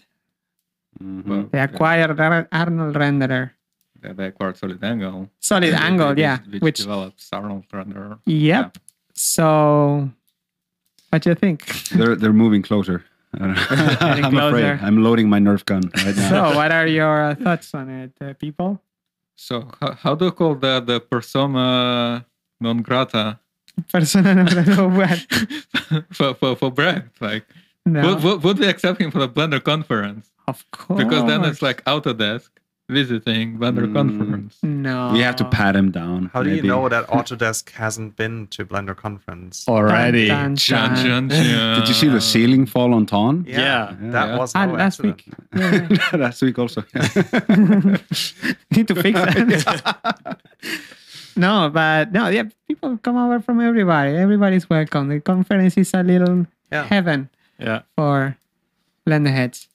Mhm. 1.01 1.49
They 1.51 1.60
acquired 1.60 2.19
Ar- 2.19 2.47
Arnold 2.51 2.95
Renderer. 2.95 3.51
they, 4.01 4.12
they 4.13 4.25
acquired 4.27 4.57
Solid 4.57 4.84
Angle. 4.84 5.29
Solid 5.39 5.73
Angle, 5.73 6.19
yeah. 6.19 6.39
Which, 6.49 6.62
Which, 6.62 6.77
develops 6.79 7.29
Arnold 7.31 7.65
Renderer. 7.71 8.19
yep. 8.25 8.77
So, 9.13 10.10
what 11.10 11.21
do 11.23 11.29
you 11.29 11.36
think? 11.36 11.65
They're 11.89 12.15
they're 12.15 12.34
moving 12.34 12.62
closer. 12.62 13.03
I'm 13.39 14.31
closer. 14.31 14.47
afraid. 14.47 14.79
I'm 14.81 15.03
loading 15.03 15.29
my 15.29 15.39
Nerf 15.39 15.63
gun 15.65 15.83
right 16.03 16.15
now. 16.15 16.29
So, 16.51 16.55
what 16.57 16.71
are 16.71 16.87
your 16.87 17.31
uh, 17.31 17.35
thoughts 17.35 17.73
on 17.73 17.89
it, 17.89 18.11
uh, 18.21 18.33
people? 18.33 18.81
So 19.35 19.67
how, 19.79 19.93
how 19.93 20.15
do 20.15 20.25
you 20.25 20.31
call 20.31 20.55
the 20.55 20.81
the 20.81 20.99
persona 20.99 22.25
non 22.59 22.81
grata? 22.83 23.39
persona 23.91 24.35
non 24.35 24.45
grata 24.45 24.87
what? 24.87 25.19
for, 26.11 26.33
for, 26.35 26.55
for 26.55 26.71
Brecht. 26.71 27.21
Like, 27.21 27.45
No, 27.85 28.01
would, 28.13 28.23
would, 28.23 28.43
would 28.43 28.59
we 28.59 28.67
accept 28.67 29.01
him 29.01 29.09
for 29.11 29.19
the 29.19 29.29
Blender 29.29 29.63
conference? 29.63 30.29
of 30.47 30.65
course. 30.71 31.01
Because 31.01 31.25
then 31.25 31.45
it's 31.45 31.61
like 31.61 31.83
Autodesk 31.85 32.49
visiting 32.91 33.58
Blender 33.58 33.88
Mm. 33.88 33.93
conference. 33.93 34.58
no. 34.63 35.12
We 35.13 35.21
have 35.21 35.36
to 35.38 35.45
pat 35.45 35.75
him 35.75 35.89
down. 35.91 36.30
How 36.34 36.43
do 36.43 36.49
you 36.49 36.58
maybe. 36.58 36.67
know 36.67 36.89
that 36.89 37.08
Autodesk 37.08 37.71
hasn't 37.71 38.15
been 38.17 38.47
to 38.56 38.65
Blender 38.65 38.95
conference? 38.95 39.65
Already. 39.75 40.27
Dun, 40.27 40.38
dun, 40.49 40.56
Chun, 40.58 40.89
dun. 40.95 41.06
chun, 41.06 41.30
chun. 41.30 41.75
Did 41.80 41.88
you 41.88 41.93
see 41.93 42.08
the 42.10 42.21
ceiling 42.21 42.65
fall 42.65 42.93
on 42.93 43.06
Ton? 43.06 43.45
Yeah. 43.47 43.95
that 44.15 44.27
Yeah. 44.30 44.38
was 44.38 44.51
Ah, 44.56 44.65
no 44.65 44.73
last 44.73 44.99
accident. 44.99 45.23
week. 45.25 45.34
Yeah. 46.12 46.17
Last 46.17 46.41
week 46.41 46.60
also. 46.60 46.82
Need 48.71 48.88
to 48.88 48.95
fix 48.95 49.15
that. 49.19 50.39
no, 51.36 51.69
but 51.73 52.12
no, 52.12 52.27
yeah, 52.27 52.43
people 52.67 52.97
come 52.97 53.17
over 53.17 53.39
from 53.39 53.62
everybody. 53.62 54.15
Everybody's 54.15 54.69
welcome. 54.69 55.10
The 55.10 55.19
conference 55.19 55.77
is 55.77 55.93
a 55.93 56.04
little 56.04 56.45
Yeah. 56.71 56.84
heaven 56.86 57.30
Yeah. 57.60 57.82
for 57.95 58.38
blender 59.08 59.32
heads. 59.34 59.67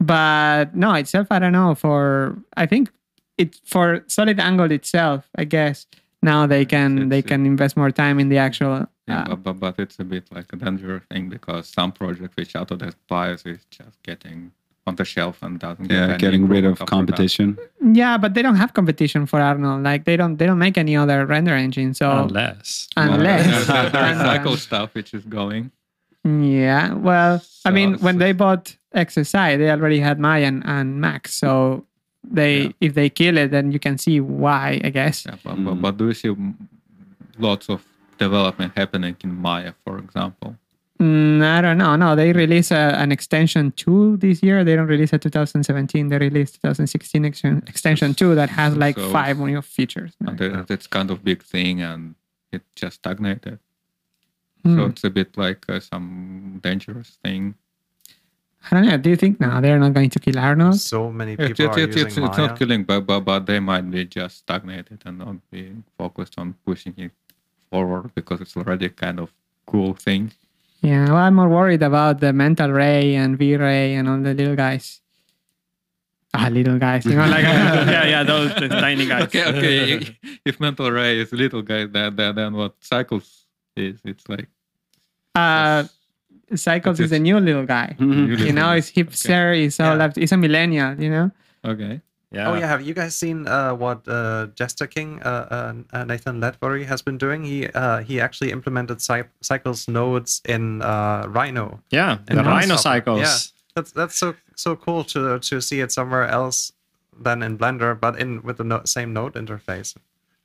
But 0.00 0.74
no, 0.74 0.94
itself, 0.94 1.28
I 1.30 1.38
don't 1.38 1.52
know. 1.52 1.74
For 1.74 2.36
I 2.56 2.66
think 2.66 2.90
it 3.38 3.60
for 3.64 4.02
Solid 4.06 4.38
Angle 4.40 4.70
itself, 4.72 5.28
I 5.36 5.44
guess 5.44 5.86
now 6.22 6.46
they 6.46 6.64
can 6.64 6.96
It's- 6.98 7.10
they 7.10 7.18
it's- 7.18 7.28
can 7.30 7.46
invest 7.46 7.76
more 7.76 7.90
time 7.90 8.18
in 8.20 8.28
the 8.28 8.38
actual. 8.38 8.86
Yeah, 9.06 9.20
uh, 9.22 9.28
but, 9.36 9.42
but, 9.42 9.60
but 9.60 9.78
it's 9.78 9.98
a 9.98 10.04
bit 10.04 10.24
like 10.32 10.50
a 10.52 10.56
dangerous 10.56 11.02
thing 11.10 11.28
because 11.28 11.68
some 11.68 11.92
project 11.92 12.34
which 12.36 12.54
Autodesk 12.54 12.96
buys 13.06 13.42
is 13.44 13.58
just 13.70 14.02
getting 14.02 14.50
on 14.86 14.96
the 14.96 15.04
shelf 15.04 15.42
and 15.42 15.58
doesn't 15.58 15.90
yeah, 15.90 16.08
any 16.08 16.16
getting 16.18 16.46
rid 16.48 16.64
of 16.64 16.72
after 16.72 16.84
that. 16.84 16.90
competition. 16.90 17.58
yeah, 17.92 18.16
but 18.18 18.32
they 18.34 18.40
don't 18.42 18.56
have 18.56 18.72
competition 18.72 19.26
for 19.26 19.40
Arnold. 19.40 19.82
Like 19.82 20.04
they 20.04 20.16
don't 20.16 20.36
they 20.38 20.46
don't 20.46 20.58
make 20.58 20.76
any 20.78 20.96
other 20.96 21.24
render 21.26 21.54
engine. 21.54 21.92
So 21.94 22.10
Unless. 22.10 22.88
unless 22.96 23.46
There's 23.46 23.66
the 23.66 23.98
And, 23.98 24.20
uh, 24.20 24.24
recycle 24.24 24.56
stuff 24.68 24.94
which 24.94 25.12
is 25.14 25.24
going. 25.24 25.70
Yeah, 26.24 26.94
well, 26.94 27.42
I 27.64 27.70
mean, 27.70 27.98
So- 27.98 28.04
when 28.04 28.18
they 28.18 28.32
bought 28.32 28.76
XSI, 28.94 29.56
they 29.58 29.70
already 29.70 30.00
had 30.00 30.18
Maya 30.18 30.44
and, 30.46 30.62
and 30.66 31.00
Max, 31.00 31.34
so 31.34 31.84
they 32.22 32.62
Yeah. 32.62 32.70
if 32.80 32.94
they 32.94 33.10
kill 33.10 33.36
it, 33.36 33.50
then 33.50 33.72
you 33.72 33.78
can 33.78 33.98
see 33.98 34.20
why, 34.20 34.80
I 34.82 34.90
guess. 34.90 35.26
Yeah, 35.26 35.36
but, 35.44 35.56
Mm. 35.56 35.64
but, 35.66 35.74
but 35.82 35.96
do 35.98 36.06
you 36.06 36.14
see 36.14 36.34
lots 37.38 37.68
of 37.68 37.84
development 38.18 38.72
happening 38.76 39.16
in 39.22 39.34
Maya, 39.34 39.72
for 39.84 39.98
example? 39.98 40.56
Mm, 41.00 41.42
I 41.42 41.60
don't 41.60 41.76
know. 41.76 41.96
No, 41.96 42.14
they 42.14 42.32
released 42.32 42.70
a, 42.70 42.96
an 43.02 43.10
extension 43.10 43.72
two 43.72 44.16
this 44.18 44.42
year. 44.44 44.62
They 44.64 44.76
don't 44.76 44.86
release 44.86 45.12
a 45.12 45.18
2017. 45.18 46.08
They 46.08 46.18
released 46.18 46.54
2016 46.62 47.24
extension, 47.24 47.64
extension 47.66 48.14
two 48.14 48.34
that 48.36 48.48
has 48.50 48.76
like 48.76 48.96
So- 48.96 49.10
five 49.10 49.38
new 49.38 49.60
features. 49.60 50.12
And 50.26 50.38
that- 50.38 50.68
that's 50.68 50.86
kind 50.86 51.10
of 51.10 51.24
big 51.24 51.42
thing, 51.42 51.82
and 51.82 52.14
it 52.52 52.62
just 52.76 52.96
stagnated. 52.96 53.58
Hmm. 54.64 54.76
So 54.76 54.86
it's 54.86 55.04
a 55.04 55.10
bit 55.10 55.36
like 55.36 55.64
uh, 55.68 55.78
some 55.80 56.58
dangerous 56.62 57.18
thing. 57.22 57.54
I 58.70 58.76
don't 58.76 58.86
know. 58.88 58.96
Do 58.96 59.10
you 59.10 59.16
think 59.16 59.40
now 59.40 59.60
they're 59.60 59.78
not 59.78 59.92
going 59.92 60.08
to 60.08 60.18
kill 60.18 60.38
Arnold? 60.38 60.80
So 60.80 61.12
many 61.12 61.32
It's, 61.32 61.48
people 61.48 61.66
it's, 61.66 61.76
are 61.76 61.80
it's, 61.80 61.96
using 61.96 62.24
it's, 62.24 62.30
it's 62.30 62.38
not 62.38 62.58
killing, 62.58 62.84
but, 62.84 63.00
but 63.02 63.20
but 63.20 63.44
they 63.44 63.60
might 63.60 63.90
be 63.90 64.06
just 64.06 64.38
stagnated 64.38 65.02
and 65.04 65.18
not 65.18 65.36
being 65.50 65.84
focused 65.98 66.34
on 66.38 66.54
pushing 66.64 66.94
it 66.96 67.12
forward 67.70 68.10
because 68.14 68.40
it's 68.40 68.56
already 68.56 68.88
kind 68.88 69.20
of 69.20 69.30
cool 69.66 69.92
thing. 69.92 70.32
Yeah, 70.80 71.04
well, 71.08 71.16
I'm 71.16 71.34
more 71.34 71.48
worried 71.48 71.82
about 71.82 72.20
the 72.20 72.32
Mental 72.32 72.70
Ray 72.70 73.16
and 73.16 73.36
V 73.38 73.56
Ray 73.56 73.94
and 73.96 74.08
all 74.08 74.18
the 74.18 74.32
little 74.32 74.56
guys. 74.56 75.00
Ah, 76.32 76.48
little 76.50 76.78
guys, 76.78 77.04
you 77.04 77.14
know, 77.16 77.26
like 77.26 77.42
yeah, 77.44 78.04
yeah, 78.06 78.22
those 78.22 78.54
the 78.56 78.68
tiny 78.68 79.06
guys. 79.06 79.24
Okay, 79.24 79.44
okay. 79.44 79.92
if- 79.92 80.16
if 80.44 80.60
mental 80.60 80.90
ray 80.90 81.20
is 81.20 81.32
little 81.32 81.62
guy, 81.62 81.84
then 81.86 82.16
then, 82.16 82.34
then 82.34 82.52
what 82.54 82.74
cycles 82.80 83.46
is? 83.76 84.00
It's 84.04 84.28
like 84.28 84.48
Uh, 85.34 85.84
Cycles 86.54 87.00
is 87.00 87.10
a 87.12 87.18
new 87.18 87.40
little 87.40 87.64
guy. 87.66 87.96
Mhm. 87.98 88.38
You 88.38 88.52
know, 88.52 88.74
he's 88.74 88.90
hipster. 88.92 89.56
He's 89.56 89.80
all 89.80 89.96
Yeah. 89.98 90.04
up. 90.04 90.14
He's 90.16 90.30
a 90.32 90.36
millennial. 90.36 90.94
You 91.00 91.10
know. 91.10 91.30
okay. 91.64 92.00
Yeah. 92.30 92.50
Oh 92.50 92.54
yeah, 92.54 92.66
have 92.66 92.82
you 92.82 92.94
guys 92.94 93.14
seen 93.16 93.46
uh, 93.46 93.74
what 93.74 94.02
uh, 94.08 94.48
Jester 94.58 94.86
King 94.88 95.22
uh, 95.22 95.46
uh, 95.50 95.74
uh, 95.96 96.04
Nathan 96.04 96.40
Letwory 96.40 96.84
has 96.86 97.00
been 97.00 97.16
doing? 97.16 97.44
He 97.44 97.66
uh, 97.68 98.02
he 98.02 98.20
actually 98.20 98.50
implemented 98.50 99.00
cy- 99.00 99.30
cycles 99.40 99.86
nodes 99.88 100.42
in 100.44 100.82
uh, 100.82 101.26
Rhino. 101.28 101.80
Yeah. 101.90 102.18
in 102.28 102.36
The 102.36 102.42
Grasshopper. 102.42 102.50
Rhino 102.60 102.76
cycles. 102.76 103.20
Yeah, 103.20 103.36
that's 103.76 103.92
that's 103.92 104.16
so 104.16 104.34
so 104.56 104.74
cool 104.76 105.04
to 105.14 105.38
to 105.38 105.60
see 105.60 105.80
it 105.80 105.92
somewhere 105.92 106.26
else 106.26 106.72
than 107.22 107.42
in 107.42 107.56
Blender, 107.56 107.94
but 107.98 108.18
in 108.18 108.42
with 108.42 108.56
the 108.58 108.64
no- 108.64 108.82
same 108.84 109.12
node 109.12 109.34
interface. 109.34 109.94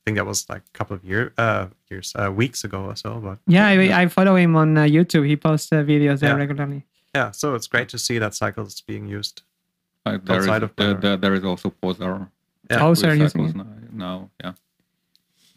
I 0.09 0.11
think 0.11 0.17
that 0.17 0.25
was 0.25 0.49
like 0.49 0.63
a 0.73 0.77
couple 0.77 0.95
of 0.95 1.03
year, 1.03 1.33
uh, 1.37 1.67
years, 1.91 2.13
uh, 2.15 2.31
weeks 2.31 2.63
ago 2.63 2.85
or 2.85 2.95
so. 2.95 3.19
But 3.19 3.37
Yeah, 3.45 3.67
I, 3.67 4.01
I 4.01 4.07
follow 4.07 4.35
him 4.35 4.55
on 4.55 4.75
uh, 4.75 4.83
YouTube. 4.85 5.27
He 5.27 5.35
posts 5.37 5.71
uh, 5.71 5.83
videos 5.83 6.19
there 6.21 6.31
Yeah. 6.31 6.35
regularly. 6.37 6.85
yeah, 7.13 7.29
so 7.31 7.53
it's 7.53 7.67
great 7.67 7.89
to 7.89 7.99
see 7.99 8.17
that 8.17 8.33
cycles 8.33 8.73
is 8.73 8.81
being 8.81 9.05
used. 9.07 9.43
Like 10.05 10.25
there 10.25 10.39
is 10.39 10.47
Outside 10.47 10.63
of 10.63 10.75
there, 10.77 10.95
there, 10.95 11.17
there 11.17 11.35
is 11.35 11.43
also 11.43 11.69
Poser. 11.69 12.27
Yeah. 12.71 12.79
Poser 12.79 13.09
with 13.09 13.19
using 13.19 13.45
it. 13.49 13.55
now, 13.55 13.67
now. 13.93 14.29
Yeah. 14.43 14.53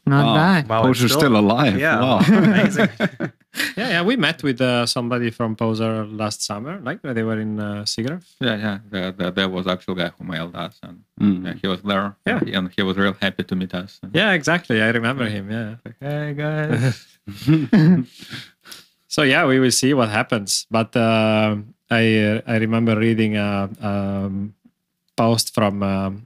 Not 0.04 0.24
Wow. 0.26 0.34
bad. 0.34 0.68
Wow, 0.68 0.78
it's 0.80 0.86
Poser's 1.00 1.12
still 1.14 1.36
alive. 1.38 1.78
Yeah, 1.78 2.00
Wow. 2.00 2.18
amazing. 2.28 2.88
Yeah, 3.76 3.88
yeah. 3.90 4.02
We 4.02 4.16
met 4.16 4.42
with 4.42 4.60
uh, 4.60 4.86
somebody 4.86 5.30
from 5.30 5.56
Poser 5.56 6.06
last 6.06 6.42
summer, 6.42 6.80
like 6.82 7.02
when 7.02 7.14
they 7.14 7.22
were 7.22 7.38
in 7.38 7.60
uh, 7.60 7.82
SIGGRAPH. 7.84 8.24
Yeah, 8.40 8.56
yeah. 8.56 8.78
There, 8.90 9.12
there, 9.12 9.30
there 9.30 9.48
was 9.48 9.66
actual 9.66 9.94
guy 9.94 10.10
who 10.18 10.24
mailed 10.24 10.54
us, 10.56 10.78
and 10.82 11.02
Mm. 11.20 11.44
yeah, 11.44 11.54
he 11.60 11.68
was 11.68 11.82
there. 11.82 12.16
Yeah. 12.26 12.38
and 12.38 12.48
he, 12.48 12.54
and 12.54 12.70
he 12.76 12.82
was 12.82 12.96
real 12.96 13.14
happy 13.20 13.44
to 13.44 13.54
meet 13.54 13.74
us. 13.74 14.00
And 14.02 14.14
Yeah, 14.14 14.32
exactly. 14.32 14.80
I 14.82 14.88
remember 14.90 15.26
him. 15.28 15.50
Yeah. 15.50 15.76
like, 15.84 15.96
hey 16.00 16.34
guys. 16.34 17.06
So 19.08 19.22
yeah, 19.22 19.44
we 19.46 19.58
will 19.60 19.70
see 19.70 19.92
what 19.92 20.08
happens. 20.08 20.66
But 20.70 20.96
uh, 20.96 21.56
I 21.90 22.40
I 22.46 22.56
remember 22.56 22.96
reading 22.96 23.36
a, 23.36 23.68
um 23.80 24.54
post 25.16 25.54
from 25.54 25.82
um, 25.82 26.24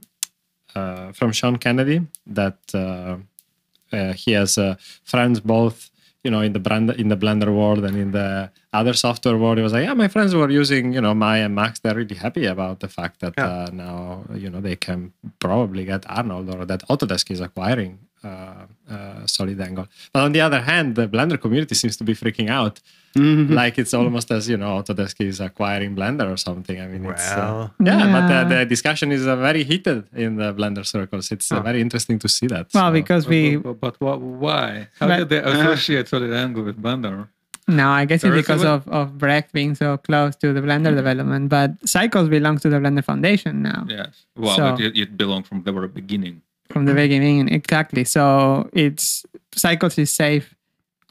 uh, 0.73 1.11
from 1.11 1.33
Sean 1.33 1.57
Kennedy 1.57 2.07
that 2.27 2.57
uh, 2.73 3.17
uh, 3.91 4.13
he 4.13 4.31
has 4.31 4.57
uh, 4.57 4.75
friends 5.03 5.41
both 5.41 5.89
you 6.27 6.31
know 6.33 6.41
in 6.47 6.53
the 6.57 6.63
brand 6.67 6.85
in 7.03 7.07
the 7.13 7.19
Blender 7.23 7.51
world 7.61 7.83
and 7.87 7.95
in 8.03 8.09
the 8.19 8.29
other 8.79 8.93
software 9.05 9.37
world. 9.43 9.57
it 9.59 9.65
was 9.67 9.73
like, 9.77 9.85
yeah, 9.87 9.93
my 10.03 10.09
friends 10.15 10.31
were 10.39 10.49
using 10.61 10.85
you 10.97 11.01
know 11.05 11.13
Maya 11.23 11.45
and 11.47 11.55
Max. 11.61 11.71
They're 11.81 11.99
really 12.01 12.19
happy 12.25 12.45
about 12.55 12.75
the 12.83 12.89
fact 12.97 13.15
that 13.23 13.33
Yeah. 13.37 13.47
uh, 13.53 13.69
now 13.85 13.97
you 14.43 14.49
know 14.51 14.61
they 14.67 14.75
can 14.87 14.99
probably 15.45 15.83
get 15.91 16.01
Arnold 16.19 16.47
or 16.55 16.61
that 16.71 16.81
Autodesk 16.91 17.27
is 17.35 17.41
acquiring 17.47 17.93
Solid 19.25 19.59
Angle. 19.61 19.87
But 20.13 20.23
on 20.23 20.31
the 20.31 20.41
other 20.41 20.61
hand, 20.61 20.95
the 20.95 21.07
Blender 21.07 21.39
community 21.39 21.75
seems 21.75 21.97
to 21.97 22.03
be 22.03 22.13
freaking 22.13 22.49
out. 22.49 22.79
Mm-hmm. 23.15 23.53
like 23.53 23.79
it's 23.79 23.95
almost 23.95 24.29
as 24.29 24.47
you 24.47 24.57
know 24.57 24.77
Autodesk 24.79 25.15
is 25.21 25.39
acquiring 25.39 25.95
Blender 25.95 26.31
or 26.31 26.37
something. 26.37 26.79
I 26.79 26.85
mean, 26.85 27.03
it's, 27.05 27.31
uh, 27.31 27.35
well, 27.37 27.73
yeah, 27.83 28.11
but 28.11 28.27
the, 28.49 28.55
the 28.59 28.65
discussion 28.65 29.11
is 29.11 29.25
uh, 29.25 29.35
very 29.37 29.63
heated 29.63 30.03
in 30.13 30.35
the 30.35 30.53
Blender 30.53 30.85
circles. 30.85 31.31
It's 31.31 31.51
uh, 31.51 31.59
very 31.61 31.81
interesting 31.81 32.19
to 32.19 32.27
see 32.29 32.45
that. 32.47 32.67
Well, 32.75 32.89
So- 32.89 32.93
because 32.93 33.27
we 33.27 33.55
But, 33.55 33.79
but, 33.79 33.97
but 33.99 34.01
wha- 34.01 34.17
why? 34.45 34.89
How 34.99 35.07
But- 35.07 35.17
did 35.17 35.29
they 35.29 35.39
associate 35.39 36.07
Solid 36.09 36.31
Angle 36.31 36.63
with 36.65 36.77
Blender? 36.79 37.27
no, 37.67 37.89
I 37.89 38.05
guess 38.05 38.17
it's 38.17 38.23
There 38.23 38.35
is 38.35 38.45
a 38.45 38.47
because 38.47 38.63
of 38.63 38.87
of 38.99 39.17
Brecht 39.17 39.51
being 39.51 39.73
so 39.73 39.97
close 39.97 40.35
to 40.43 40.53
the 40.53 40.61
Blender 40.61 40.93
development. 40.95 41.49
But 41.49 41.71
Cycles 41.89 42.29
belongs 42.29 42.61
to 42.63 42.69
the 42.69 42.77
Blender 42.77 43.03
Foundation 43.03 43.63
now 43.63 43.85
Yes. 43.89 44.25
Well, 44.35 44.55
So- 44.55 44.75
it, 44.85 44.95
it 44.95 45.17
belonged 45.17 45.47
from 45.47 45.63
the 45.63 45.71
very 45.71 45.87
beginning. 45.87 46.41
From 46.69 46.85
the 46.85 46.93
beginning. 46.93 47.47
Exactly. 47.49 48.03
So 48.03 48.69
it's 48.73 49.25
Cycles 49.53 49.97
is 49.97 50.11
safe 50.13 50.53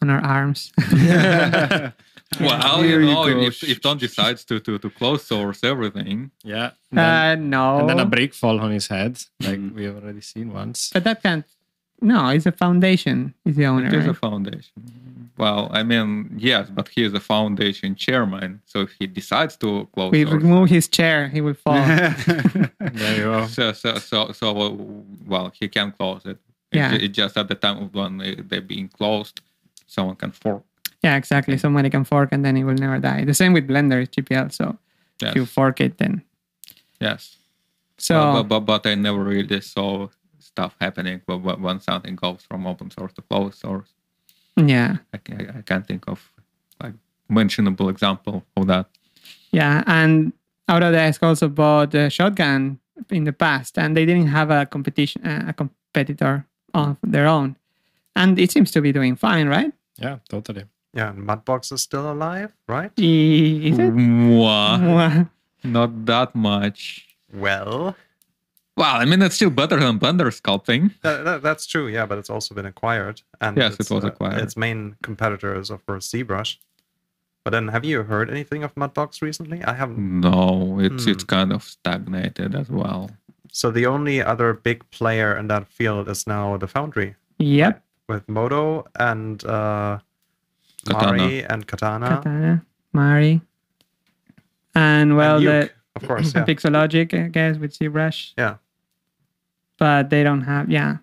on 0.02 0.10
our 0.10 0.20
arms. 0.20 0.72
Well, 2.40 2.82
Here 2.82 3.00
you 3.00 3.06
you 3.08 3.14
know, 3.14 3.24
go. 3.32 3.40
if, 3.42 3.62
if 3.62 3.80
Ton 3.80 3.98
decides 3.98 4.44
to, 4.46 4.58
to, 4.58 4.78
to 4.80 4.90
close 4.90 5.24
source 5.24 5.62
everything, 5.62 6.32
yeah, 6.42 6.72
and 6.90 6.98
then, 6.98 7.08
uh, 7.08 7.34
no. 7.36 7.78
and 7.78 7.88
then 7.88 8.00
a 8.00 8.04
brick 8.04 8.34
fall 8.34 8.58
on 8.60 8.72
his 8.72 8.88
head, 8.88 9.16
like 9.40 9.60
Mhm. 9.60 9.74
we 9.74 9.84
have 9.84 9.96
already 10.02 10.20
seen 10.20 10.52
once. 10.52 10.90
But 10.92 11.04
that 11.04 11.22
can't. 11.22 11.44
No, 12.02 12.28
it's 12.30 12.44
a 12.44 12.50
foundation. 12.52 13.32
Is 13.44 13.54
the 13.54 13.66
owner. 13.66 13.86
it 13.86 13.94
is 13.94 14.06
a 14.06 14.08
right? 14.08 14.16
foundation. 14.16 14.72
Well, 15.38 15.68
I 15.70 15.82
mean, 15.82 16.34
yes, 16.38 16.70
but 16.70 16.88
he 16.88 17.04
is 17.04 17.12
a 17.12 17.20
foundation 17.20 17.94
chairman. 17.94 18.62
So 18.64 18.80
if 18.80 18.92
he 18.98 19.06
decides 19.06 19.56
to 19.58 19.86
close 19.92 20.10
We 20.12 20.24
source, 20.24 20.42
remove 20.42 20.70
his 20.70 20.88
chair, 20.88 21.28
he 21.28 21.40
will 21.42 21.54
fall. 21.54 21.74
There 22.96 23.16
you 23.16 23.24
go. 23.24 23.46
so, 23.46 23.72
so, 23.72 23.98
so, 23.98 24.32
so, 24.32 24.52
well, 25.26 25.52
he 25.58 25.68
can 25.68 25.92
close 25.92 26.22
it. 26.24 26.38
It's 26.72 26.78
Yeah. 26.78 26.90
ju- 26.92 27.04
It's 27.04 27.16
just 27.16 27.36
at 27.36 27.48
the 27.48 27.54
time 27.54 27.78
of 27.82 27.94
when 27.94 28.18
they- 28.18 28.36
they're 28.48 28.60
being 28.74 28.88
closed, 28.88 29.40
someone 29.86 30.16
can 30.16 30.32
fork. 30.32 30.62
yeah, 31.02 31.16
exactly. 31.16 31.56
Somebody 31.58 31.90
can 31.90 32.04
fork 32.04 32.30
and 32.32 32.42
then 32.44 32.56
it 32.56 32.64
will 32.64 32.74
never 32.86 32.98
die. 32.98 33.24
The 33.24 33.34
same 33.34 33.52
with 33.52 33.68
Blender, 33.68 34.02
it's 34.02 34.16
GPL. 34.16 34.48
So 34.50 34.78
Yes. 35.20 35.30
if 35.30 35.36
you 35.36 35.46
fork 35.46 35.80
it, 35.80 35.98
then 35.98 36.22
yes. 37.00 37.36
so 37.98 38.14
but, 38.14 38.42
but, 38.42 38.48
but, 38.48 38.60
but 38.82 38.90
I 38.90 38.94
never 38.94 39.22
really 39.22 39.60
saw 39.60 40.08
stuff 40.38 40.74
happening 40.80 41.20
but 41.26 41.38
when 41.42 41.60
when 41.62 41.80
something 41.80 42.14
goes 42.16 42.40
from 42.48 42.66
open 42.66 42.90
source 42.90 43.12
to 43.14 43.22
closed 43.22 43.58
source. 43.58 43.90
Yeah, 44.56 44.96
I, 45.12 45.18
ca- 45.18 45.52
I 45.58 45.62
can't 45.62 45.86
think 45.86 46.04
of 46.08 46.32
like 46.82 46.94
mentionable 47.28 47.88
example 47.88 48.44
of 48.56 48.66
that. 48.66 48.86
yeah. 49.52 49.82
And 49.86 50.32
Autodesk 50.68 51.22
also 51.22 51.48
bought 51.48 51.94
a 51.94 52.10
shotgun 52.10 52.78
in 53.10 53.24
the 53.24 53.32
past, 53.32 53.78
and 53.78 53.96
they 53.96 54.04
didn't 54.06 54.28
have 54.28 54.50
a 54.50 54.66
competition, 54.66 55.24
uh, 55.26 55.44
a 55.48 55.52
competitor 55.52 56.44
of 56.74 56.96
their 57.02 57.26
own, 57.26 57.56
and 58.16 58.38
it 58.38 58.50
seems 58.50 58.70
to 58.72 58.80
be 58.80 58.92
doing 58.92 59.16
fine, 59.16 59.48
right? 59.48 59.72
Yeah, 59.98 60.18
totally. 60.28 60.64
Yeah, 60.94 61.10
and 61.10 61.26
Mudbox 61.28 61.72
is 61.72 61.82
still 61.82 62.10
alive, 62.10 62.52
right? 62.68 62.90
Is 62.96 63.78
it? 63.78 63.92
Mwah. 63.94 64.78
Mwah. 64.80 65.30
Not 65.64 66.06
that 66.06 66.34
much. 66.34 67.06
Well, 67.34 67.94
Well, 68.76 68.94
I 68.96 69.04
mean, 69.06 69.22
it's 69.22 69.34
still 69.36 69.48
better 69.50 69.78
than 69.80 69.98
Blender 69.98 70.30
sculpting. 70.30 70.92
that, 71.02 71.24
that- 71.24 71.42
that's 71.42 71.66
true. 71.66 71.88
Yeah, 71.88 72.04
but 72.06 72.18
it's 72.18 72.28
also 72.30 72.54
been 72.54 72.66
acquired. 72.66 73.22
And 73.40 73.56
Yes, 73.56 73.74
it 73.74 73.80
its, 73.80 73.90
was 73.90 74.04
uh, 74.04 74.08
acquired. 74.08 74.40
its 74.40 74.56
main 74.56 74.96
competitor 75.02 75.58
is, 75.58 75.70
of 75.70 75.84
course, 75.86 76.10
ZBrush. 76.10 76.56
But 77.44 77.50
then, 77.52 77.68
have 77.68 77.84
you 77.84 78.02
heard 78.02 78.28
anything 78.28 78.64
of 78.64 78.74
Mudbox 78.74 79.22
recently? 79.22 79.62
I 79.64 79.72
haven't. 79.74 79.98
No, 80.20 80.78
it's 80.80 81.04
Hmm. 81.04 81.10
it's 81.12 81.24
kind 81.24 81.52
of 81.52 81.62
stagnated 81.62 82.54
as 82.54 82.68
well. 82.68 83.10
So 83.52 83.70
the 83.70 83.86
only 83.86 84.20
other 84.20 84.52
big 84.52 84.82
player 84.90 85.34
in 85.36 85.46
that 85.48 85.68
field 85.68 86.08
is 86.08 86.26
now 86.26 86.56
the 86.58 86.66
Foundry 86.66 87.14
Yep. 87.38 87.82
with 88.08 88.28
Modo 88.28 88.84
and 88.98 89.42
uh, 89.46 90.00
Katana. 90.86 91.16
Mari 91.16 91.44
and 91.44 91.66
Katana. 91.66 92.08
Katana, 92.08 92.62
Mari. 92.92 93.40
And 94.74 95.16
well, 95.16 95.36
and 95.38 95.46
the 95.46 95.70
of 95.94 96.02
course, 96.06 96.34
yeah. 96.34 96.44
Pixologic, 96.44 97.14
I 97.14 97.28
guess, 97.28 97.56
with 97.58 97.78
ZBrush. 97.78 98.32
Yeah. 98.36 98.56
But 99.78 100.10
they 100.10 100.22
don't 100.22 100.42
have, 100.42 100.70
yeah. 100.70 100.96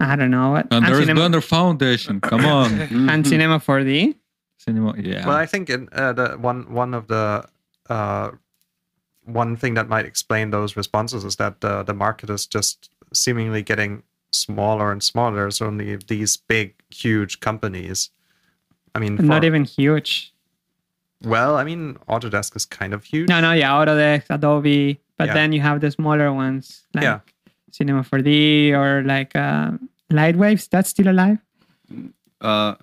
I 0.00 0.16
don't 0.16 0.30
know 0.30 0.50
what. 0.50 0.66
And 0.70 0.84
there's 0.86 0.98
Cinema, 1.06 1.20
Blender 1.20 1.42
Foundation. 1.42 2.20
Come 2.20 2.44
on, 2.44 2.72
and 3.10 3.26
Cinema 3.26 3.58
4D. 3.58 4.14
cinema. 4.58 4.94
Yeah. 4.98 5.26
Well, 5.26 5.36
I 5.36 5.46
think 5.46 5.70
in, 5.70 5.88
uh, 5.92 6.12
the 6.12 6.36
one 6.38 6.70
one 6.72 6.92
of 6.94 7.06
the 7.06 7.44
uh, 7.88 8.30
one 9.24 9.56
thing 9.56 9.74
that 9.74 9.88
might 9.88 10.04
explain 10.04 10.50
those 10.50 10.76
responses 10.76 11.24
is 11.24 11.36
that 11.36 11.64
uh, 11.64 11.82
the 11.84 11.94
market 11.94 12.28
is 12.28 12.46
just 12.46 12.90
seemingly 13.12 13.62
getting 13.62 14.02
smaller 14.32 14.90
and 14.92 15.02
smaller. 15.02 15.36
There's 15.42 15.62
only 15.62 15.96
these 15.96 16.36
big, 16.36 16.74
huge 16.90 17.40
companies. 17.40 18.10
I 18.94 18.98
mean, 18.98 19.16
Not 19.16 19.44
even 19.44 19.64
huge. 19.64 20.32
well, 21.24 21.56
I 21.56 21.64
mean, 21.64 21.94
Autodesk 22.08 22.54
is 22.56 22.66
kind 22.66 22.92
of 22.92 23.04
huge. 23.04 23.28
No, 23.28 23.40
no, 23.40 23.52
yeah, 23.52 23.70
Autodesk, 23.70 24.26
Adobe. 24.28 25.00
But 25.16 25.28
Yeah. 25.28 25.34
then 25.34 25.52
you 25.52 25.60
have 25.60 25.80
the 25.80 25.90
smaller 25.90 26.32
ones 26.32 26.82
like 26.94 27.04
Yeah. 27.04 27.20
Cinema 27.76 28.02
4D 28.02 28.72
or 28.80 29.02
like 29.02 29.34
uh, 29.34 29.72
Lightwaves. 30.12 30.68
That's 30.70 30.90
still 30.90 31.08
alive. 31.10 31.38
Uh, 32.40 32.74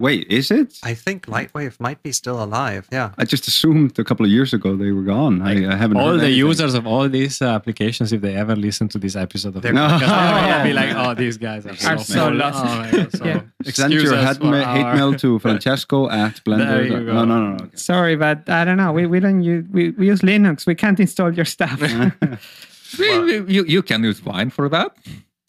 wait, 0.00 0.26
is 0.28 0.50
it? 0.50 0.78
I 0.82 0.94
think 1.04 1.26
Lightwave 1.26 1.78
might 1.78 2.00
be 2.02 2.10
still 2.10 2.42
alive. 2.42 2.88
Yeah. 2.90 3.10
I 3.16 3.24
just 3.34 3.46
assumed 3.46 3.96
a 3.98 4.04
couple 4.04 4.24
of 4.26 4.32
years 4.32 4.52
ago 4.52 4.74
they 4.76 4.90
were 4.90 5.02
gone. 5.16 5.40
I, 5.42 5.52
I 5.72 5.76
haven't. 5.76 5.98
all 5.98 6.08
heard 6.08 6.20
the 6.20 6.24
anything. 6.34 6.48
users 6.48 6.74
of 6.74 6.84
all 6.86 7.08
these 7.08 7.40
uh, 7.40 7.46
applications, 7.58 8.12
if 8.12 8.20
they 8.22 8.34
ever 8.34 8.56
listen 8.56 8.88
to 8.88 8.98
this 8.98 9.14
episode 9.14 9.54
of 9.56 9.62
the 9.62 9.70
They're- 9.70 9.74
podcast, 9.74 10.00
they're 10.00 10.48
gonna 10.48 10.60
Oh. 10.60 10.64
be 10.64 10.72
like, 10.80 10.92
"Oh, 11.02 11.14
these 11.14 11.36
guys 11.38 11.64
are, 11.66 11.70
Are 11.90 11.98
so, 11.98 12.14
so 12.14 12.20
full. 12.28 12.34
lost. 12.42 12.64
Oh 12.64 12.78
my 12.80 12.90
God, 12.90 13.12
so 13.18 13.24
Yeah. 13.30 13.40
Send 13.70 13.92
excuse 13.92 14.02
your 14.04 14.14
us 14.16 14.36
hate, 14.36 14.44
ma- 14.52 14.72
hate 14.74 14.90
mail 14.96 15.14
to 15.24 15.38
Francesco 15.44 15.98
at 16.10 16.34
Blender. 16.44 16.88
No, 16.90 17.00
no, 17.12 17.24
no, 17.24 17.36
no. 17.52 17.64
Okay. 17.64 17.76
Sorry, 17.76 18.16
but 18.16 18.48
I 18.50 18.64
don't 18.66 18.78
know. 18.82 18.90
We, 18.98 19.06
we 19.06 19.20
don't 19.20 19.42
use 19.42 19.64
we, 19.70 19.90
we 19.98 20.06
use 20.12 20.22
Linux. 20.22 20.66
We 20.66 20.74
can't 20.74 20.98
install 20.98 21.32
your 21.32 21.44
stuff. 21.56 21.78
We- 22.98 23.40
we- 23.40 23.54
you 23.54 23.64
you 23.64 23.82
can 23.82 24.02
use 24.04 24.22
Wine 24.24 24.50
for 24.50 24.68
that. 24.68 24.96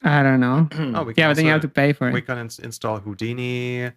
I 0.04 0.22
don't 0.24 0.40
know. 0.40 0.68
Oh, 0.96 1.04
we 1.04 1.14
Yeah, 1.18 1.28
but 1.30 1.36
then 1.36 1.46
you 1.46 1.52
have 1.52 1.62
to 1.62 1.68
pay 1.68 1.94
for 1.94 2.08
it. 2.10 2.14
We 2.14 2.22
can 2.22 2.38
ins- 2.38 2.60
install 2.60 3.00
Houdini. 3.00 3.86
Uh, 3.86 3.92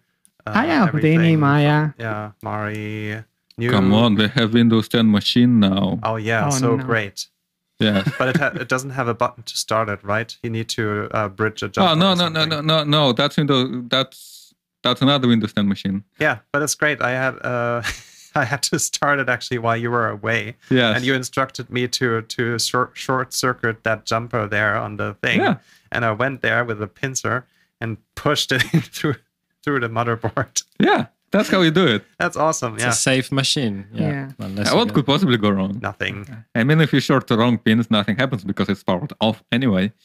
Ah, 0.47 0.63
yeah, 0.65 0.87
Houdini, 0.87 1.15
everything. 1.15 1.39
Maya. 1.39 1.89
Yeah, 1.99 2.31
Mari. 2.41 3.23
New. 3.57 3.69
Come 3.71 3.93
on, 3.93 4.15
they 4.15 4.27
have 4.29 4.53
Windows 4.53 4.87
10 4.87 5.11
machine 5.11 5.59
now. 5.59 5.99
Oh 6.01 6.15
yeah, 6.15 6.47
Oh, 6.47 6.49
so 6.51 6.75
no. 6.75 6.83
great. 6.83 7.27
Yeah. 7.79 8.03
But 8.17 8.29
it 8.29 8.37
ha- 8.37 8.51
it 8.55 8.67
doesn't 8.69 8.91
have 8.91 9.07
a 9.07 9.13
button 9.13 9.43
to 9.43 9.57
start 9.57 9.87
it, 9.89 9.99
right? 10.03 10.35
You 10.43 10.49
need 10.49 10.67
to 10.69 11.09
uh, 11.11 11.29
bridge 11.29 11.61
a 11.63 11.69
jump. 11.69 11.89
Oh 11.89 11.95
no 11.95 12.11
or 12.11 12.15
no 12.15 12.27
no 12.29 12.45
no 12.45 12.61
no 12.61 12.83
no! 12.83 13.13
That's 13.13 13.37
Windows. 13.37 13.69
That's 13.89 14.53
that's 14.83 15.01
another 15.01 15.27
Windows 15.27 15.53
10 15.53 15.67
machine. 15.67 16.03
Yeah, 16.19 16.39
but 16.51 16.61
it's 16.61 16.75
great. 16.75 17.01
I 17.01 17.11
had 17.11 17.35
uh, 17.45 17.81
I 18.41 18.45
had 18.45 18.61
to 18.71 18.79
start 18.79 19.19
it 19.19 19.29
actually 19.29 19.59
while 19.59 19.77
you 19.83 19.91
were 19.91 20.09
away, 20.09 20.55
Yes. 20.69 20.95
and 20.95 21.05
you 21.05 21.13
instructed 21.15 21.69
me 21.69 21.87
to 21.87 22.21
to 22.35 22.57
short 22.59 22.91
short 22.95 23.33
circuit 23.33 23.83
that 23.83 24.05
jumper 24.11 24.47
there 24.47 24.75
on 24.85 24.97
the 24.97 25.13
thing. 25.23 25.39
Yeah. 25.41 25.55
And 25.91 26.03
I 26.05 26.11
went 26.23 26.41
there 26.41 26.63
with 26.65 26.81
a 26.81 26.87
pincer 26.87 27.45
and 27.81 27.97
pushed 28.15 28.51
it 28.51 28.61
through 28.95 29.15
through 29.63 29.79
the 29.81 29.89
motherboard. 29.89 30.63
Yeah, 30.79 31.05
that's 31.31 31.49
how 31.49 31.61
you 31.61 31.71
do 31.71 31.85
it. 31.95 32.01
That's 32.17 32.37
awesome. 32.37 32.73
It's 32.75 32.83
Yeah. 32.83 32.89
a 32.89 32.93
safe 33.11 33.31
machine. 33.31 33.85
Yeah. 33.93 34.09
Yeah. 34.11 34.45
Unless 34.45 34.73
what 34.73 34.93
could 34.93 35.05
possibly 35.05 35.37
go 35.37 35.49
wrong? 35.49 35.79
Nothing. 35.81 36.25
I 36.55 36.63
mean, 36.63 36.79
if 36.81 36.93
you 36.93 36.99
short 37.01 37.27
the 37.27 37.35
wrong 37.37 37.57
pins, 37.57 37.89
nothing 37.91 38.17
happens 38.17 38.43
because 38.43 38.69
it's 38.69 38.83
powered 38.83 39.13
off 39.19 39.43
anyway. 39.51 39.91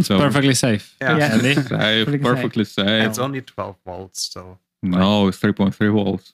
So 0.00 0.18
perfectly 0.18 0.54
safe. 0.54 0.96
Yeah. 1.02 1.18
Yeah. 1.18 1.38
Safe, 1.38 1.68
Perfectly 1.68 2.18
perfectly 2.18 2.64
safe. 2.64 3.06
It's 3.08 3.18
only 3.18 3.42
12 3.42 3.76
volts, 3.84 4.22
so 4.32 4.58
No, 4.82 5.28
it's 5.28 5.38
3.3 5.38 5.92
volts. 5.92 6.32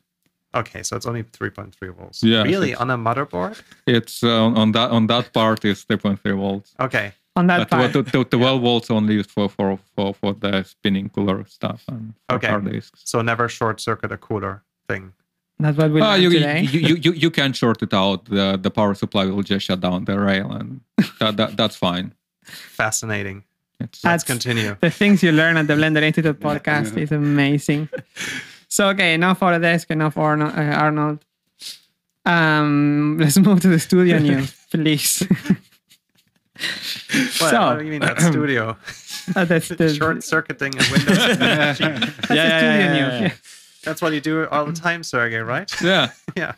Okay, 0.60 0.82
so 0.82 0.96
it's 0.96 1.06
only 1.06 1.22
3.3 1.22 1.94
volts. 1.94 2.22
Yeah, 2.22 2.42
Really 2.42 2.74
on 2.74 2.90
a 2.90 2.98
motherboard? 2.98 3.60
It's 3.86 4.22
uh, 4.22 4.44
on, 4.46 4.56
on 4.56 4.72
that 4.72 4.90
on 4.90 5.06
that 5.08 5.32
part 5.32 5.64
is 5.64 5.84
3.3 5.84 6.36
volts. 6.36 6.74
Okay. 6.80 7.12
On 7.36 7.46
that 7.48 7.58
But 7.58 7.70
part. 7.70 7.92
the, 7.92 8.02
the, 8.02 8.18
the 8.24 8.36
12 8.38 8.62
volts 8.62 8.90
only 8.90 9.14
used 9.14 9.30
for 9.30 9.48
for 9.48 9.78
for, 9.94 10.14
for 10.14 10.32
the 10.32 10.62
spinning 10.64 11.08
cooler 11.10 11.44
stuff 11.46 11.84
and 11.88 12.14
for 12.28 12.36
Okay. 12.36 12.48
hard 12.48 12.64
disks. 12.70 13.00
So 13.04 13.20
never 13.22 13.48
short 13.48 13.80
circuit 13.80 14.10
a 14.12 14.16
cooler 14.16 14.62
thing. 14.88 15.12
That's 15.58 15.76
what 15.78 15.90
we 15.90 16.00
Ah, 16.02 16.10
learned 16.12 16.22
you, 16.24 16.30
today. 16.30 16.60
you, 16.62 16.80
you, 16.80 16.94
you, 17.04 17.12
you 17.12 17.30
can 17.30 17.52
short 17.54 17.82
it 17.82 17.94
out. 17.94 18.26
The, 18.26 18.58
the 18.60 18.70
power 18.70 18.94
supply 18.94 19.24
will 19.26 19.42
just 19.42 19.64
shut 19.66 19.80
down 19.80 20.04
the 20.04 20.18
rail, 20.20 20.52
and 20.52 20.80
that, 21.20 21.36
that 21.38 21.56
that's 21.56 21.76
fine. 21.76 22.12
Fascinating. 22.44 23.42
It's, 23.80 24.00
That's- 24.02 24.04
Let's 24.04 24.24
continue. 24.24 24.76
the 24.80 24.90
things 24.90 25.22
you 25.22 25.32
learn 25.32 25.56
at 25.56 25.66
the 25.66 25.74
Blender 25.74 26.02
Institute 26.02 26.40
podcast 26.40 26.96
is 26.96 27.10
amazing. 27.12 27.88
So 28.68 28.88
okay, 28.88 29.14
enough 29.14 29.40
Autodesk, 29.40 29.90
enough 29.90 30.16
Arnold. 30.18 30.52
Uh, 30.56 30.62
Arnold. 30.62 31.24
Um, 32.24 33.16
let's 33.20 33.38
move 33.38 33.60
to 33.60 33.68
the 33.68 33.78
studio 33.78 34.18
news, 34.18 34.54
please. 34.70 35.26
What, 37.38 37.50
so 37.50 37.60
what 37.66 37.78
do 37.80 37.84
you 37.84 37.90
mean 37.90 38.00
that 38.00 38.18
studio? 38.32 38.78
uh, 39.36 39.44
that's 39.44 39.68
the 39.68 39.92
Short 39.94 40.24
circuiting 40.24 40.72
a 40.74 40.82
Windows. 40.90 41.38
that's 41.38 41.78
the 41.78 42.06
studio 42.08 42.92
news. 42.92 43.20
yeah. 43.20 43.32
That's 43.84 44.00
what 44.00 44.14
you 44.14 44.22
do 44.22 44.46
all 44.46 44.64
the 44.64 44.72
time, 44.72 45.02
Sergey, 45.02 45.36
right? 45.38 45.70
yeah. 45.82 46.12
yeah. 46.34 46.54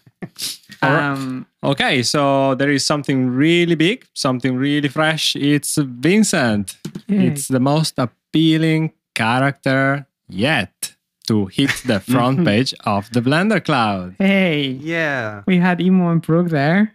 Um, 0.82 1.46
Okay, 1.64 2.04
so 2.04 2.54
there 2.54 2.70
is 2.70 2.84
something 2.84 3.30
really 3.30 3.74
big, 3.74 4.06
something 4.14 4.56
really 4.56 4.88
fresh. 4.88 5.34
It's 5.34 5.76
Vincent. 5.76 6.76
Yay. 7.08 7.26
It's 7.26 7.48
the 7.48 7.58
most 7.58 7.98
appealing 7.98 8.92
character 9.14 10.06
yet 10.28 10.94
to 11.28 11.46
hit 11.46 11.70
the 11.86 12.00
front 12.12 12.44
page 12.44 12.74
of 12.84 13.10
the 13.12 13.20
Blender 13.20 13.60
Cloud. 13.64 14.14
hey, 14.18 14.78
Yeah. 14.80 15.42
we 15.46 15.58
had 15.58 15.80
Emo 15.80 16.10
and 16.10 16.22
Proog 16.22 16.50
there. 16.50 16.92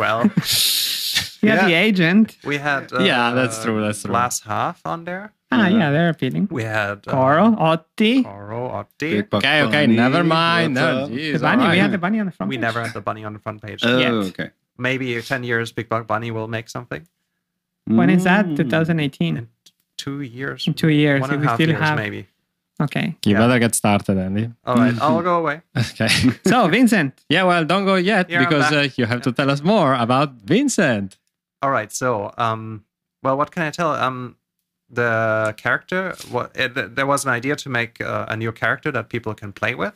Well, 0.00 0.22
We 1.42 1.48
had 1.50 1.58
Yeah. 1.62 1.66
the 1.68 1.74
agent. 1.74 2.36
we 2.44 2.56
had 2.58 2.92
uh, 2.92 2.98
Yeah, 3.00 3.30
that's 3.38 3.62
true, 3.62 3.80
that's 3.80 4.02
true. 4.02 4.12
Last 4.12 4.44
half 4.44 4.80
on 4.84 5.04
there. 5.04 5.32
Ah, 5.50 5.68
yeah, 5.68 5.90
they're 5.90 6.10
appealing. 6.10 6.48
We 6.50 6.64
had 6.64 6.98
uh, 7.06 7.12
Coral, 7.12 7.54
Otti, 7.58 8.22
Coro, 8.24 8.68
Otti. 8.68 9.22
Okay, 9.32 9.62
okay, 9.62 9.86
Bunny, 9.86 9.96
never 9.96 10.22
mind. 10.24 10.74
No, 10.74 11.08
geez, 11.08 11.40
the 11.40 11.46
bunny. 11.46 11.62
all 11.64 11.70
We 11.70 11.78
had 11.78 11.92
the 11.92 11.98
bunny 11.98 12.18
on 12.20 12.26
the 12.26 12.32
front. 12.32 12.50
We 12.50 12.56
page. 12.56 12.62
never 12.68 12.82
had 12.84 12.92
the 12.92 13.00
bunny 13.00 13.24
on 13.24 13.32
the 13.32 13.38
front 13.38 13.62
page. 13.62 13.80
Oh, 13.82 13.98
Yet. 13.98 14.12
okay. 14.34 14.50
Maybe 14.76 15.20
10 15.22 15.44
years, 15.44 15.72
Big 15.72 15.88
Buck 15.88 16.06
Bunny 16.06 16.30
will 16.30 16.48
make 16.48 16.68
something. 16.68 17.06
When 17.86 18.10
is 18.10 18.24
that? 18.24 18.44
Mm. 18.46 18.56
2018. 18.56 19.36
In 19.38 19.48
two 19.96 20.20
years. 20.20 20.66
In 20.66 20.74
two 20.74 20.90
years, 20.90 21.20
One 21.22 21.30
if 21.30 21.34
and 21.34 21.40
we 21.40 21.46
a 21.46 21.48
half 21.50 21.56
still 21.56 21.68
years, 21.70 21.80
have. 21.80 21.96
maybe. 21.96 22.26
Okay. 22.80 23.16
You 23.24 23.32
Yeah. 23.32 23.38
better 23.40 23.58
get 23.58 23.74
started, 23.74 24.18
Andy. 24.18 24.50
All 24.64 24.76
right, 24.76 24.94
I'll 25.02 25.22
go 25.22 25.38
away. 25.38 25.62
Okay. 25.76 26.08
So 26.46 26.68
Vincent, 26.68 27.12
yeah, 27.28 27.42
well, 27.44 27.64
don't 27.64 27.84
go 27.84 27.96
yet 27.96 28.30
Yeah, 28.30 28.38
I'm 28.40 28.44
because 28.44 28.72
uh, 28.72 28.88
you 28.96 29.06
have 29.06 29.22
to 29.22 29.32
tell 29.32 29.50
us 29.50 29.62
more 29.62 29.94
about 29.94 30.32
Vincent. 30.44 31.16
All 31.60 31.70
right, 31.70 31.90
so 31.92 32.32
um, 32.38 32.84
well, 33.22 33.36
what 33.36 33.50
can 33.50 33.62
I 33.64 33.70
tell? 33.70 33.90
Um, 33.92 34.36
the 34.90 35.54
character. 35.56 36.14
What 36.30 36.52
it, 36.56 36.94
there 36.96 37.06
was 37.06 37.24
an 37.24 37.30
idea 37.30 37.56
to 37.56 37.68
make 37.68 38.00
uh, 38.00 38.26
a 38.28 38.36
new 38.36 38.52
character 38.52 38.90
that 38.92 39.08
people 39.08 39.34
can 39.34 39.52
play 39.52 39.74
with, 39.74 39.94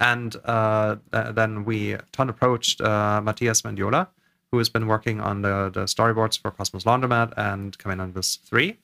and 0.00 0.34
uh, 0.44 0.96
th- 1.12 1.34
then 1.34 1.64
we 1.64 1.96
Ton 2.12 2.28
approached 2.30 2.80
uh, 2.80 3.20
Matthias 3.22 3.62
Mendiola, 3.62 4.08
who 4.50 4.58
has 4.58 4.68
been 4.70 4.86
working 4.86 5.20
on 5.20 5.42
the 5.42 5.70
the 5.72 5.84
storyboards 5.84 6.40
for 6.40 6.50
Cosmos 6.50 6.84
Laundromat 6.84 7.34
and 7.36 7.76
Caminandes 7.78 8.38
Three, 8.42 8.78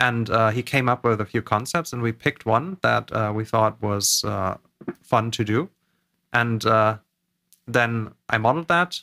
and 0.00 0.28
uh, 0.30 0.50
he 0.50 0.62
came 0.62 0.88
up 0.88 1.04
with 1.04 1.20
a 1.20 1.26
few 1.26 1.42
concepts, 1.42 1.92
and 1.92 2.02
we 2.02 2.12
picked 2.12 2.46
one 2.46 2.78
that 2.82 3.12
uh, 3.12 3.32
we 3.34 3.44
thought 3.44 3.80
was 3.80 4.24
uh, 4.24 4.56
fun 5.02 5.30
to 5.32 5.44
do, 5.44 5.70
and 6.32 6.64
uh, 6.66 6.98
then 7.66 8.12
I 8.28 8.38
modeled 8.38 8.68
that 8.68 9.02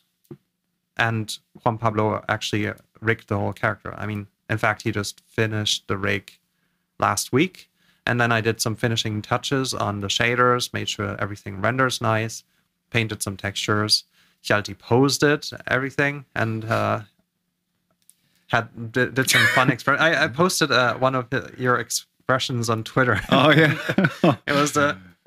and 1.02 1.38
Juan 1.64 1.78
Pablo 1.78 2.24
actually 2.30 2.72
rigged 3.00 3.28
the 3.28 3.38
whole 3.38 3.54
character. 3.54 3.94
I 3.98 4.06
mean, 4.06 4.28
in 4.50 4.58
fact, 4.58 4.84
he 4.84 4.92
just 4.92 5.22
finished 5.28 5.88
the 5.88 5.98
rig 5.98 6.32
last 7.00 7.34
week, 7.34 7.70
and 8.06 8.22
then 8.22 8.32
I 8.32 8.42
did 8.42 8.62
some 8.62 8.76
finishing 8.76 9.22
touches 9.22 9.74
on 9.74 10.02
the 10.02 10.08
shaders, 10.08 10.74
made 10.74 10.90
sure 10.90 11.16
everything 11.20 11.60
renders 11.60 12.02
nice, 12.02 12.44
painted 12.92 13.24
some 13.24 13.36
textures. 13.36 14.04
Hjalti 14.44 14.78
posed 14.78 15.24
it, 15.24 15.52
everything, 15.68 16.26
and 16.36 16.66
uh, 16.66 17.02
had 18.52 18.92
did, 18.92 19.16
did 19.16 19.30
some 19.30 19.46
fun 19.56 19.72
experiments. 19.76 20.04
I, 20.04 20.26
I 20.26 20.28
posted 20.28 20.72
uh, 20.72 20.96
one 20.96 21.16
of 21.16 21.30
the, 21.30 21.54
your 21.58 21.80
expressions 21.80 22.70
on 22.70 22.84
Twitter. 22.84 23.20
Oh 23.32 23.52
yeah. 23.52 23.78
it 24.48 24.54
was 24.54 24.74
the 24.74 24.98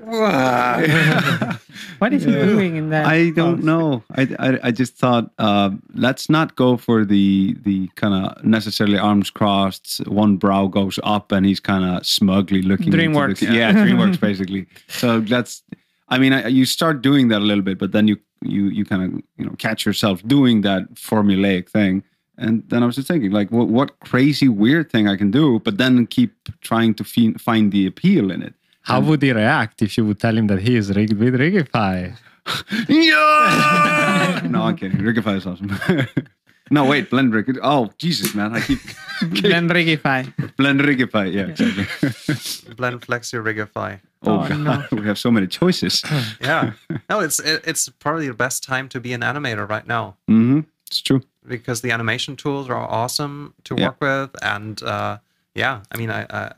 What 1.98 2.12
is 2.12 2.24
he 2.24 2.32
doing 2.32 2.76
in 2.76 2.90
that? 2.90 3.06
I 3.06 3.30
don't 3.30 3.56
post? 3.56 3.64
know. 3.64 4.02
I, 4.14 4.22
I, 4.38 4.58
I 4.64 4.70
just 4.70 4.96
thought 4.96 5.30
uh, 5.38 5.70
let's 5.94 6.28
not 6.28 6.56
go 6.56 6.76
for 6.76 7.04
the 7.04 7.56
the 7.62 7.88
kind 7.94 8.14
of 8.26 8.44
necessarily 8.44 8.98
arms 8.98 9.30
crossed. 9.30 10.06
One 10.06 10.36
brow 10.36 10.66
goes 10.66 10.98
up 11.04 11.32
and 11.32 11.46
he's 11.46 11.60
kind 11.60 11.84
of 11.84 12.04
smugly 12.04 12.60
looking. 12.60 12.86
into 12.92 12.98
DreamWorks, 12.98 13.38
the- 13.38 13.46
yeah. 13.46 13.70
yeah, 13.70 13.72
DreamWorks 13.72 14.20
basically. 14.20 14.66
So 14.88 15.24
let's. 15.28 15.62
I 16.08 16.18
mean, 16.18 16.32
I, 16.34 16.48
you 16.48 16.66
start 16.66 17.00
doing 17.00 17.28
that 17.28 17.40
a 17.40 17.44
little 17.44 17.64
bit, 17.64 17.78
but 17.78 17.92
then 17.92 18.06
you 18.08 18.16
you 18.42 18.64
you 18.66 18.84
kind 18.84 19.02
of 19.02 19.22
you 19.38 19.46
know 19.46 19.54
catch 19.58 19.86
yourself 19.86 20.22
doing 20.26 20.60
that 20.62 20.92
formulaic 20.94 21.68
thing. 21.70 22.02
And 22.36 22.62
then 22.68 22.82
I 22.82 22.86
was 22.86 22.96
just 22.96 23.08
thinking, 23.08 23.30
like, 23.30 23.50
what, 23.52 23.68
what 23.68 23.98
crazy 24.00 24.48
weird 24.48 24.90
thing 24.90 25.06
I 25.08 25.16
can 25.16 25.30
do, 25.30 25.60
but 25.60 25.78
then 25.78 26.06
keep 26.06 26.32
trying 26.62 26.94
to 26.94 27.04
fi- 27.04 27.34
find 27.34 27.70
the 27.72 27.86
appeal 27.86 28.30
in 28.30 28.42
it. 28.42 28.54
How 28.82 29.00
would 29.00 29.22
he 29.22 29.32
react 29.32 29.80
if 29.82 29.96
you 29.96 30.04
would 30.04 30.18
tell 30.20 30.36
him 30.36 30.46
that 30.48 30.60
he 30.60 30.76
is 30.76 30.90
rigged 30.94 31.14
with 31.14 31.34
Rigify? 31.34 32.16
Yeah! 32.88 34.42
no, 34.50 34.62
I'm 34.62 34.76
kidding. 34.76 34.98
Rigify 34.98 35.36
is 35.36 35.46
awesome. 35.46 35.70
no, 36.70 36.84
wait, 36.84 37.10
BlenRig. 37.10 37.58
Oh, 37.62 37.90
Jesus, 37.98 38.34
man. 38.34 38.54
I 38.54 38.60
keep 38.60 38.80
Then 39.22 39.68
Rigify. 39.68 40.32
Blend 40.56 40.80
Rigify. 40.80 41.32
Yeah, 41.32 41.46
exactly. 41.48 42.74
blend 42.74 43.00
flexi 43.02 43.40
rigify. 43.42 44.00
oh, 44.24 44.40
Oh, 44.44 44.48
God. 44.48 44.58
no. 44.92 44.98
We 45.00 45.06
have 45.06 45.18
so 45.18 45.30
many 45.30 45.46
choices. 45.46 46.02
Yeah, 46.40 46.72
no, 47.08 47.20
it's 47.20 47.38
it, 47.40 47.62
it's 47.66 47.88
probably 47.88 48.28
the 48.28 48.34
best 48.34 48.64
time 48.64 48.88
to 48.90 49.00
be 49.00 49.12
an 49.12 49.20
animator 49.22 49.68
right 49.68 49.86
now 49.86 50.16
Mm 50.28 50.46
hmm. 50.46 50.60
It's 50.86 51.00
true. 51.00 51.22
Because 51.46 51.80
the 51.80 51.90
animation 51.90 52.36
tools 52.36 52.68
are 52.68 52.76
awesome 52.76 53.54
to 53.64 53.74
Yeah. 53.76 53.88
work 53.88 54.00
with, 54.00 54.30
and 54.42 54.82
uh, 54.82 55.18
yeah, 55.54 55.80
I 55.92 55.96
mean, 55.98 56.10
I, 56.10 56.26
I 56.30 56.52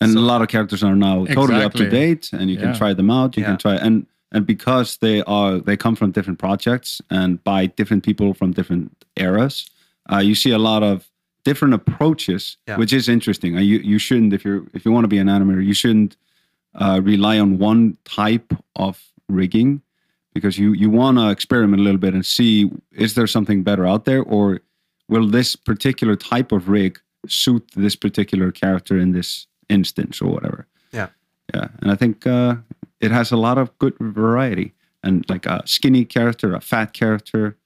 And 0.00 0.12
So- 0.12 0.18
a 0.18 0.26
lot 0.32 0.42
of 0.42 0.48
characters 0.48 0.82
are 0.82 0.96
now 0.96 1.26
totally 1.26 1.62
up 1.62 1.74
to 1.74 1.88
date, 1.88 2.32
and 2.32 2.50
you 2.50 2.56
can 2.58 2.74
try 2.74 2.92
them 2.94 3.10
out. 3.10 3.36
You 3.36 3.42
Yeah. 3.42 3.50
can 3.50 3.58
try 3.58 3.74
and 3.76 4.06
and 4.34 4.46
because 4.46 4.96
they 4.98 5.22
are 5.24 5.58
they 5.60 5.76
come 5.76 5.94
from 5.94 6.10
different 6.10 6.38
projects 6.38 7.00
and 7.10 7.42
by 7.44 7.66
different 7.66 8.02
people 8.02 8.32
from 8.34 8.52
different 8.52 9.04
eras, 9.16 9.68
uh, 10.10 10.18
you 10.18 10.34
see 10.34 10.50
a 10.50 10.58
lot 10.58 10.82
of 10.82 11.08
different 11.44 11.74
approaches, 11.74 12.56
Yeah. 12.66 12.78
which 12.78 12.92
is 12.92 13.08
interesting. 13.08 13.56
Uh, 13.56 13.60
you 13.60 13.78
you 13.78 13.98
shouldn't 13.98 14.32
if 14.32 14.44
you're 14.44 14.62
if 14.74 14.84
you 14.84 14.90
want 14.92 15.04
to 15.04 15.08
be 15.08 15.18
an 15.18 15.28
animator, 15.28 15.62
you 15.64 15.74
shouldn't 15.74 16.16
uh, 16.74 17.00
rely 17.04 17.38
on 17.38 17.58
one 17.58 17.96
type 18.04 18.54
of 18.74 18.94
rigging 19.28 19.82
because 20.34 20.58
you 20.58 20.72
you 20.72 20.90
want 20.90 21.18
to 21.18 21.28
experiment 21.30 21.80
a 21.80 21.84
little 21.84 21.98
bit 22.00 22.14
and 22.14 22.24
see 22.24 22.70
is 22.92 23.14
there 23.14 23.26
something 23.26 23.62
better 23.62 23.86
out 23.86 24.04
there 24.04 24.22
or 24.22 24.60
will 25.08 25.26
this 25.28 25.56
particular 25.56 26.16
type 26.16 26.52
of 26.52 26.68
rig 26.68 26.98
suit 27.28 27.62
this 27.76 27.96
particular 27.96 28.50
character 28.50 28.98
in 28.98 29.12
this 29.12 29.46
instance 29.68 30.20
or 30.20 30.28
whatever 30.32 30.66
Yeah. 30.92 31.08
yeah 31.54 31.68
and 31.80 31.90
i 31.90 31.94
think 31.96 32.26
uh, 32.26 32.56
it 33.00 33.10
has 33.10 33.32
a 33.32 33.36
lot 33.36 33.58
of 33.58 33.76
good 33.78 33.94
variety 34.00 34.72
and 35.04 35.24
like 35.28 35.46
a 35.46 35.62
skinny 35.66 36.04
character 36.04 36.54
a 36.54 36.60
fat 36.60 36.92
character 36.92 37.56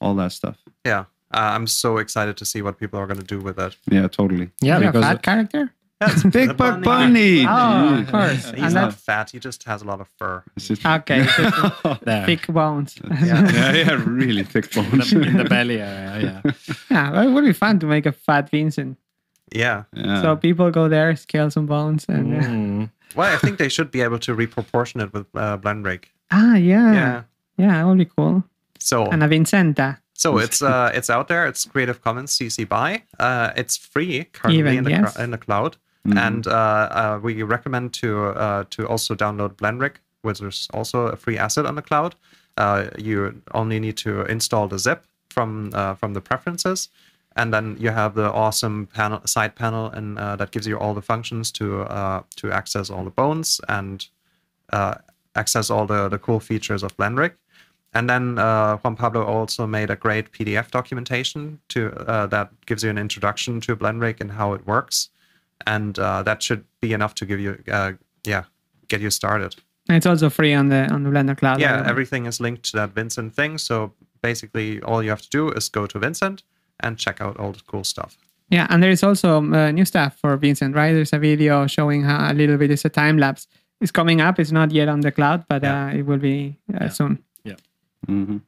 all 0.00 0.14
that 0.16 0.32
stuff 0.32 0.56
yeah, 0.84 1.00
uh, 1.34 1.50
I'm 1.54 1.66
so 1.66 1.98
excited 1.98 2.36
to 2.38 2.44
see 2.46 2.62
what 2.62 2.78
people 2.78 2.98
are 3.00 3.06
going 3.06 3.18
to 3.20 3.26
do 3.36 3.40
with 3.40 3.58
it. 3.58 3.76
yeah 3.90 4.08
totally 4.08 4.50
Yeah, 4.62 4.76
Is 4.76 4.82
he 4.82 4.86
a 4.88 4.92
because 4.92 5.04
fat 5.04 5.22
character? 5.22 5.72
big 6.30 6.56
buck 6.56 6.82
bunny. 6.82 7.44
bunny 7.44 7.46
Oh, 7.46 7.98
of 8.00 8.08
course. 8.10 8.44
He's 8.50 8.62
And 8.64 8.74
not 8.74 8.90
that's 8.90 9.02
fat; 9.02 9.30
he 9.30 9.38
just 9.38 9.64
has 9.64 9.82
a 9.82 9.84
lot 9.84 10.00
of 10.00 10.08
fur. 10.18 10.42
Just- 10.56 10.84
okay. 10.86 11.24
just 11.36 11.82
there, 12.04 12.24
thick 12.26 12.46
bones. 12.46 12.96
Yeah. 13.22 13.50
yeah 13.52 13.72
yeah 13.72 14.02
really 14.06 14.44
thick 14.44 14.70
bones 14.72 15.12
in 15.12 15.36
the 15.36 15.44
belly 15.44 15.80
area. 15.80 16.42
Yeah. 16.44 16.52
yeah, 16.90 17.10
well, 17.10 17.28
it 17.28 17.32
would 17.32 17.44
be 17.44 17.52
fun 17.52 17.78
to 17.80 17.86
make 17.86 18.06
a 18.06 18.12
fat 18.12 18.48
Vincent. 18.50 18.96
Yeah. 19.52 19.84
yeah. 19.94 20.22
So 20.22 20.36
people 20.36 20.70
go 20.70 20.88
there, 20.88 21.16
scale 21.16 21.50
some 21.50 21.66
bones, 21.66 22.04
and 22.08 22.34
uh, 22.36 22.46
Mm. 22.46 22.90
Well, 23.16 23.34
I 23.34 23.38
think 23.38 23.56
they 23.58 23.70
should 23.70 23.90
be 23.90 24.02
able 24.02 24.18
to 24.20 24.34
reproportion 24.36 25.02
it 25.02 25.12
with 25.12 25.26
uh, 25.34 25.56
BlenRig. 25.58 26.04
ah, 26.30 26.54
yeah, 26.56 26.92
Yeah. 26.92 27.22
yeah, 27.56 27.72
that 27.78 27.86
would 27.86 27.98
be 27.98 28.04
cool. 28.04 28.44
So 28.78 29.06
And 29.06 29.22
a 29.24 29.26
Vincenta, 29.28 29.98
So 30.12 30.38
it's 30.38 30.60
uh 30.62 30.90
it's 30.94 31.08
out 31.10 31.26
there. 31.28 31.46
It's 31.48 31.64
Creative 31.64 32.00
Commons 32.00 32.36
CC 32.38 32.68
BY. 32.68 33.02
Uh, 33.18 33.50
it's 33.56 33.76
free 33.76 34.24
currently 34.32 34.58
Even, 34.60 34.78
in 34.78 34.84
the 34.84 34.90
yes. 34.90 35.16
cr- 35.16 35.22
in 35.22 35.30
the 35.30 35.38
cloud, 35.38 35.76
Mhm. 36.08 36.18
and 36.26 36.46
uh, 36.46 36.50
uh, 37.00 37.20
we 37.22 37.42
recommend 37.42 37.92
to 37.94 38.26
uh, 38.28 38.64
to 38.70 38.86
also 38.88 39.14
download 39.14 39.56
BlenRig, 39.56 39.96
which 40.22 40.40
is 40.40 40.68
also 40.72 41.06
a 41.06 41.16
free 41.16 41.38
asset 41.38 41.66
on 41.66 41.74
the 41.74 41.82
cloud. 41.82 42.14
Uh, 42.56 42.88
you 42.98 43.42
only 43.54 43.78
need 43.80 43.96
to 43.96 44.22
install 44.24 44.68
the 44.68 44.78
zip 44.78 45.04
from 45.30 45.70
uh, 45.74 45.94
from 45.94 46.14
the 46.14 46.20
preferences, 46.20 46.88
and 47.36 47.52
then 47.52 47.76
you 47.78 47.90
have 47.90 48.14
the 48.14 48.32
awesome 48.32 48.86
panel 48.86 49.20
side 49.26 49.54
panel, 49.54 49.90
and 49.90 50.16
that 50.16 50.50
gives 50.50 50.66
you 50.66 50.78
all 50.78 50.94
the 50.94 51.02
functions 51.02 51.52
to 51.52 51.84
to 52.36 52.52
access 52.52 52.90
all 52.90 53.04
the 53.04 53.10
bones 53.22 53.60
and 53.68 54.08
access 55.34 55.70
all 55.70 55.86
the 55.86 56.08
the 56.08 56.18
cool 56.18 56.40
features 56.40 56.82
of 56.82 56.96
BlenRig. 56.96 57.32
And 57.94 58.08
then 58.08 58.38
uh, 58.38 58.76
Juan 58.78 58.96
Pablo 58.96 59.24
also 59.24 59.66
made 59.66 59.90
a 59.90 59.96
great 59.96 60.30
PDF 60.32 60.70
documentation 60.70 61.58
to 61.68 61.90
uh, 62.06 62.26
that 62.26 62.50
gives 62.66 62.82
you 62.84 62.90
an 62.90 62.98
introduction 62.98 63.60
to 63.62 63.76
BlenRig 63.76 64.20
and 64.20 64.32
how 64.32 64.52
it 64.54 64.66
works, 64.66 65.08
and 65.66 65.98
uh, 65.98 66.22
that 66.22 66.42
should 66.42 66.64
be 66.80 66.92
enough 66.92 67.14
to 67.14 67.26
give 67.26 67.40
you, 67.40 67.62
uh, 67.72 67.92
yeah, 68.26 68.44
get 68.88 69.00
you 69.00 69.10
started. 69.10 69.54
and 69.88 69.96
it's 69.96 70.06
also 70.06 70.30
free 70.30 70.54
on 70.54 70.68
the 70.68 70.86
on 70.94 71.02
the 71.02 71.10
Blender 71.10 71.36
Cloud. 71.36 71.60
Yeah, 71.60 71.72
by 71.72 71.76
the 71.78 71.82
way. 71.84 71.90
everything 71.90 72.26
is 72.26 72.40
linked 72.40 72.62
to 72.70 72.76
that 72.76 72.90
Vincent 72.94 73.34
thing. 73.34 73.58
So 73.58 73.92
basically, 74.22 74.80
all 74.82 75.02
you 75.02 75.10
have 75.10 75.22
to 75.22 75.30
do 75.30 75.50
is 75.56 75.68
go 75.70 75.86
to 75.86 75.98
Vincent 75.98 76.42
and 76.80 76.98
check 76.98 77.20
out 77.20 77.36
all 77.38 77.52
the 77.52 77.62
cool 77.66 77.84
stuff. 77.84 78.16
Yeah, 78.50 78.66
and 78.70 78.82
there 78.82 78.90
is 78.92 79.02
also 79.02 79.38
uh, 79.38 79.70
new 79.72 79.84
stuff 79.84 80.16
for 80.20 80.36
Vincent, 80.38 80.74
right? 80.74 80.92
There's 80.94 81.12
a 81.12 81.18
video 81.18 81.66
showing 81.66 82.04
how 82.04 82.30
a 82.30 82.34
little 82.34 82.56
bit. 82.56 82.70
It's 82.70 82.84
a 82.84 82.88
time 82.90 83.18
lapse. 83.18 83.46
It's 83.80 83.92
coming 83.92 84.20
up. 84.20 84.38
It's 84.38 84.52
not 84.52 84.72
yet 84.72 84.88
on 84.88 85.00
the 85.00 85.10
cloud, 85.12 85.44
but 85.48 85.62
Yeah. 85.62 85.86
uh, 85.86 85.98
it 85.98 86.06
will 86.06 86.18
be 86.20 86.56
uh, 86.80 86.88
soon. 86.88 87.18
hmm 88.06 88.38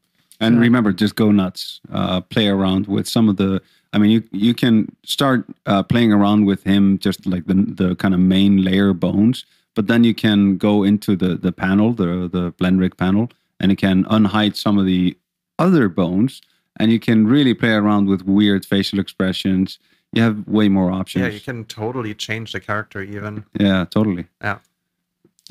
And 0.41 0.55
So- 0.55 0.61
remember, 0.61 0.93
just 0.93 1.17
go 1.17 1.31
nuts. 1.33 1.81
Uh, 1.93 2.21
play 2.23 2.49
around 2.49 2.87
with 2.87 3.07
some 3.09 3.29
of 3.31 3.37
the. 3.37 3.61
I 3.93 3.99
mean, 3.99 4.11
you 4.11 4.23
you 4.33 4.55
can 4.55 4.95
start 5.05 5.45
uh, 5.67 5.83
playing 5.83 6.13
around 6.13 6.47
with 6.47 6.63
him, 6.65 6.99
just 6.99 7.27
like 7.27 7.47
the 7.47 7.55
the 7.55 7.97
kind 7.97 8.15
of 8.15 8.21
main 8.21 8.63
layer 8.63 8.93
bones. 8.93 9.45
But 9.75 9.87
then 9.87 10.05
you 10.05 10.15
can 10.15 10.57
go 10.59 10.85
into 10.85 11.17
the 11.17 11.37
the 11.37 11.53
panel, 11.53 11.93
the 11.93 12.29
the 12.29 12.53
BlenRig 12.53 12.97
panel, 12.97 13.31
and 13.59 13.71
you 13.71 13.77
can 13.77 14.05
unhide 14.05 14.57
some 14.57 14.79
of 14.79 14.87
the 14.87 15.17
other 15.59 15.89
bones, 15.89 16.41
and 16.79 16.91
you 16.93 16.99
can 17.01 17.27
really 17.27 17.55
play 17.55 17.73
around 17.73 18.09
with 18.09 18.23
weird 18.23 18.65
facial 18.65 18.99
expressions. 19.01 19.79
You 20.13 20.23
have 20.23 20.47
way 20.49 20.69
more 20.69 20.91
options. 20.91 21.25
Yeah, 21.25 21.31
you 21.33 21.41
can 21.41 21.65
totally 21.65 22.15
change 22.15 22.53
the 22.53 22.61
character 22.61 23.01
even. 23.03 23.45
Yeah, 23.59 23.85
totally. 23.91 24.27
Yeah. 24.43 24.59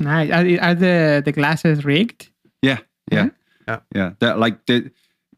Nice. 0.00 0.30
Are, 0.30 0.64
are 0.64 0.74
the 0.74 1.22
the 1.24 1.32
glasses 1.32 1.84
rigged? 1.84 2.28
Yeah, 2.62 2.78
yeah, 3.10 3.30
Yeah. 3.68 3.80
yeah. 3.94 4.12
That 4.18 4.38
like 4.38 4.66
they, 4.66 4.90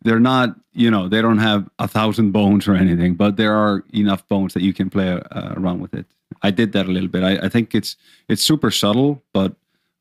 they're 0.05 0.21
not, 0.21 0.57
you 0.73 0.91
know, 0.91 1.09
they 1.09 1.21
don't 1.23 1.39
have 1.39 1.69
a 1.79 1.87
thousand 1.89 2.33
bones 2.33 2.67
or 2.69 2.75
anything, 2.75 3.15
but 3.15 3.37
there 3.37 3.55
are 3.55 3.85
enough 3.95 4.27
bones 4.29 4.53
that 4.55 4.63
you 4.63 4.73
can 4.73 4.91
play 4.91 5.13
uh, 5.13 5.55
around 5.57 5.81
with 5.81 5.95
it. 5.95 6.07
I 6.43 6.51
did 6.51 6.73
that 6.73 6.87
a 6.87 6.91
little 6.91 7.09
bit. 7.09 7.23
I, 7.23 7.47
I 7.47 7.49
think 7.49 7.75
it's 7.75 7.97
it's 8.29 8.43
super 8.43 8.71
subtle, 8.71 9.23
but 9.33 9.53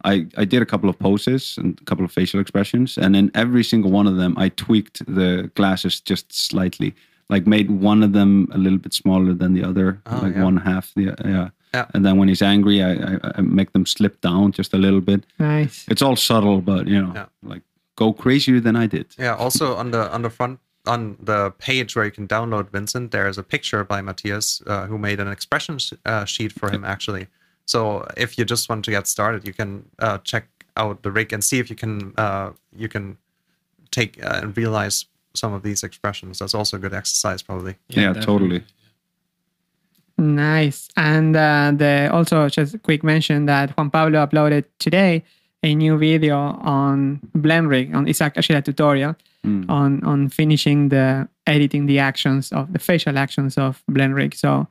I 0.03 0.25
I 0.37 0.45
did 0.45 0.61
a 0.61 0.65
couple 0.65 0.89
of 0.89 0.97
poses 0.97 1.57
and 1.57 1.79
a 1.81 1.85
couple 1.85 2.05
of 2.05 2.11
facial 2.11 2.39
expressions, 2.39 2.97
and 2.97 3.15
in 3.15 3.29
every 3.35 3.63
single 3.63 3.91
one 3.91 4.07
of 4.07 4.17
them, 4.17 4.33
I 4.37 4.49
tweaked 4.49 5.05
the 5.05 5.51
glasses 5.55 5.99
just 6.01 6.33
slightly, 6.33 6.93
like 7.29 7.45
made 7.47 7.69
one 7.69 8.01
of 8.05 8.13
them 8.13 8.47
a 8.53 8.57
little 8.57 8.79
bit 8.79 8.93
smaller 8.93 9.33
than 9.35 9.53
the 9.53 9.63
other, 9.69 9.99
Oh, 10.05 10.19
like 10.23 10.35
yeah. 10.35 10.43
one 10.43 10.57
half 10.57 10.93
the 10.95 11.03
yeah. 11.25 11.49
Yeah. 11.73 11.85
And 11.93 12.03
then 12.05 12.17
when 12.17 12.27
he's 12.27 12.41
angry, 12.41 12.81
I, 12.83 12.91
I, 12.93 13.19
I 13.37 13.41
make 13.41 13.71
them 13.71 13.85
slip 13.85 14.19
down 14.21 14.51
just 14.51 14.73
a 14.73 14.77
little 14.77 14.99
bit 15.01 15.23
Nice. 15.39 15.85
it's 15.87 16.01
all 16.01 16.15
subtle, 16.17 16.61
but 16.61 16.87
you 16.87 17.01
know, 17.01 17.13
Yeah. 17.15 17.25
like 17.43 17.61
go 18.01 18.13
crazier 18.23 18.59
than 18.59 18.75
I 18.83 18.87
did. 18.95 19.07
Yeah. 19.25 19.35
Also 19.45 19.65
on 19.81 19.87
the 19.95 20.03
on 20.15 20.21
the 20.27 20.33
front 20.37 20.59
on 20.93 21.01
the 21.31 21.39
page 21.67 21.95
where 21.95 22.05
you 22.09 22.15
can 22.19 22.27
download 22.27 22.65
Vincent, 22.75 23.11
there 23.11 23.27
is 23.31 23.37
a 23.37 23.45
picture 23.53 23.83
by 23.93 23.99
Matthias 24.01 24.47
uh, 24.65 24.87
who 24.89 24.97
made 24.97 25.19
an 25.19 25.29
expression 25.35 25.77
sh- 25.77 25.93
uh, 26.11 26.25
sheet 26.33 26.51
for 26.59 26.67
him 26.75 26.83
actually. 26.83 27.25
So 27.73 27.79
if 28.17 28.29
you 28.37 28.43
just 28.53 28.69
want 28.69 28.81
to 28.85 28.91
get 28.97 29.05
started, 29.15 29.45
you 29.49 29.55
can 29.61 29.71
uh, 29.99 30.17
check 30.29 30.45
out 30.81 31.03
the 31.03 31.11
rig 31.11 31.29
and 31.33 31.43
see 31.49 31.59
if 31.63 31.69
you 31.71 31.77
can 31.83 31.93
uh, 32.25 32.49
you 32.83 32.89
can 32.95 33.05
take 33.91 34.11
uh, 34.23 34.41
and 34.41 34.57
realize 34.57 35.05
some 35.33 35.53
of 35.57 35.61
these 35.67 35.81
expressions. 35.83 36.39
That's 36.39 36.55
also 36.59 36.77
a 36.77 36.79
good 36.79 36.95
exercise, 37.01 37.41
probably. 37.43 37.75
Yeah, 37.89 38.13
totally. 38.13 38.63
Nice. 40.17 40.87
And 40.95 41.35
uh, 41.35 41.71
the 41.81 42.09
also 42.11 42.49
just 42.49 42.73
a 42.73 42.79
quick 42.79 43.03
mention 43.03 43.45
that 43.45 43.65
Juan 43.77 43.89
Pablo 43.89 44.25
uploaded 44.25 44.65
today 44.79 45.23
a 45.63 45.75
new 45.75 45.97
video 45.97 46.37
on 46.37 47.19
BlenRig. 47.37 47.93
On 47.95 48.07
it's 48.07 48.21
actually 48.21 48.55
a 48.57 48.61
tutorial 48.61 49.15
Mm. 49.43 49.67
on 49.69 50.03
on 50.03 50.29
finishing 50.29 50.89
the 50.89 51.27
editing 51.47 51.87
the 51.87 51.97
actions 51.97 52.51
of 52.51 52.71
the 52.73 52.77
facial 52.79 53.17
actions 53.17 53.57
of 53.57 53.81
BlenRig. 53.89 54.35
So 54.35 54.67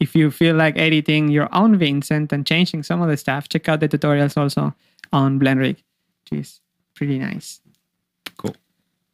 if 0.00 0.14
you 0.16 0.30
feel 0.30 0.56
like 0.56 0.78
editing 0.78 1.28
your 1.28 1.48
own 1.54 1.76
Vincent 1.76 2.32
and 2.32 2.46
changing 2.46 2.84
some 2.84 3.02
of 3.02 3.08
the 3.10 3.18
stuff, 3.18 3.50
check 3.50 3.68
out 3.68 3.80
the 3.80 3.88
tutorials 3.88 4.36
also 4.38 4.72
on 5.12 5.38
BlenRig, 5.38 5.76
which 5.76 6.40
is 6.40 6.60
pretty 6.94 7.18
nice. 7.18 7.60
Cool. 8.38 8.56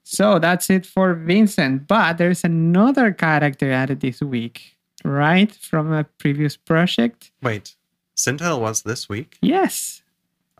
So 0.04 0.38
that's 0.38 0.70
it 0.70 0.86
for 0.86 1.14
Vincent. 1.14 1.88
But 1.88 2.18
there's 2.18 2.44
another 2.44 3.10
character 3.12 3.70
added 3.72 4.00
this 4.00 4.20
week. 4.22 4.76
right 5.04 5.50
from 5.54 5.90
a 5.92 6.04
previous 6.18 6.56
project. 6.58 7.32
Wait, 7.42 7.74
Sintel 8.16 8.60
was 8.60 8.82
this 8.82 9.08
week? 9.08 9.38
Yes. 9.40 10.02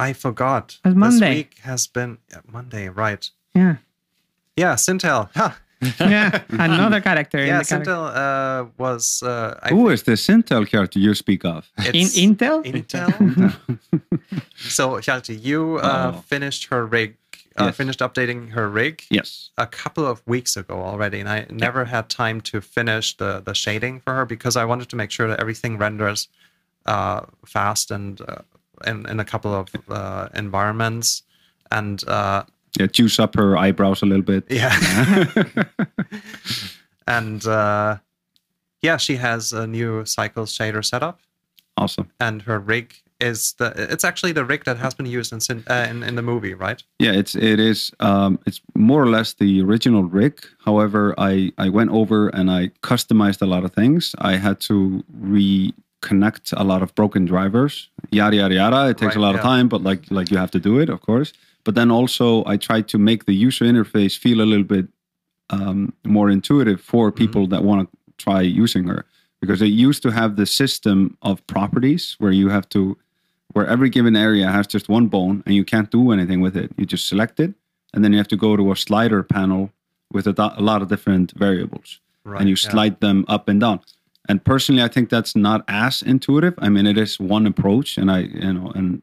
I 0.08 0.12
forgot. 0.14 0.78
was 0.84 0.94
Monday. 0.94 1.28
This 1.28 1.36
week 1.36 1.58
has 1.62 1.86
been 1.86 2.18
yeah, 2.30 2.40
Monday, 2.52 2.88
right? 2.88 3.30
Yeah. 3.54 3.76
Yeah, 4.56 4.74
Sintel. 4.76 5.28
Ha! 5.34 5.58
Yeah. 6.00 6.42
Another 6.50 7.00
character. 7.00 7.38
Yeah, 7.44 7.58
the. 7.58 7.64
Sintel 7.64 8.02
uh, 8.14 8.66
was. 8.76 9.22
Uh, 9.22 9.58
I 9.62 9.68
Who 9.70 9.88
is 9.88 10.02
the 10.02 10.12
Sintel 10.16 10.66
character 10.68 10.98
you 10.98 11.14
speak 11.14 11.44
of? 11.44 11.70
In 11.78 12.06
Intel? 12.26 12.62
Intel. 12.64 13.08
so, 14.56 14.84
Hjalti, 15.00 15.42
you 15.42 15.78
uh, 15.78 16.12
Oh. 16.14 16.20
finished 16.20 16.66
her 16.70 16.84
rig, 16.84 17.16
uh, 17.58 17.64
Yes. 17.64 17.76
finished 17.76 18.00
updating 18.00 18.50
her 18.50 18.68
rig 18.68 19.04
Yes. 19.10 19.50
a 19.56 19.66
couple 19.66 20.04
of 20.06 20.20
weeks 20.26 20.54
ago 20.56 20.82
already, 20.82 21.20
and 21.20 21.28
I 21.28 21.46
never 21.50 21.86
had 21.86 22.08
time 22.10 22.40
to 22.52 22.60
finish 22.60 23.16
the, 23.16 23.40
the 23.40 23.54
shading 23.54 24.00
for 24.00 24.12
her 24.14 24.26
because 24.26 24.56
I 24.56 24.64
wanted 24.66 24.88
to 24.90 24.96
make 24.96 25.10
sure 25.10 25.28
that 25.28 25.40
everything 25.40 25.78
renders 25.78 26.28
uh, 26.84 27.20
fast 27.46 27.90
and 27.90 28.20
uh, 28.20 28.42
in, 28.86 29.06
in 29.08 29.20
a 29.20 29.24
couple 29.24 29.54
of 29.54 29.68
uh, 29.88 30.28
environments. 30.34 31.22
And 31.70 32.02
uh, 32.08 32.44
Yeah, 32.78 32.86
juice 32.86 33.18
up 33.18 33.34
her 33.36 33.56
eyebrows 33.56 34.02
a 34.02 34.06
little 34.06 34.24
bit. 34.24 34.44
yeah. 34.50 35.24
and 37.06 37.46
uh, 37.46 37.96
yeah, 38.82 38.96
she 38.96 39.16
has 39.16 39.52
a 39.52 39.66
new 39.66 40.04
cycle 40.04 40.44
shader 40.46 40.84
setup, 40.84 41.20
Awesome. 41.76 42.10
and 42.20 42.42
her 42.42 42.58
rig 42.58 42.94
is 43.20 43.52
the. 43.58 43.72
It's 43.76 44.04
actually 44.04 44.32
the 44.32 44.44
rig 44.44 44.64
that 44.64 44.78
has 44.78 44.94
been 44.94 45.06
used 45.06 45.32
in 45.32 45.40
Sin- 45.40 45.64
uh, 45.68 45.86
in, 45.90 46.02
in 46.02 46.14
the 46.14 46.22
movie, 46.22 46.54
right? 46.54 46.82
Yeah, 46.98 47.12
it's 47.12 47.34
it 47.34 47.60
is 47.60 47.92
um, 48.00 48.38
it's 48.46 48.60
more 48.74 49.02
or 49.02 49.08
less 49.08 49.34
the 49.34 49.60
original 49.62 50.04
rig. 50.04 50.40
However, 50.64 51.14
I 51.18 51.52
I 51.58 51.68
went 51.68 51.90
over 51.90 52.28
and 52.30 52.50
I 52.50 52.68
customized 52.82 53.42
a 53.42 53.46
lot 53.46 53.64
of 53.64 53.72
things. 53.72 54.14
I 54.18 54.36
had 54.36 54.60
to 54.60 55.04
reconnect 56.10 56.52
a 56.56 56.64
lot 56.64 56.82
of 56.82 56.94
broken 56.94 57.24
drivers. 57.24 57.88
Yada 58.10 58.36
yada 58.36 58.54
yada. 58.54 58.88
It 58.88 58.98
takes 58.98 59.14
a 59.16 59.18
Right, 59.18 59.26
lot 59.26 59.34
of 59.34 59.40
time, 59.40 59.68
but 59.68 59.82
like 59.82 60.10
like 60.10 60.30
you 60.30 60.38
have 60.38 60.50
to 60.52 60.60
do 60.60 60.78
it, 60.78 60.88
of 60.88 61.00
course. 61.00 61.32
But 61.64 61.74
then 61.74 61.90
also 61.90 62.44
I 62.46 62.56
try 62.56 62.82
to 62.82 62.98
make 62.98 63.24
the 63.26 63.34
user 63.34 63.64
interface 63.64 64.16
feel 64.18 64.40
a 64.40 64.46
little 64.46 64.64
bit 64.64 64.88
um, 65.50 65.92
more 66.04 66.30
intuitive 66.30 66.80
for 66.80 67.12
people 67.12 67.46
that 67.48 67.62
want 67.64 67.90
to 67.90 67.96
try 68.18 68.40
using 68.40 68.84
her 68.88 69.04
because 69.40 69.62
it 69.62 69.66
used 69.66 70.02
to 70.02 70.10
have 70.10 70.36
the 70.36 70.46
system 70.46 71.16
of 71.22 71.44
properties 71.46 72.16
where 72.18 72.32
you 72.32 72.48
have 72.50 72.68
to 72.70 72.96
where 73.52 73.66
every 73.66 73.90
given 73.90 74.14
area 74.14 74.48
has 74.50 74.66
just 74.66 74.88
one 74.88 75.08
bone 75.08 75.42
and 75.46 75.54
you 75.54 75.64
can't 75.64 75.90
do 75.90 76.12
anything 76.12 76.40
with 76.40 76.56
it 76.56 76.70
you 76.76 76.84
just 76.86 77.08
select 77.08 77.40
it 77.40 77.52
and 77.94 78.04
then 78.04 78.12
you 78.12 78.18
have 78.18 78.28
to 78.28 78.36
go 78.36 78.56
to 78.56 78.70
a 78.70 78.76
slider 78.76 79.22
panel 79.22 79.70
with 80.12 80.26
a, 80.26 80.32
do- 80.34 80.50
a 80.56 80.60
lot 80.62 80.82
of 80.82 80.88
different 80.88 81.32
variables 81.32 82.00
Right. 82.22 82.40
and 82.40 82.48
you 82.50 82.56
yeah. 82.62 82.70
slide 82.70 83.00
them 83.00 83.24
up 83.28 83.48
and 83.48 83.60
down 83.60 83.80
and 84.28 84.44
personally 84.44 84.82
i 84.82 84.88
think 84.88 85.08
that's 85.08 85.34
not 85.34 85.64
as 85.68 86.02
intuitive. 86.02 86.54
I 86.58 86.68
mean 86.68 86.86
it 86.86 86.98
is 86.98 87.18
one 87.18 87.46
approach 87.46 87.98
and 87.98 88.10
i 88.10 88.20
you 88.20 88.52
know 88.52 88.72
and 88.74 89.02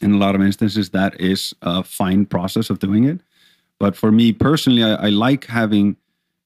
in 0.00 0.12
a 0.14 0.18
lot 0.18 0.34
of 0.34 0.40
instances 0.40 0.90
that 0.90 1.20
is 1.20 1.54
a 1.62 1.84
fine 1.84 2.24
process 2.24 2.70
of 2.70 2.78
doing 2.78 3.04
it. 3.04 3.20
But 3.78 3.96
for 3.96 4.12
me 4.12 4.32
personally 4.32 4.82
i, 4.82 4.94
I 5.06 5.08
like 5.08 5.46
having 5.46 5.96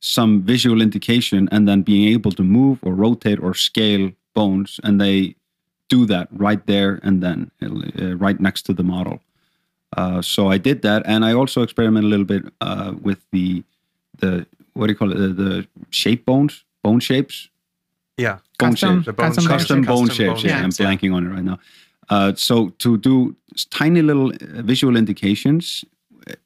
some 0.00 0.42
visual 0.42 0.82
indication 0.82 1.48
and 1.50 1.66
then 1.66 1.82
being 1.82 2.08
able 2.12 2.32
to 2.32 2.42
move 2.42 2.78
or 2.82 2.94
rotate 2.94 3.40
or 3.40 3.54
scale 3.54 4.10
bones 4.34 4.78
and 4.84 5.00
they 5.00 5.34
do 5.88 6.04
that 6.06 6.28
right 6.32 6.66
there 6.66 7.00
and 7.02 7.22
then 7.22 7.50
uh, 7.62 8.16
right 8.16 8.40
next 8.40 8.62
to 8.62 8.72
the 8.72 8.82
model. 8.82 9.20
Uh, 9.96 10.20
so 10.20 10.48
i 10.48 10.58
did 10.58 10.82
that 10.82 11.02
and 11.06 11.24
i 11.24 11.32
also 11.32 11.62
experimented 11.62 12.08
a 12.08 12.10
little 12.10 12.26
bit 12.26 12.44
uh, 12.60 12.92
with 13.00 13.20
the 13.30 13.62
the 14.18 14.46
what 14.74 14.86
do 14.86 14.92
you 14.92 14.96
call 14.96 15.12
it? 15.12 15.18
The, 15.18 15.28
the 15.28 15.68
shape 15.90 16.26
bones 16.26 16.64
bone 16.82 17.00
shapes 17.00 17.48
yeah. 18.16 18.38
bone 18.58 18.70
Custom- 18.70 19.02
shapes 19.02 19.16
bone 19.16 19.26
custom 19.28 19.44
shapes, 19.44 19.54
custom 19.54 19.82
bone 19.82 20.08
custom 20.08 20.26
shapes. 20.26 20.44
Yeah, 20.44 20.58
I'm 20.58 20.70
shapes, 20.70 20.80
yeah. 20.80 20.86
blanking 20.86 21.14
on 21.14 21.26
it 21.26 21.30
right 21.30 21.44
now. 21.44 21.58
Uh, 22.10 22.34
so 22.34 22.68
to 22.78 22.98
do 22.98 23.34
tiny 23.70 24.02
little 24.02 24.30
uh, 24.30 24.62
visual 24.62 24.96
indications, 24.96 25.84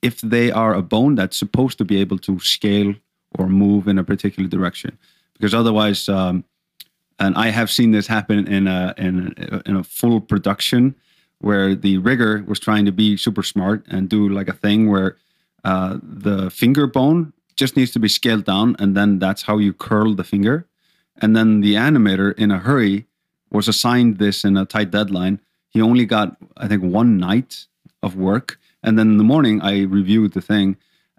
if 0.02 0.20
they 0.20 0.50
are 0.50 0.74
a 0.74 0.82
bone 0.82 1.14
that's 1.14 1.36
supposed 1.36 1.78
to 1.78 1.84
be 1.84 2.00
able 2.00 2.18
to 2.18 2.38
scale 2.40 2.94
or 3.38 3.48
move 3.48 3.88
in 3.88 3.98
a 3.98 4.04
particular 4.04 4.48
direction, 4.48 4.96
because 5.34 5.54
otherwise, 5.54 6.08
um, 6.08 6.44
and 7.18 7.36
I 7.36 7.48
have 7.48 7.70
seen 7.70 7.90
this 7.90 8.06
happen 8.06 8.46
in 8.46 8.66
a 8.66 8.94
in 8.96 9.34
a, 9.36 9.62
in 9.68 9.76
a 9.76 9.84
full 9.84 10.20
production 10.20 10.94
where 11.40 11.74
the 11.74 11.98
rigger 11.98 12.44
was 12.46 12.58
trying 12.58 12.84
to 12.84 12.92
be 12.92 13.16
super 13.16 13.42
smart 13.42 13.84
and 13.88 14.08
do 14.08 14.28
like 14.28 14.48
a 14.48 14.52
thing 14.52 14.90
where 14.90 15.16
uh, 15.64 15.98
the 16.02 16.50
finger 16.50 16.86
bone 16.86 17.32
just 17.56 17.76
needs 17.76 17.90
to 17.92 17.98
be 17.98 18.08
scaled 18.08 18.44
down, 18.44 18.76
and 18.78 18.96
then 18.96 19.18
that's 19.18 19.42
how 19.42 19.58
you 19.58 19.72
curl 19.72 20.14
the 20.14 20.24
finger. 20.24 20.66
And 21.18 21.34
then 21.36 21.60
the 21.60 21.74
animator, 21.74 22.32
in 22.38 22.50
a 22.50 22.58
hurry, 22.58 23.06
was 23.50 23.68
assigned 23.68 24.18
this 24.18 24.44
in 24.44 24.56
a 24.56 24.64
tight 24.64 24.90
deadline. 24.90 25.40
He 25.70 25.80
only 25.82 26.06
got, 26.06 26.36
I 26.56 26.68
think, 26.68 26.82
one 26.82 27.18
night 27.18 27.66
of 28.02 28.16
work. 28.16 28.58
And 28.82 28.98
then 28.98 29.10
in 29.12 29.16
the 29.18 29.24
morning, 29.24 29.60
I 29.60 29.82
reviewed 29.82 30.32
the 30.32 30.40
thing, 30.40 30.76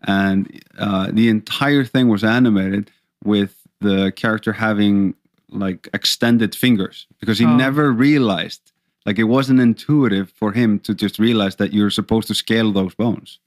and 0.08 0.62
uh, 0.78 1.10
the 1.12 1.28
entire 1.28 1.84
thing 1.84 2.08
was 2.08 2.24
animated 2.24 2.90
with 3.24 3.56
the 3.82 4.12
character 4.16 4.54
having 4.54 5.14
like 5.50 5.90
extended 5.94 6.56
fingers 6.56 7.08
because 7.20 7.38
he 7.40 7.46
Oh. 7.46 7.56
never 7.56 7.92
realized, 7.92 8.72
like, 9.06 9.20
it 9.20 9.26
wasn't 9.26 9.60
intuitive 9.60 10.32
for 10.32 10.52
him 10.54 10.80
to 10.82 10.94
just 10.94 11.20
realize 11.20 11.56
that 11.58 11.74
you're 11.74 11.90
supposed 11.90 12.28
to 12.30 12.36
scale 12.36 12.72
those 12.72 12.96
bones. 12.96 13.40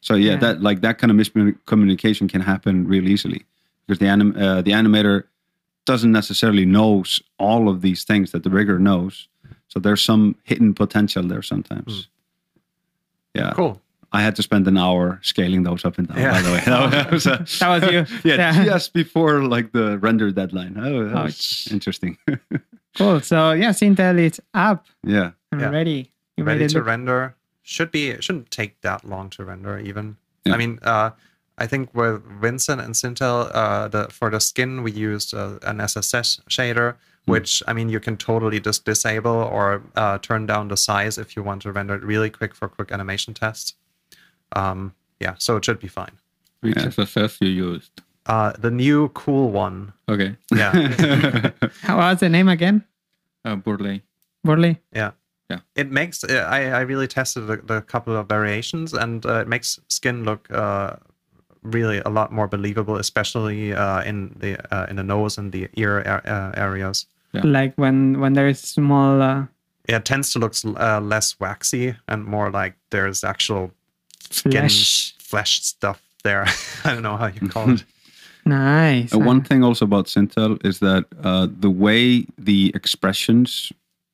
So 0.00 0.14
yeah, 0.14 0.32
Yeah. 0.32 0.36
that 0.36 0.62
like 0.62 0.80
that 0.82 0.98
kind 0.98 1.10
of 1.10 1.16
miscommunication 1.16 2.28
can 2.28 2.40
happen 2.42 2.86
real 2.86 3.08
easily 3.08 3.44
because 3.86 3.98
the 3.98 4.06
anim- 4.08 4.36
uh, 4.36 4.62
the 4.62 4.70
animator 4.72 5.24
doesn't 5.90 6.12
necessarily 6.12 6.64
knows 6.64 7.20
all 7.38 7.68
of 7.68 7.80
these 7.86 8.04
things 8.04 8.30
that 8.32 8.42
the 8.44 8.50
rigger 8.50 8.78
knows. 8.78 9.28
So 9.68 9.80
there's 9.80 10.02
some 10.02 10.34
hidden 10.44 10.72
potential 10.74 11.22
there 11.32 11.42
sometimes. 11.42 12.08
Yeah, 13.34 13.52
Cool. 13.54 13.80
I 14.12 14.22
had 14.22 14.34
to 14.36 14.42
spend 14.42 14.66
an 14.66 14.76
hour 14.76 15.20
scaling 15.22 15.62
those 15.64 15.84
up 15.84 15.98
and 15.98 16.08
down. 16.08 16.18
Yeah. 16.18 16.32
By 16.32 16.42
the 16.42 16.50
way, 16.52 16.62
that 16.66 17.10
was, 17.12 17.26
uh, 17.26 17.44
That 17.60 17.68
was 17.74 17.82
you. 17.92 18.00
yeah, 18.30 18.36
Yeah. 18.36 18.64
just 18.64 18.92
before 18.92 19.42
like 19.42 19.72
the 19.72 19.98
render 19.98 20.30
deadline. 20.32 20.74
Oh, 20.78 21.08
that 21.08 21.24
was 21.24 21.68
interesting. 21.70 22.16
Cool. 22.96 23.20
So 23.20 23.52
yeah, 23.52 23.70
Sintel 23.70 24.18
is 24.18 24.40
up 24.54 24.86
yeah, 25.04 25.30
and 25.52 25.60
Yeah. 25.60 25.70
ready. 25.70 26.10
You 26.36 26.44
ready 26.44 26.60
made 26.60 26.70
to 26.70 26.78
look- 26.78 26.86
render. 26.86 27.34
Should 27.62 27.90
be 27.92 28.08
it 28.10 28.24
shouldn't 28.24 28.50
take 28.50 28.80
that 28.80 29.04
long 29.04 29.30
to 29.30 29.44
render 29.44 29.78
even. 29.78 30.16
Yeah. 30.44 30.54
I 30.54 30.56
mean, 30.56 30.78
uh, 30.82 31.10
I 31.60 31.66
think 31.66 31.94
with 31.94 32.22
Vincent 32.40 32.80
and 32.80 32.94
Sintel, 32.94 33.50
uh, 33.54 33.88
the 33.88 34.08
for 34.10 34.30
the 34.30 34.40
skin 34.40 34.82
we 34.82 34.90
used 34.92 35.34
uh, 35.34 35.58
an 35.62 35.80
SSS 35.80 36.40
shader, 36.48 36.94
Hmm. 37.26 37.32
which 37.32 37.62
I 37.68 37.74
mean 37.74 37.90
you 37.90 38.00
can 38.00 38.16
totally 38.16 38.60
just 38.60 38.84
disable 38.86 39.30
or 39.56 39.82
uh, 39.94 40.16
turn 40.18 40.46
down 40.46 40.68
the 40.68 40.76
size 40.76 41.18
if 41.20 41.36
you 41.36 41.42
want 41.44 41.62
to 41.62 41.72
render 41.72 41.94
it 41.94 42.02
really 42.02 42.30
quick 42.30 42.54
for 42.54 42.66
quick 42.68 42.90
animation 42.92 43.34
tests. 43.34 43.74
Um, 44.56 44.94
yeah, 45.20 45.34
so 45.38 45.56
it 45.56 45.64
should 45.64 45.78
be 45.80 45.88
fine. 45.88 46.12
Which 46.62 46.76
Yeah. 46.76 46.88
SSS 46.88 47.38
you 47.42 47.48
used? 47.72 47.92
Uh, 48.26 48.52
the 48.58 48.70
new 48.70 49.08
cool 49.10 49.50
one, 49.50 49.92
Okay. 50.08 50.36
yeah, 50.54 50.72
How 51.82 51.98
was 51.98 52.20
the 52.20 52.28
name 52.28 52.48
again? 52.48 52.84
Uh, 53.44 53.56
Burley. 53.56 54.02
Burley. 54.44 54.78
yeah. 54.94 55.12
Yeah. 55.50 55.60
It 55.74 55.90
makes 55.90 56.22
uh, 56.24 56.46
I, 56.48 56.66
I 56.70 56.80
really 56.82 57.08
tested 57.08 57.50
a, 57.50 57.56
the 57.56 57.80
couple 57.82 58.16
of 58.16 58.28
variations 58.28 58.92
and 58.94 59.26
uh, 59.26 59.40
it 59.40 59.48
makes 59.48 59.80
skin 59.88 60.24
look 60.24 60.46
uh, 60.50 60.96
really 61.62 61.98
a 62.04 62.08
lot 62.08 62.32
more 62.32 62.48
believable, 62.48 62.96
especially 62.96 63.72
uh, 63.72 64.02
in 64.02 64.34
the 64.38 64.58
uh, 64.74 64.86
in 64.88 64.96
the 64.96 65.04
nose 65.04 65.38
and 65.38 65.52
the 65.52 65.68
ear 65.76 66.00
uh, 66.06 66.52
areas. 66.56 67.06
Yeah. 67.32 67.42
Like 67.44 67.74
when 67.76 68.20
when 68.20 68.34
there 68.34 68.48
is 68.48 68.60
small. 68.60 69.22
Uh, 69.22 69.46
it 69.88 70.04
tends 70.04 70.32
to 70.32 70.38
look 70.38 70.54
uh, 70.64 71.00
less 71.00 71.38
waxy 71.40 71.96
and 72.06 72.24
more 72.24 72.50
like 72.50 72.74
there's 72.90 73.24
actual 73.24 73.72
skin 74.30 74.52
Flesh. 74.52 75.14
flesh 75.18 75.62
stuff 75.62 76.00
there. 76.22 76.46
I 76.84 76.94
don't 76.94 77.02
know 77.02 77.16
how 77.16 77.26
you 77.26 77.48
call 77.48 77.70
it. 77.70 77.84
nice. 78.44 79.12
Uh, 79.12 79.18
one 79.18 79.42
thing 79.42 79.64
also 79.64 79.84
about 79.84 80.06
Sintel 80.06 80.64
is 80.64 80.78
that 80.78 81.06
uh, 81.22 81.48
the 81.50 81.70
way 81.70 82.26
the 82.38 82.72
expressions 82.74 83.72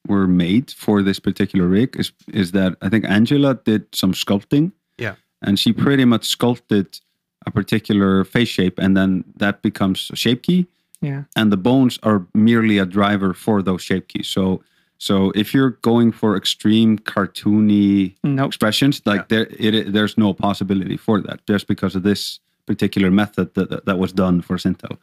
were 0.09 0.27
made 0.27 0.71
for 0.71 1.03
this 1.03 1.19
particular 1.19 1.67
rig 1.67 1.97
is 1.97 2.13
is 2.33 2.53
that 2.53 2.77
I 2.81 2.89
think 2.89 3.05
Angela 3.05 3.55
did 3.65 3.95
some 3.95 4.13
sculpting. 4.13 4.73
Yeah. 4.99 5.17
And 5.43 5.59
she 5.59 5.73
pretty 5.73 6.05
much 6.05 6.27
sculpted 6.27 6.99
a 7.47 7.51
particular 7.51 8.25
face 8.25 8.49
shape, 8.49 8.79
and 8.79 8.97
then 8.97 9.25
that 9.37 9.63
becomes 9.63 10.11
a 10.13 10.17
shape 10.17 10.43
key, 10.43 10.67
Yeah. 11.01 11.25
and 11.37 11.53
the 11.53 11.57
bones 11.57 11.99
are 12.03 12.27
merely 12.35 12.79
a 12.79 12.87
driver 12.87 13.33
for 13.35 13.63
those 13.63 13.83
shape 13.83 14.09
keys. 14.09 14.27
So, 14.29 14.63
so 14.99 15.31
if 15.35 15.55
you're 15.55 15.79
going 15.83 16.13
for 16.13 16.37
extreme 16.37 16.99
cartoony 16.99 18.15
Nope. 18.25 18.49
expressions 18.49 19.03
like 19.05 19.29
there 19.29 19.47
it, 19.59 19.93
there's 19.93 20.17
no 20.17 20.33
possibility 20.35 20.97
for 20.97 21.21
that 21.21 21.47
just 21.47 21.67
because 21.67 21.95
of 21.95 22.03
this 22.03 22.41
particular 22.67 23.11
method 23.11 23.55
that, 23.55 23.85
that, 23.85 23.99
was 23.99 24.13
done 24.13 24.41
for 24.43 24.57
Sintel 24.57 24.97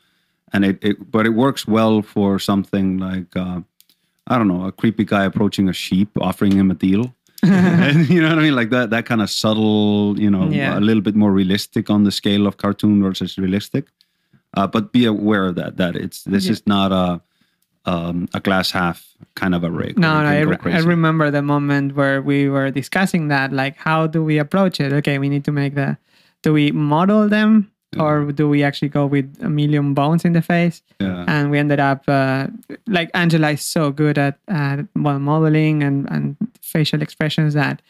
and 0.51 0.65
it, 0.65 0.77
it 0.81 1.11
but 1.11 1.25
it 1.25 1.29
works 1.35 1.67
well 1.67 2.01
for 2.01 2.39
something 2.39 2.97
like 2.97 3.35
uh, 3.37 3.61
I 4.27 4.37
don't 4.37 4.47
know 4.47 4.65
a 4.65 4.71
creepy 4.71 5.05
guy 5.05 5.25
approaching 5.25 5.69
a 5.69 5.73
sheep 5.73 6.09
offering 6.19 6.53
him 6.53 6.71
a 6.71 6.73
deal 6.73 7.13
and 7.87 8.09
you 8.09 8.21
know 8.21 8.29
what 8.29 8.39
I 8.39 8.41
mean 8.41 8.55
like 8.55 8.69
that 8.69 8.89
that 8.91 9.05
kind 9.05 9.21
of 9.21 9.29
subtle 9.29 10.15
you 10.19 10.29
know 10.31 10.49
Yeah. 10.49 10.77
a 10.77 10.81
little 10.81 11.01
bit 11.01 11.15
more 11.15 11.31
realistic 11.31 11.89
on 11.89 12.03
the 12.03 12.11
scale 12.11 12.47
of 12.47 12.57
cartoon 12.57 13.01
versus 13.03 13.37
realistic 13.37 13.85
Uh, 14.55 14.67
but 14.67 14.91
be 14.91 15.05
aware 15.05 15.45
of 15.49 15.55
that. 15.55 15.77
That 15.77 15.95
it's 15.95 16.23
this 16.29 16.45
Yeah. 16.45 16.51
is 16.53 16.61
not 16.67 16.91
a 16.91 17.21
um, 17.85 18.27
a 18.33 18.39
glass 18.39 18.71
half 18.71 19.03
kind 19.35 19.53
of 19.55 19.63
a 19.63 19.69
rig. 19.69 19.97
No, 19.97 20.21
no, 20.23 20.29
I, 20.29 20.39
re- 20.41 20.73
I 20.73 20.79
remember 20.79 21.31
the 21.31 21.41
moment 21.41 21.95
where 21.95 22.21
we 22.21 22.47
were 22.49 22.71
discussing 22.71 23.29
that. 23.29 23.51
Like, 23.51 23.75
how 23.77 24.07
do 24.07 24.23
we 24.23 24.39
approach 24.39 24.79
it? 24.79 24.93
Okay, 24.93 25.17
we 25.19 25.27
need 25.27 25.43
to 25.45 25.51
make 25.51 25.73
the. 25.75 25.97
Do 26.43 26.53
we 26.53 26.71
model 26.71 27.27
them, 27.29 27.71
or 27.99 28.31
do 28.31 28.47
we 28.47 28.63
actually 28.63 28.89
go 28.89 29.05
with 29.05 29.25
a 29.41 29.49
million 29.49 29.93
bones 29.93 30.23
in 30.23 30.33
the 30.33 30.41
face? 30.41 30.81
Yeah. 31.01 31.25
And 31.27 31.51
we 31.51 31.57
ended 31.59 31.79
up 31.79 32.03
uh, 32.07 32.47
like 32.87 33.09
Angela 33.13 33.51
is 33.51 33.61
so 33.65 33.91
good 33.91 34.17
at, 34.17 34.37
at 34.47 34.85
well 34.95 35.19
modeling 35.19 35.83
and 35.83 36.07
and 36.11 36.35
facial 36.73 37.01
expressions 37.01 37.53
that 37.53 37.81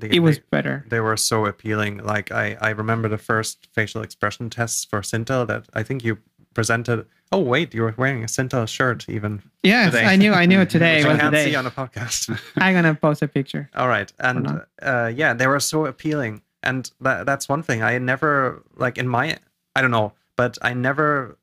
They- 0.00 0.16
it 0.16 0.20
was 0.28 0.36
they- 0.38 0.44
better. 0.50 0.76
they 0.92 1.00
were 1.00 1.16
so 1.16 1.46
appealing. 1.46 1.98
Like 2.12 2.32
I, 2.32 2.46
I 2.68 2.70
remember 2.70 3.08
the 3.08 3.18
first 3.30 3.68
facial 3.76 4.02
expression 4.02 4.50
tests 4.50 4.84
for 4.90 5.00
Sintel 5.02 5.46
that 5.46 5.62
I 5.80 5.82
think 5.84 6.02
you 6.06 6.18
presented. 6.54 7.06
Oh 7.30 7.40
wait, 7.52 7.74
you 7.74 7.82
were 7.82 7.94
wearing 7.96 8.22
a 8.24 8.26
Sintel 8.28 8.66
shirt 8.66 9.00
even. 9.08 9.42
Yes, 9.62 9.92
today. 9.92 10.06
I 10.12 10.16
knew. 10.16 10.32
I 10.42 10.46
knew 10.46 10.60
it 10.64 10.70
today 10.76 10.96
Which 10.98 11.06
I 11.06 11.08
was 11.10 11.16
the 11.18 11.22
can't 11.22 11.36
see 11.46 11.50
day. 11.52 11.56
on 11.60 11.64
the 11.64 11.70
podcast. 11.82 12.18
I'm 12.64 12.74
gonna 12.76 12.94
post 12.94 13.22
a 13.22 13.28
picture. 13.28 13.64
All 13.80 13.88
right, 13.88 14.10
and 14.18 14.62
uh, 14.82 15.10
yeah, 15.14 15.34
they 15.38 15.46
were 15.46 15.60
so 15.60 15.86
appealing, 15.86 16.42
and 16.62 16.90
that, 17.00 17.26
that's 17.26 17.48
one 17.48 17.62
thing 17.62 17.82
I 17.82 17.98
never 17.98 18.62
like 18.84 18.98
in 18.98 19.06
my 19.08 19.36
I 19.76 19.82
don't 19.82 19.90
know, 19.98 20.12
but 20.36 20.58
I 20.62 20.74
never 20.74 21.36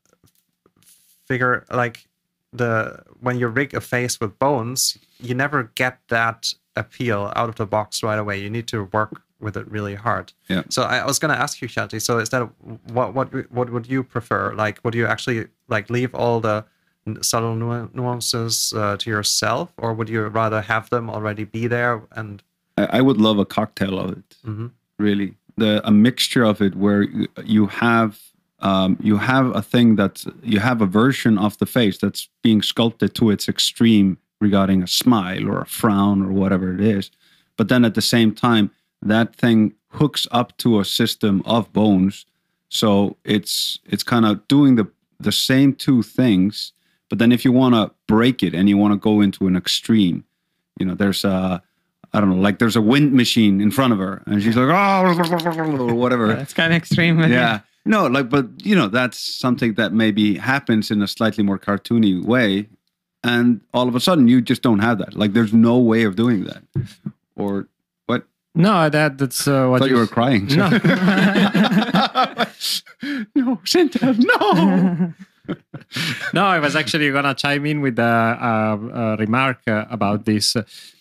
figure 1.28 1.66
like 1.72 2.08
the 2.54 3.00
when 3.20 3.38
you 3.40 3.48
rig 3.48 3.74
a 3.74 3.82
face 3.82 4.20
with 4.20 4.38
bones, 4.40 4.98
you 5.20 5.34
never 5.36 5.72
get 5.76 6.00
that 6.10 6.54
appeal 6.76 7.32
out 7.36 7.50
of 7.50 7.56
the 7.56 7.66
box 7.66 8.04
right 8.04 8.20
away. 8.20 8.40
You 8.40 8.50
need 8.50 8.68
to 8.68 8.86
work 8.94 9.22
with 9.40 9.58
it 9.58 9.70
really 9.70 9.96
hard. 9.96 10.34
Yeah. 10.48 10.64
So 10.70 10.84
I, 10.84 10.98
I 11.00 11.06
was 11.06 11.20
gonna 11.20 11.34
ask 11.34 11.62
you, 11.62 11.68
Hjalti. 11.68 12.02
So 12.02 12.20
instead 12.20 12.50
what 12.94 13.14
what 13.14 13.52
what 13.52 13.70
would 13.70 13.88
you 13.88 14.04
prefer? 14.04 14.54
Like, 14.54 14.80
would 14.84 14.96
you 14.96 15.06
actually 15.08 15.48
like 15.68 15.90
leave 15.90 16.14
all 16.14 16.40
the 16.40 16.66
subtle 17.22 17.56
nu- 17.56 17.90
nuances 17.94 18.74
uh, 18.76 18.96
to 18.98 19.10
yourself, 19.10 19.74
or 19.78 19.94
would 19.94 20.08
you 20.10 20.28
rather 20.28 20.62
have 20.62 20.90
them 20.90 21.10
already 21.10 21.44
be 21.44 21.68
there 21.68 22.04
and 22.12 22.44
I, 22.78 22.98
I 22.98 23.02
would 23.02 23.20
love 23.20 23.40
a 23.40 23.46
cocktail 23.46 24.00
of 24.00 24.12
it. 24.12 24.38
Mhm. 24.46 24.72
Really, 24.98 25.36
the 25.58 25.82
a 25.86 25.92
mixture 25.92 26.44
of 26.44 26.62
it 26.62 26.76
where 26.76 27.04
you, 27.04 27.28
you 27.44 27.68
have 27.68 28.20
um, 28.60 28.98
you 29.02 29.18
have 29.18 29.56
a 29.56 29.62
thing 29.62 29.96
that 29.96 30.24
you 30.44 30.60
have 30.60 30.82
a 30.82 30.86
version 30.86 31.38
of 31.38 31.58
the 31.58 31.66
face 31.66 31.98
that's 31.98 32.30
being 32.44 32.62
sculpted 32.62 33.16
to 33.16 33.32
its 33.32 33.50
extreme 33.50 34.18
regarding 34.42 34.84
a 34.84 34.88
smile 34.88 35.48
or 35.48 35.62
a 35.62 35.66
frown 35.66 36.22
or 36.22 36.32
whatever 36.34 36.74
it 36.74 36.82
is, 36.82 37.12
but 37.56 37.70
then 37.70 37.86
at 37.86 37.94
the 37.96 38.02
same 38.02 38.34
time 38.34 38.72
that 39.02 39.36
thing 39.36 39.74
hooks 39.90 40.28
up 40.32 40.56
to 40.58 40.80
a 40.80 40.86
system 40.86 41.42
of 41.46 41.72
bones, 41.72 42.26
so 42.70 43.18
it's 43.24 43.80
it's 43.86 44.04
kind 44.04 44.26
of 44.26 44.48
doing 44.48 44.76
the 44.76 44.88
the 45.20 45.32
same 45.32 45.74
two 45.74 46.02
things. 46.04 46.74
But 47.10 47.20
then 47.20 47.32
if 47.32 47.44
you 47.44 47.52
want 47.52 47.76
to 47.76 47.92
break 48.08 48.42
it 48.42 48.56
and 48.56 48.70
you 48.70 48.78
want 48.78 48.94
to 48.94 48.98
go 48.98 49.20
into 49.20 49.46
an 49.46 49.58
extreme, 49.58 50.24
you 50.80 50.86
know, 50.86 50.96
there's 50.96 51.24
a 51.24 51.62
I 52.14 52.20
don't 52.20 52.30
know, 52.30 52.42
like 52.42 52.60
there's 52.60 52.76
a 52.76 52.82
wind 52.82 53.14
machine 53.14 53.62
in 53.62 53.72
front 53.72 53.94
of 53.94 54.00
her, 54.00 54.22
and 54.26 54.42
she's 54.42 54.58
like, 54.58 54.70
oh, 54.70 55.90
or 55.90 55.94
whatever. 55.94 56.28
That's 56.36 56.54
kind 56.54 56.74
of 56.74 56.78
extreme. 56.78 57.20
yeah. 57.20 57.62
No, 57.86 58.08
like, 58.08 58.30
but 58.30 58.48
you 58.64 58.76
know, 58.76 58.88
that's 58.88 59.18
something 59.18 59.74
that 59.74 59.92
maybe 59.92 60.38
happens 60.38 60.92
in 60.92 61.02
a 61.02 61.08
slightly 61.08 61.44
more 61.44 61.58
cartoony 61.58 62.24
way, 62.24 62.70
and 63.24 63.62
all 63.74 63.88
of 63.88 63.96
a 63.96 64.00
sudden 64.00 64.28
you 64.28 64.42
just 64.42 64.62
don't 64.62 64.80
have 64.80 64.98
that. 65.00 65.16
Like, 65.16 65.34
there's 65.34 65.54
no 65.54 65.78
way 65.78 66.04
of 66.04 66.16
doing 66.16 66.44
that. 66.46 66.64
Or 67.36 67.68
what? 68.08 68.26
No, 68.56 68.90
that 68.90 69.18
that's 69.18 69.48
uh, 69.48 69.64
I 69.64 69.68
what 69.68 69.80
thought 69.80 69.90
you 69.90 69.98
were 69.98 70.08
crying. 70.08 70.48
No. 70.48 70.70
no, 73.36 73.60
Chantal, 73.64 74.14
no. 74.14 75.14
no, 76.34 76.46
I 76.46 76.60
was 76.60 76.76
actually 76.76 77.12
gonna 77.12 77.34
chime 77.34 77.66
in 77.66 77.82
with 77.82 77.98
a, 78.00 78.04
a, 78.04 79.00
a 79.14 79.18
remark 79.18 79.60
uh, 79.68 79.86
about 79.90 80.26
this, 80.26 80.56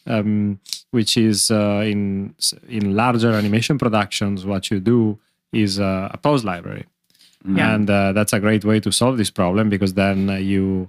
um, 0.07 0.59
which 0.91 1.17
is 1.17 1.51
uh, 1.51 1.83
in 1.85 2.35
in 2.69 2.97
larger 2.97 3.33
animation 3.33 3.79
productions, 3.79 4.45
what 4.47 4.71
you 4.71 4.81
do 4.81 5.19
is 5.53 5.79
uh, 5.79 6.09
a 6.13 6.17
pose 6.19 6.45
library, 6.45 6.87
Yeah. 7.45 7.75
and 7.75 7.89
uh, 7.91 8.13
that's 8.13 8.33
a 8.33 8.41
great 8.41 8.65
way 8.65 8.81
to 8.81 8.91
solve 8.93 9.19
this 9.19 9.31
problem 9.31 9.69
because 9.69 9.95
then 9.95 10.31
uh, 10.31 10.35
you 10.37 10.89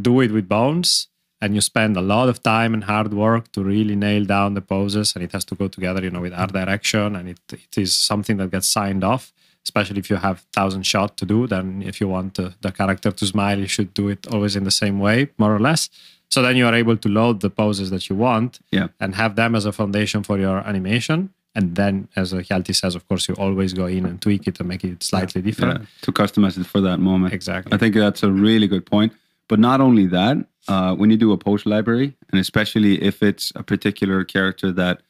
do 0.00 0.20
it 0.20 0.30
with 0.32 0.48
bones. 0.48 1.08
And 1.40 1.56
you 1.56 1.60
spend 1.60 1.96
a 1.96 2.00
lot 2.00 2.28
of 2.28 2.40
time 2.40 2.72
and 2.72 2.84
hard 2.84 3.12
work 3.12 3.50
to 3.50 3.64
really 3.64 3.96
nail 3.96 4.24
down 4.24 4.54
the 4.54 4.60
poses, 4.60 5.16
and 5.16 5.24
it 5.24 5.32
has 5.32 5.44
to 5.46 5.56
go 5.56 5.66
together, 5.66 6.00
you 6.00 6.10
know, 6.10 6.20
with 6.20 6.32
art 6.32 6.52
direction, 6.52 7.16
and 7.16 7.28
it, 7.30 7.40
it 7.52 7.76
is 7.76 7.96
something 7.96 8.36
that 8.36 8.50
gets 8.52 8.68
signed 8.68 9.02
off 9.04 9.32
especially 9.64 10.00
if 10.00 10.10
you 10.10 10.16
have 10.16 10.40
thousand 10.52 10.82
shot 10.84 11.16
to 11.16 11.24
do 11.24 11.46
then 11.46 11.82
if 11.86 12.00
you 12.00 12.08
want 12.08 12.34
the, 12.34 12.52
the 12.62 12.72
character 12.72 13.12
to 13.12 13.24
smile 13.24 13.60
you 13.60 13.68
should 13.68 13.94
do 13.94 14.08
it 14.08 14.26
always 14.32 14.56
in 14.56 14.64
the 14.64 14.72
same 14.72 14.98
way 14.98 15.28
more 15.38 15.54
or 15.54 15.60
less 15.60 15.88
so 16.28 16.42
then 16.42 16.56
you 16.56 16.66
are 16.66 16.74
able 16.74 16.96
to 16.96 17.08
load 17.08 17.40
the 17.42 17.48
poses 17.48 17.88
that 17.90 18.08
you 18.10 18.16
want 18.16 18.58
Yeah. 18.72 18.88
and 18.98 19.14
have 19.14 19.36
them 19.36 19.54
as 19.54 19.64
a 19.64 19.70
foundation 19.70 20.24
for 20.24 20.36
your 20.36 20.58
animation 20.66 21.32
and 21.54 21.76
then 21.76 22.08
as 22.16 22.32
Hjalti 22.32 22.74
says 22.74 22.96
of 22.96 23.06
course 23.06 23.28
you 23.28 23.36
always 23.36 23.72
go 23.72 23.86
in 23.86 24.04
and 24.04 24.20
tweak 24.20 24.48
it 24.48 24.58
and 24.58 24.68
make 24.68 24.82
it 24.82 25.00
slightly 25.04 25.40
Yeah, 25.40 25.44
different 25.44 25.86
to 26.02 26.10
customize 26.10 26.58
it 26.58 26.66
for 26.66 26.80
that 26.80 26.98
moment. 26.98 27.32
Exactly. 27.32 27.72
I 27.72 27.76
think 27.78 27.94
that's 27.94 28.24
a 28.24 28.32
really 28.32 28.66
good 28.66 28.84
point. 28.84 29.12
But 29.48 29.58
not 29.58 29.80
only 29.80 30.06
that, 30.06 30.36
uh, 30.68 30.94
when 30.94 31.10
you 31.10 31.16
do 31.16 31.32
a 31.32 31.38
pose 31.38 31.66
library, 31.66 32.16
and 32.30 32.40
especially 32.40 33.02
if 33.02 33.22
it's 33.22 33.52
a 33.56 33.62
particular 33.62 34.24
character 34.24 34.72
that, 34.72 35.02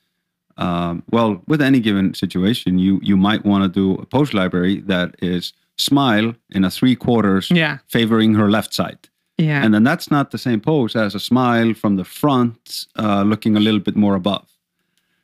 um, 0.57 1.03
well, 1.11 1.43
with 1.47 1.61
any 1.62 1.80
given 1.80 2.14
situation, 2.14 2.78
you 2.78 2.99
you 3.03 3.16
might 3.16 3.45
want 3.45 3.62
to 3.64 3.68
do 3.68 4.03
a 4.03 4.07
pose 4.07 4.35
library 4.35 4.80
that 4.87 5.14
is 5.22 5.53
smile 5.76 6.35
in 6.51 6.64
a 6.64 6.70
three 6.70 6.97
quarters, 6.97 7.51
Yeah. 7.51 7.78
favoring 7.89 8.35
her 8.35 8.51
left 8.51 8.74
side. 8.74 8.99
Yeah. 9.39 9.64
And 9.64 9.72
then 9.74 9.85
that's 9.85 10.11
not 10.11 10.30
the 10.30 10.39
same 10.39 10.61
pose 10.61 10.95
as 10.99 11.14
a 11.14 11.18
smile 11.20 11.74
from 11.74 11.97
the 11.97 12.05
front, 12.05 12.87
uh, 12.99 13.22
looking 13.22 13.57
a 13.57 13.61
little 13.61 13.80
bit 13.80 13.97
more 13.97 14.14
above. 14.14 14.47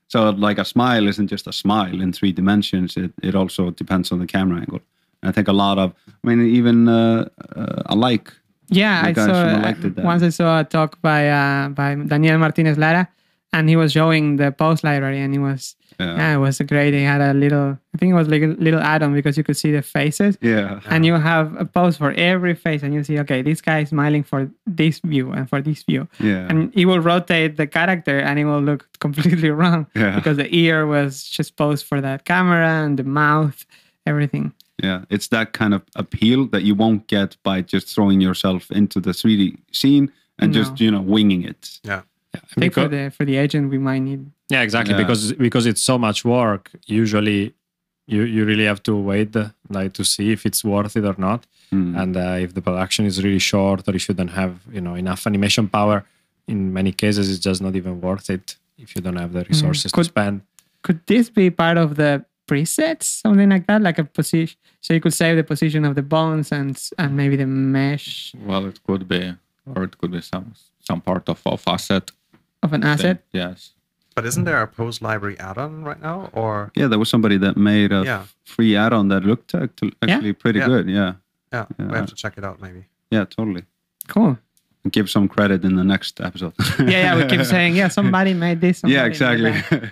So, 0.08 0.30
like 0.30 0.58
a 0.60 0.64
smile 0.64 1.06
isn't 1.08 1.30
just 1.30 1.46
a 1.46 1.52
smile 1.52 2.00
in 2.00 2.12
three 2.12 2.32
dimensions. 2.32 2.96
It 2.96 3.12
it 3.22 3.34
also 3.34 3.70
depends 3.70 4.12
on 4.12 4.18
the 4.18 4.26
camera 4.26 4.58
angle. 4.60 4.80
And 5.22 5.28
I 5.30 5.32
think 5.32 5.48
a 5.48 5.52
lot 5.52 5.78
of, 5.78 5.92
I 6.24 6.26
mean, 6.28 6.40
even 6.56 6.88
uh, 6.88 7.28
uh, 7.56 7.82
alike. 7.86 8.32
Yeah, 8.70 9.02
I 9.04 9.12
saw 9.12 9.26
from 9.26 9.60
Elect 9.62 9.80
did 9.80 9.96
that. 9.96 10.04
once 10.04 10.22
I 10.22 10.28
saw 10.30 10.60
a 10.60 10.64
talk 10.64 11.00
by 11.02 11.28
uh, 11.28 11.68
by 11.70 11.94
Daniel 11.94 12.38
Martinez 12.38 12.76
Lara, 12.78 13.08
and 13.52 13.68
he 13.68 13.76
was 13.76 13.92
showing 13.92 14.36
the 14.36 14.52
pose 14.52 14.84
library, 14.84 15.20
and 15.20 15.34
it 15.34 15.38
was 15.40 15.74
Yeah. 15.98 16.14
yeah, 16.16 16.34
it 16.36 16.38
was 16.38 16.60
great. 16.60 16.94
He 16.94 17.02
had 17.02 17.20
a 17.20 17.32
little, 17.34 17.76
I 17.94 17.96
think 17.98 18.12
it 18.12 18.14
was 18.14 18.28
like 18.28 18.42
a 18.42 18.54
little 18.62 18.78
add-on 18.78 19.14
because 19.14 19.36
you 19.36 19.42
could 19.42 19.56
see 19.56 19.72
the 19.72 19.82
faces, 19.82 20.38
Yeah. 20.40 20.78
and 20.92 21.04
you 21.04 21.14
have 21.14 21.56
a 21.58 21.64
post 21.64 21.98
for 21.98 22.12
every 22.12 22.54
face, 22.54 22.84
and 22.84 22.94
you 22.94 23.02
see, 23.02 23.18
okay, 23.24 23.42
this 23.42 23.60
guy 23.60 23.80
is 23.82 23.88
smiling 23.88 24.22
for 24.22 24.48
this 24.66 25.00
view 25.02 25.32
and 25.32 25.48
for 25.48 25.60
this 25.60 25.82
view, 25.82 26.06
Yeah. 26.20 26.46
and 26.48 26.70
he 26.74 26.84
will 26.86 27.00
rotate 27.00 27.56
the 27.56 27.66
character, 27.66 28.16
and 28.20 28.38
it 28.38 28.44
will 28.44 28.60
look 28.62 28.86
completely 29.00 29.50
wrong 29.50 29.86
Yeah. 29.96 30.14
because 30.14 30.36
the 30.36 30.46
ear 30.54 30.86
was 30.86 31.24
just 31.24 31.56
posed 31.56 31.84
for 31.84 32.00
that 32.00 32.24
camera 32.24 32.68
and 32.84 32.96
the 32.96 33.04
mouth, 33.04 33.66
everything. 34.06 34.52
Yeah, 34.82 35.04
it's 35.10 35.28
that 35.28 35.52
kind 35.52 35.74
of 35.74 35.82
appeal 35.96 36.46
that 36.52 36.62
you 36.62 36.74
won't 36.76 37.06
get 37.08 37.36
by 37.42 37.62
just 37.62 37.92
throwing 37.94 38.20
yourself 38.20 38.70
into 38.70 39.00
the 39.00 39.10
3D 39.10 39.56
scene 39.72 40.12
and 40.38 40.52
No. 40.52 40.60
just 40.60 40.80
you 40.80 40.90
know 40.90 41.00
winging 41.02 41.42
it. 41.44 41.80
yeah. 41.82 42.02
I 42.34 42.60
think 42.60 42.74
for 42.74 42.88
the 42.88 43.10
for 43.10 43.24
the 43.24 43.36
agent, 43.36 43.70
we 43.70 43.78
might 43.78 44.00
need 44.02 44.20
Yeah, 44.50 44.62
exactly. 44.62 44.94
Yeah. 44.94 45.02
Because 45.02 45.32
because 45.32 45.66
it's 45.66 45.82
so 45.82 45.98
much 45.98 46.24
work. 46.24 46.70
Usually, 46.86 47.54
you 48.06 48.22
you 48.22 48.44
really 48.44 48.66
have 48.66 48.82
to 48.84 48.94
wait 48.94 49.34
like 49.78 49.92
to 49.94 50.04
see 50.04 50.30
if 50.32 50.44
it's 50.46 50.62
worth 50.64 50.96
it 50.96 51.04
or 51.04 51.16
not, 51.18 51.46
Mm. 51.72 51.96
and 52.00 52.16
uh, 52.16 52.44
if 52.44 52.50
the 52.54 52.62
production 52.62 53.04
is 53.06 53.22
really 53.24 53.38
short 53.52 53.86
or 53.88 53.94
if 53.96 54.08
you 54.08 54.14
don't 54.14 54.34
have 54.42 54.54
you 54.72 54.80
know 54.80 54.94
enough 54.94 55.26
animation 55.26 55.68
power. 55.68 56.04
In 56.46 56.72
many 56.72 56.92
cases, 56.92 57.28
it's 57.30 57.44
just 57.48 57.60
not 57.60 57.74
even 57.76 58.00
worth 58.00 58.30
it 58.30 58.56
if 58.78 58.94
you 58.94 59.02
don't 59.02 59.16
have 59.24 59.32
the 59.32 59.44
resources 59.52 59.90
to 59.92 59.96
Could- 59.96 60.06
spend. 60.06 60.40
could 60.82 61.00
this 61.06 61.28
be 61.30 61.50
part 61.50 61.76
of 61.76 61.96
the 61.96 62.24
presets 62.48 63.06
something 63.22 63.48
like 63.54 63.66
that 63.68 63.80
like 63.88 63.98
a 63.98 64.04
position 64.18 64.58
so 64.80 64.94
you 64.94 65.00
could 65.04 65.14
save 65.22 65.36
the 65.36 65.44
position 65.44 65.84
of 65.88 65.94
the 65.94 66.02
bones 66.02 66.52
and 66.58 66.74
and 67.00 67.10
maybe 67.20 67.36
the 67.36 67.46
mesh 67.46 68.32
Well, 68.50 68.66
it 68.70 68.78
could 68.86 69.04
be, 69.14 69.22
or 69.74 69.84
it 69.84 69.94
could 69.98 70.12
be 70.12 70.20
some 70.32 70.46
some 70.88 71.00
part 71.00 71.28
of, 71.28 71.38
of 71.46 71.62
asset. 71.66 72.10
of 72.62 72.72
an 72.72 72.80
thing. 72.82 72.90
asset 72.92 73.16
Yes. 73.32 73.72
But 74.14 74.24
isn't 74.26 74.44
there 74.48 74.60
a 74.62 74.66
pose 74.66 74.98
library 75.08 75.36
add-on 75.38 75.84
right 75.84 76.02
now? 76.02 76.18
Or 76.32 76.72
Yeah, 76.74 76.88
there 76.90 76.98
was 76.98 77.08
somebody 77.08 77.38
that 77.38 77.56
made 77.56 77.92
a 77.92 78.02
Yeah. 78.04 78.22
free 78.44 78.74
add-on 78.84 79.08
that 79.08 79.22
looked 79.30 79.54
act- 79.54 79.82
actually 80.02 80.32
pretty 80.32 80.58
Yeah. 80.58 80.66
good. 80.72 80.84
Yeah, 80.88 81.12
yeah, 81.52 81.66
we 81.78 81.94
have 81.96 82.06
to 82.14 82.16
check 82.22 82.34
it 82.38 82.44
out 82.44 82.56
maybe. 82.60 82.82
yeah, 83.14 83.24
totally. 83.36 83.62
cool 84.08 84.36
Give 84.90 85.08
some 85.10 85.28
credit 85.28 85.64
in 85.64 85.76
the 85.76 85.84
next 85.84 86.20
episode. 86.20 86.54
yeah 86.78 87.00
yeah 87.04 87.14
we 87.18 87.22
keep 87.32 87.44
saying 87.54 87.76
yeah 87.76 87.88
somebody 87.90 88.32
made 88.34 88.58
this 88.60 88.78
somebody 88.78 88.94
yeah, 88.94 89.06
exactly. 89.12 89.52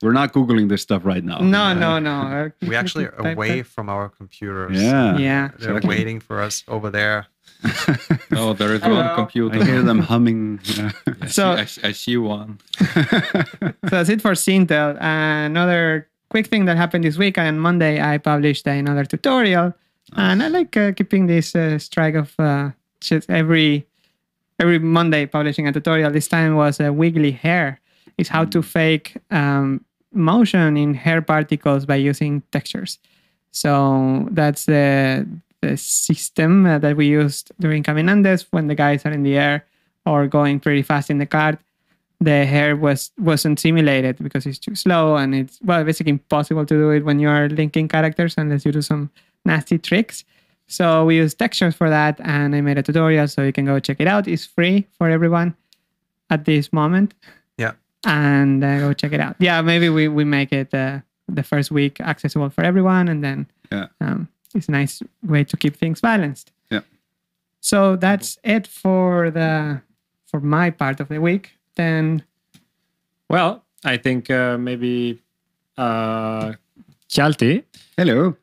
that. 0.00 0.06
We're 0.06 0.12
not 0.12 0.32
googling 0.32 0.68
this 0.68 0.82
stuff 0.82 1.04
right 1.04 1.24
now. 1.24 1.38
no 1.38 1.74
no 1.74 1.98
no 1.98 2.50
We 2.62 2.74
actually 2.76 3.06
are 3.06 3.32
away 3.32 3.62
from 3.62 3.88
our 3.88 4.08
computers. 4.08 4.80
Yeah. 4.80 5.16
yeah 5.18 5.48
They're 5.58 5.76
Exactly. 5.76 5.88
waiting 5.88 6.20
for 6.20 6.40
us 6.42 6.64
over 6.68 6.90
there. 6.90 7.26
Oh, 8.36 8.52
there 8.52 8.74
is 8.74 8.82
Hello. 8.82 8.96
one 8.96 9.14
computer. 9.14 9.58
I 9.60 9.64
hear 9.64 9.82
them 9.82 9.98
humming. 10.10 10.60
Yeah. 10.64 10.90
I, 11.22 11.26
So- 11.28 11.54
see, 11.56 11.60
I, 11.62 11.64
see- 11.64 11.82
I 11.88 11.92
see 11.92 12.16
one. 12.16 12.58
so 12.78 13.72
that's 13.82 14.08
it 14.08 14.20
for 14.20 14.32
Sintel. 14.32 14.96
Uh, 14.96 15.46
another 15.46 16.08
quick 16.30 16.48
thing 16.48 16.64
that 16.66 16.76
happened 16.76 17.04
this 17.04 17.16
week 17.16 17.38
on 17.38 17.58
Monday, 17.58 18.00
I 18.02 18.18
published 18.18 18.66
another 18.66 19.04
tutorial 19.04 19.72
And 20.16 20.42
I 20.42 20.48
like 20.48 20.76
uh, 20.76 20.92
keeping 20.92 21.26
this 21.26 21.54
uh, 21.54 21.78
strike 21.78 22.14
of 22.16 22.34
uh, 22.38 22.70
just 23.00 23.30
every 23.30 23.86
every 24.60 24.78
Monday 24.78 25.26
publishing 25.26 25.66
a 25.68 25.72
tutorial. 25.72 26.10
This 26.10 26.28
time 26.28 26.56
was 26.56 26.80
a 26.80 26.92
wiggly 26.92 27.30
hair. 27.32 27.80
Is 28.16 28.28
how 28.28 28.44
to 28.44 28.62
fake 28.62 29.16
um, 29.30 29.84
motion 30.12 30.76
in 30.76 30.94
hair 30.94 31.20
particles 31.20 31.84
by 31.84 31.96
using 31.96 32.42
textures. 32.52 32.98
So 33.50 34.28
that's 34.30 34.66
the 34.66 35.26
the 35.60 35.76
system 35.76 36.66
uh, 36.66 36.78
that 36.78 36.96
we 36.96 37.06
used 37.06 37.50
during 37.58 37.82
Caminandes 37.82 38.46
when 38.50 38.66
the 38.66 38.74
guys 38.74 39.04
are 39.06 39.12
in 39.12 39.22
the 39.22 39.36
air 39.36 39.64
or 40.04 40.26
going 40.26 40.60
pretty 40.60 40.82
fast 40.82 41.10
in 41.10 41.18
the 41.18 41.26
cart. 41.26 41.58
The 42.20 42.44
hair 42.44 42.76
was 42.76 43.10
wasn't 43.18 43.58
simulated 43.58 44.18
because 44.18 44.46
it's 44.46 44.58
too 44.58 44.74
slow 44.74 45.16
and 45.16 45.34
it's 45.34 45.58
well 45.62 45.84
basically 45.84 46.12
impossible 46.12 46.64
to 46.66 46.74
do 46.74 46.90
it 46.90 47.04
when 47.04 47.18
you 47.18 47.28
are 47.28 47.48
linking 47.48 47.88
characters 47.88 48.34
unless 48.36 48.64
you 48.64 48.72
do 48.72 48.82
some 48.82 49.10
nasty 49.44 49.78
tricks. 49.78 50.24
So 50.66 51.04
we 51.04 51.16
use 51.16 51.34
textures 51.34 51.74
for 51.74 51.90
that, 51.90 52.18
and 52.20 52.54
I 52.56 52.60
made 52.62 52.78
a 52.78 52.82
tutorial, 52.82 53.28
so 53.28 53.42
you 53.42 53.52
can 53.52 53.66
go 53.66 53.78
check 53.80 54.00
it 54.00 54.06
out. 54.06 54.26
It's 54.26 54.46
free 54.46 54.86
for 54.96 55.10
everyone 55.10 55.54
at 56.30 56.44
this 56.46 56.72
moment. 56.72 57.14
and 58.06 58.62
uh, 58.64 58.78
go 58.80 58.92
check 58.92 59.12
it 59.12 59.20
out. 59.20 59.36
Yeah, 59.38 59.62
maybe 59.62 59.88
we 59.88 60.08
we 60.08 60.24
make 60.24 60.52
it 60.52 60.72
uh, 60.74 61.00
the 61.28 61.42
first 61.42 61.70
week 61.70 62.00
accessible 62.00 62.50
for 62.50 62.64
everyone, 62.64 63.08
and 63.08 63.22
then 63.22 63.46
Yeah. 63.72 63.86
um, 64.00 64.28
it's 64.54 64.68
a 64.68 64.72
nice 64.72 65.02
way 65.22 65.44
to 65.44 65.56
keep 65.56 65.76
things 65.76 66.00
balanced. 66.00 66.52
Yeah. 66.70 66.80
So 67.60 67.96
that's 67.96 68.38
it 68.44 68.66
for 68.66 69.30
the 69.30 69.80
for 70.26 70.40
my 70.40 70.70
part 70.70 71.00
of 71.00 71.08
the 71.08 71.18
week. 71.20 71.50
Then 71.76 72.22
Well, 73.30 73.64
I 73.84 73.96
think 73.98 74.30
uh, 74.30 74.58
maybe 74.58 75.18
uh, 75.78 76.52
Hjalti, 77.08 77.64
Hello. 77.96 78.36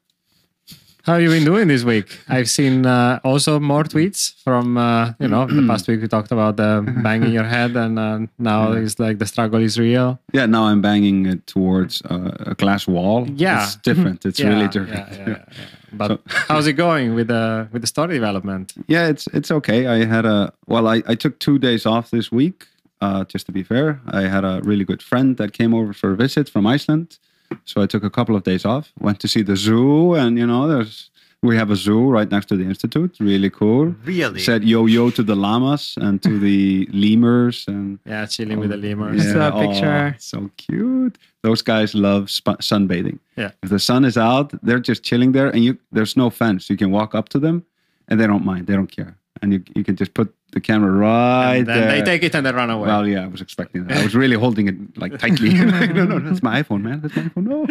How 1.06 1.14
have 1.14 1.22
you 1.22 1.30
been 1.30 1.46
doing 1.46 1.68
this 1.68 1.84
week? 1.84 2.20
I've 2.30 2.50
seen 2.50 2.86
uh, 2.86 3.20
also 3.24 3.60
more 3.60 3.84
tweets 3.84 4.34
from 4.44 4.78
uh, 4.78 5.14
you 5.20 5.28
know 5.28 5.46
the 5.48 5.66
past 5.68 5.88
week 5.88 6.02
we 6.02 6.08
talked 6.08 6.32
about 6.32 6.60
uh, 6.60 6.82
banging 7.04 7.32
your 7.34 7.44
head, 7.44 7.76
and 7.76 7.98
uh, 8.00 8.20
now 8.38 8.72
it's 8.74 9.00
like 9.00 9.18
the 9.20 9.26
struggle 9.26 9.60
is 9.62 9.78
real. 9.80 10.20
Yeah, 10.34 10.46
now 10.46 10.64
I'm 10.64 10.82
banging 10.82 11.26
it 11.26 11.46
towards 11.48 12.02
uh, 12.04 12.32
a 12.52 12.56
glass 12.56 12.88
wall. 12.88 13.28
Yeah. 13.30 13.64
it's 13.64 13.76
different. 13.78 14.26
It's 14.30 14.40
Yeah, 14.40 14.50
really 14.50 14.68
different. 14.68 15.08
yeah, 15.14 15.28
yeah. 15.28 15.46
But 15.94 16.22
how's 16.48 16.68
it 16.68 16.74
going 16.78 17.16
with 17.16 17.28
the 17.28 17.68
with 17.74 17.82
the 17.82 17.88
story 17.88 18.14
development? 18.14 18.74
Yeah, 18.88 19.08
it's 19.10 19.28
it's 19.34 19.52
okay. 19.52 19.88
I 19.88 20.06
had 20.06 20.26
a 20.26 20.54
well, 20.68 20.88
I, 20.88 21.04
I 21.08 21.16
took 21.16 21.38
two 21.40 21.60
days 21.60 21.86
off 21.86 22.12
this 22.12 22.32
week. 22.32 22.66
Uh, 23.02 23.24
just 23.34 23.46
to 23.48 23.52
be 23.52 23.64
fair, 23.64 24.00
I 24.08 24.22
had 24.22 24.44
a 24.46 24.62
really 24.64 24.86
good 24.86 25.02
friend 25.02 25.36
that 25.38 25.52
came 25.54 25.74
over 25.74 25.92
for 25.94 26.12
a 26.14 26.16
visit 26.16 26.48
from 26.48 26.66
Iceland, 26.68 27.18
so 27.66 27.82
I 27.82 27.86
took 27.88 28.04
a 28.04 28.10
couple 28.10 28.36
of 28.36 28.44
days 28.44 28.66
off. 28.66 28.92
Went 29.00 29.20
to 29.22 29.28
see 29.28 29.42
the 29.42 29.56
zoo, 29.56 30.14
and 30.16 30.38
you 30.38 30.46
know, 30.48 30.68
there's 30.68 31.10
we 31.44 31.58
have 31.58 31.72
a 31.72 31.76
zoo 31.76 32.08
right 32.08 32.30
next 32.30 32.46
to 32.48 32.56
the 32.58 32.64
institute. 32.66 33.18
Really 33.20 33.50
cool. 33.50 33.96
Really? 34.06 34.40
Said 34.40 34.64
yo 34.64 34.86
yo 34.86 35.10
to 35.10 35.24
the 35.24 35.36
llamas 35.36 35.96
and 36.00 36.22
to 36.22 36.38
the 36.38 36.88
lemurs 36.94 37.66
and 37.68 37.98
Yeah, 38.06 38.26
chilling 38.28 38.60
with 38.60 38.70
the 38.70 38.76
oh, 38.76 38.80
lemurs. 38.80 39.26
Yeah. 39.26 39.34
saw 39.34 39.48
a 39.58 39.68
picture. 39.68 40.14
oh, 40.16 40.20
so 40.20 40.50
cute. 40.58 41.18
Those 41.42 41.64
guys 41.64 41.96
love 41.96 42.30
sp- 42.30 42.62
sunbathing. 42.62 43.18
Yeah. 43.36 43.52
If 43.64 43.70
the 43.70 43.80
sun 43.80 44.06
is 44.06 44.18
out, 44.18 44.54
they're 44.62 44.80
just 44.80 45.02
chilling 45.04 45.32
there, 45.32 45.50
and 45.50 45.64
you 45.64 45.78
there's 45.92 46.16
no 46.16 46.30
fence. 46.30 46.70
You 46.70 46.78
can 46.78 46.92
walk 46.92 47.16
up 47.16 47.30
to 47.30 47.40
them, 47.40 47.66
and 48.08 48.20
they 48.20 48.28
don't 48.28 48.46
mind. 48.46 48.68
They 48.68 48.76
don't 48.76 48.92
care, 48.92 49.18
and 49.42 49.54
you 49.54 49.64
you 49.76 49.84
can 49.84 49.96
just 49.96 50.14
put 50.14 50.34
the 50.52 50.60
camera 50.60 50.92
right 50.92 51.56
And 51.58 51.68
then 51.68 51.80
there. 51.80 51.92
they 51.92 52.02
take 52.04 52.24
it 52.24 52.36
and 52.36 52.46
they 52.46 52.52
run 52.52 52.70
away. 52.70 52.88
well, 52.88 53.08
yeah, 53.08 53.24
I 53.24 53.28
was 53.28 53.42
expecting 53.42 53.88
that. 53.88 53.98
I 53.98 54.04
was 54.04 54.16
really 54.16 54.36
holding 54.36 54.68
it 54.68 54.76
like 54.98 55.18
tightly. 55.18 55.50
Like, 55.72 55.94
no, 55.96 56.06
no, 56.06 56.20
that's 56.20 56.44
my 56.44 56.62
iPhone, 56.62 56.82
man. 56.82 57.02
That's 57.02 57.16
my 57.16 57.24
iPhone. 57.24 57.46
No. 57.48 57.68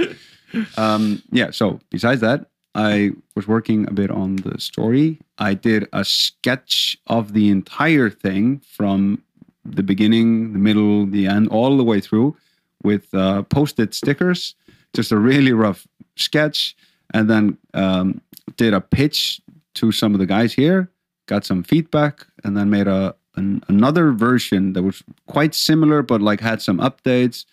Um, 0.83 1.23
yeah. 1.31 1.51
So 1.51 1.81
besides 1.91 2.21
that, 2.23 2.47
I 2.75 3.11
was 3.37 3.47
working 3.47 3.87
a 3.89 3.93
bit 3.93 4.11
on 4.11 4.37
the 4.37 4.59
story. 4.61 5.19
I 5.39 5.55
did 5.55 5.89
a 5.93 6.05
sketch 6.05 6.97
of 7.07 7.33
the 7.35 7.51
entire 7.51 8.09
thing 8.11 8.61
from 8.77 9.23
the 9.65 9.83
beginning, 9.83 10.53
the 10.55 10.59
middle, 10.59 11.07
the 11.07 11.27
end, 11.27 11.49
all 11.49 11.77
the 11.77 11.85
way 11.85 12.01
through 12.01 12.37
with 12.83 13.13
uh, 13.15 13.43
post-it 13.43 13.93
stickers. 13.95 14.55
Just 14.95 15.13
a 15.13 15.19
really 15.19 15.53
rough 15.53 15.87
sketch, 16.17 16.75
and 17.13 17.29
then 17.29 17.59
um, 17.75 18.21
did 18.57 18.73
a 18.75 18.81
pitch 18.81 19.41
to 19.75 19.93
some 19.93 20.15
of 20.15 20.21
the 20.21 20.27
guys 20.27 20.53
here. 20.53 20.91
Got 21.31 21.45
some 21.47 21.63
feedback, 21.63 22.27
and 22.45 22.57
then 22.57 22.69
made 22.69 22.89
a 22.89 23.15
an, 23.37 23.63
another 23.69 24.11
version 24.13 24.73
that 24.75 24.83
was 24.83 25.03
quite 25.27 25.55
similar, 25.55 26.03
but 26.03 26.21
like 26.21 26.41
had 26.41 26.61
some 26.61 26.79
updates. 26.79 27.47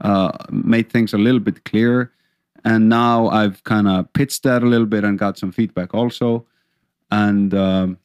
Uh, 0.00 0.30
made 0.50 0.88
things 0.92 1.12
a 1.12 1.18
little 1.18 1.40
bit 1.40 1.64
clearer 1.64 2.12
and 2.64 2.88
now 2.88 3.28
I've 3.28 3.62
kind 3.64 3.88
of 3.88 4.12
pitched 4.12 4.42
that 4.42 4.62
a 4.62 4.66
little 4.66 4.86
bit 4.86 5.04
and 5.04 5.18
got 5.18 5.38
some 5.38 5.52
feedback 5.52 5.94
also. 5.94 6.44
And 7.10 7.54
um, 7.54 7.98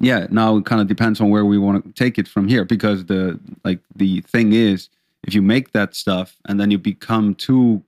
yeah, 0.00 0.26
now 0.30 0.56
it 0.56 0.66
kind 0.66 0.80
of 0.80 0.86
depends 0.86 1.20
on 1.20 1.30
where 1.30 1.44
we 1.44 1.58
want 1.58 1.84
to 1.84 1.92
take 1.92 2.18
it 2.18 2.28
from 2.28 2.48
here 2.48 2.64
because 2.64 3.06
the 3.06 3.38
like 3.64 3.80
the 3.94 4.20
thing 4.22 4.52
is, 4.52 4.88
if 5.24 5.34
you 5.34 5.42
make 5.42 5.72
that 5.72 5.94
stuff 5.94 6.36
and 6.46 6.60
then 6.60 6.70
you 6.70 6.78
become 6.78 7.34
too 7.34 7.82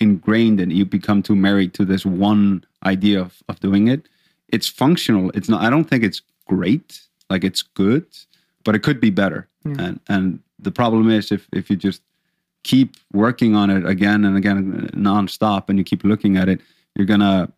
ingrained 0.00 0.60
and 0.60 0.72
you 0.72 0.84
become 0.84 1.22
too 1.22 1.36
married 1.36 1.72
to 1.74 1.84
this 1.84 2.04
one 2.04 2.64
idea 2.84 3.20
of, 3.20 3.42
of 3.48 3.60
doing 3.60 3.88
it, 3.88 4.08
it's 4.48 4.68
functional. 4.68 5.30
It's 5.34 5.48
not. 5.48 5.62
I 5.62 5.70
don't 5.70 5.84
think 5.84 6.04
it's 6.04 6.22
great. 6.46 7.00
Like 7.30 7.44
it's 7.44 7.62
good, 7.62 8.06
but 8.64 8.74
it 8.74 8.80
could 8.80 9.00
be 9.00 9.10
better. 9.10 9.48
And 9.64 10.00
and 10.08 10.40
the 10.58 10.70
problem 10.70 11.10
is 11.10 11.30
if 11.30 11.46
if 11.52 11.70
you 11.70 11.76
just 11.76 12.02
keep 12.64 12.96
working 13.12 13.54
on 13.54 13.70
it 13.70 13.86
again 13.86 14.24
and 14.24 14.36
again 14.36 14.90
nonstop 14.94 15.68
and 15.68 15.78
you 15.78 15.84
keep 15.84 16.04
looking 16.04 16.36
at 16.36 16.48
it 16.48 16.60
you're 16.94 17.06
gonna 17.06 17.50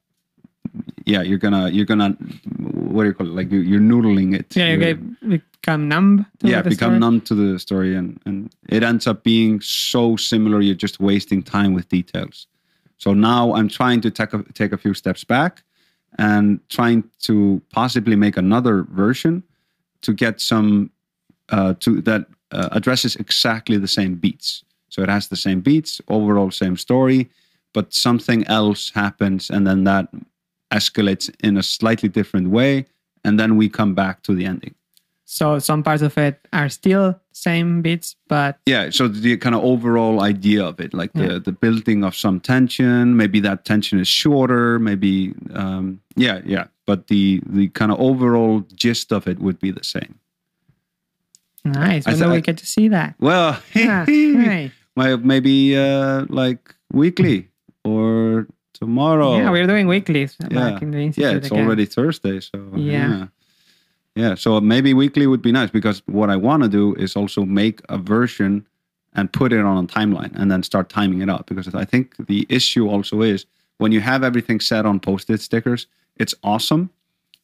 yeah 1.07 1.23
you're 1.23 1.39
gonna 1.39 1.69
you're 1.71 1.87
gonna 1.87 2.11
what 2.59 3.03
do 3.03 3.09
you 3.09 3.15
call 3.15 3.27
it 3.27 3.33
like 3.33 3.51
you're, 3.51 3.63
you're 3.63 3.81
noodling 3.81 4.35
it 4.39 4.55
yeah, 4.55 4.73
you 4.73 4.79
get, 4.79 5.29
become 5.29 5.89
numb. 5.89 6.27
To 6.41 6.49
yeah 6.49 6.63
the 6.63 6.71
become 6.71 6.91
story. 6.91 6.99
numb 6.99 7.21
to 7.23 7.35
the 7.35 7.59
story 7.59 7.97
and 7.97 8.21
and 8.27 8.55
it 8.69 8.83
ends 8.83 9.07
up 9.07 9.25
being 9.25 9.61
so 9.61 10.17
similar 10.17 10.61
you're 10.61 10.75
just 10.75 11.01
wasting 11.01 11.43
time 11.43 11.73
with 11.73 11.89
details 11.89 12.47
so 12.99 13.15
now 13.15 13.55
i'm 13.55 13.69
trying 13.69 14.01
to 14.03 14.11
take 14.11 14.33
a, 14.33 14.45
take 14.53 14.73
a 14.73 14.79
few 14.79 14.95
steps 14.95 15.25
back 15.25 15.63
and 16.19 16.61
trying 16.69 17.05
to 17.21 17.63
possibly 17.73 18.17
make 18.17 18.37
another 18.37 18.85
version 18.91 19.43
to 20.03 20.13
get 20.13 20.41
some 20.41 20.91
uh, 21.51 21.75
to 21.81 22.01
that 22.03 22.27
uh, 22.53 22.69
addresses 22.73 23.17
exactly 23.17 23.77
the 23.77 23.89
same 23.89 24.15
beats. 24.17 24.65
So 24.89 25.03
it 25.03 25.09
has 25.09 25.29
the 25.29 25.37
same 25.37 25.61
beats 25.61 26.01
overall 26.09 26.51
same 26.51 26.77
story 26.77 27.31
but 27.73 27.95
something 27.95 28.47
else 28.47 28.91
happens 28.91 29.51
and 29.51 29.67
then 29.67 29.85
that 29.85 30.09
escalates 30.71 31.35
in 31.43 31.57
a 31.57 31.63
slightly 31.63 32.09
different 32.09 32.51
way 32.51 32.87
and 33.25 33.39
then 33.39 33.57
we 33.57 33.69
come 33.69 33.95
back 33.95 34.23
to 34.23 34.35
the 34.35 34.45
ending 34.45 34.75
So 35.33 35.61
some 35.61 35.85
parts 35.85 36.03
of 36.03 36.19
it 36.19 36.41
are 36.53 36.69
still 36.69 37.15
same 37.33 37.83
bits, 37.83 38.17
but 38.29 38.59
yeah 38.67 38.91
so 38.91 39.07
the 39.09 39.37
kind 39.39 39.55
of 39.55 39.63
overall 39.63 40.21
idea 40.21 40.63
of 40.67 40.81
it 40.81 40.93
like 40.93 41.13
the 41.15 41.39
the 41.39 41.53
building 41.53 42.05
of 42.05 42.15
some 42.17 42.41
tension 42.41 43.17
maybe 43.17 43.39
that 43.41 43.65
tension 43.65 43.99
is 44.01 44.09
shorter 44.09 44.79
maybe 44.79 45.33
um 45.55 46.01
yeah 46.17 46.43
yeah 46.45 46.67
but 46.85 47.07
the 47.07 47.41
the 47.47 47.69
kind 47.79 47.93
of 47.93 47.99
overall 48.01 48.61
gist 48.75 49.13
of 49.13 49.27
it 49.29 49.39
would 49.39 49.59
be 49.61 49.71
the 49.71 49.85
same 49.85 50.15
nice. 51.65 52.05
When 52.07 52.19
do 52.19 52.29
we 52.29 52.37
I- 52.37 52.41
get 52.41 52.59
to 52.59 52.67
see 52.67 52.89
that? 52.89 53.15
well 53.21 53.57
Yeah, 53.75 54.05
right. 54.09 54.71
maybe 55.25 55.77
uh 55.77 56.27
like 56.29 56.75
weekly 56.93 57.49
or 57.85 58.47
tomorrow 58.75 59.37
Yeah, 59.39 59.51
we're 59.51 59.67
doing 59.67 59.87
weeklies. 59.87 60.37
Yeah. 60.41 60.49
back 60.49 60.83
in 60.83 60.91
the 60.91 61.13
yeah 61.17 61.31
it's 61.39 61.47
again. 61.47 61.65
already 61.65 61.87
thursday 61.87 62.41
so 62.41 62.59
Yeah. 62.77 63.09
yeah 63.09 63.27
yeah 64.15 64.35
so 64.35 64.61
maybe 64.61 64.95
weekly 64.95 65.27
would 65.27 65.43
be 65.43 65.53
nice 65.53 65.71
because 65.71 66.03
what 66.07 66.31
i 66.31 66.37
want 66.37 66.63
to 66.63 66.69
do 66.69 66.95
is 66.95 67.17
also 67.17 67.45
make 67.45 67.81
a 67.89 67.99
version 67.99 68.67
and 69.15 69.33
put 69.33 69.53
it 69.53 69.61
on 69.61 69.85
a 69.85 69.87
timeline 69.87 70.33
and 70.35 70.51
then 70.51 70.63
start 70.63 70.89
timing 70.89 71.21
it 71.21 71.31
out 71.31 71.47
because 71.47 71.73
i 71.75 71.85
think 71.85 72.15
the 72.27 72.47
issue 72.49 72.89
also 72.89 73.23
is 73.23 73.47
when 73.79 73.93
you 73.93 74.01
have 74.01 74.23
everything 74.23 74.61
set 74.61 74.87
on 74.87 75.01
post-it 75.01 75.41
stickers 75.41 75.87
it's 76.17 76.35
awesome 76.43 76.91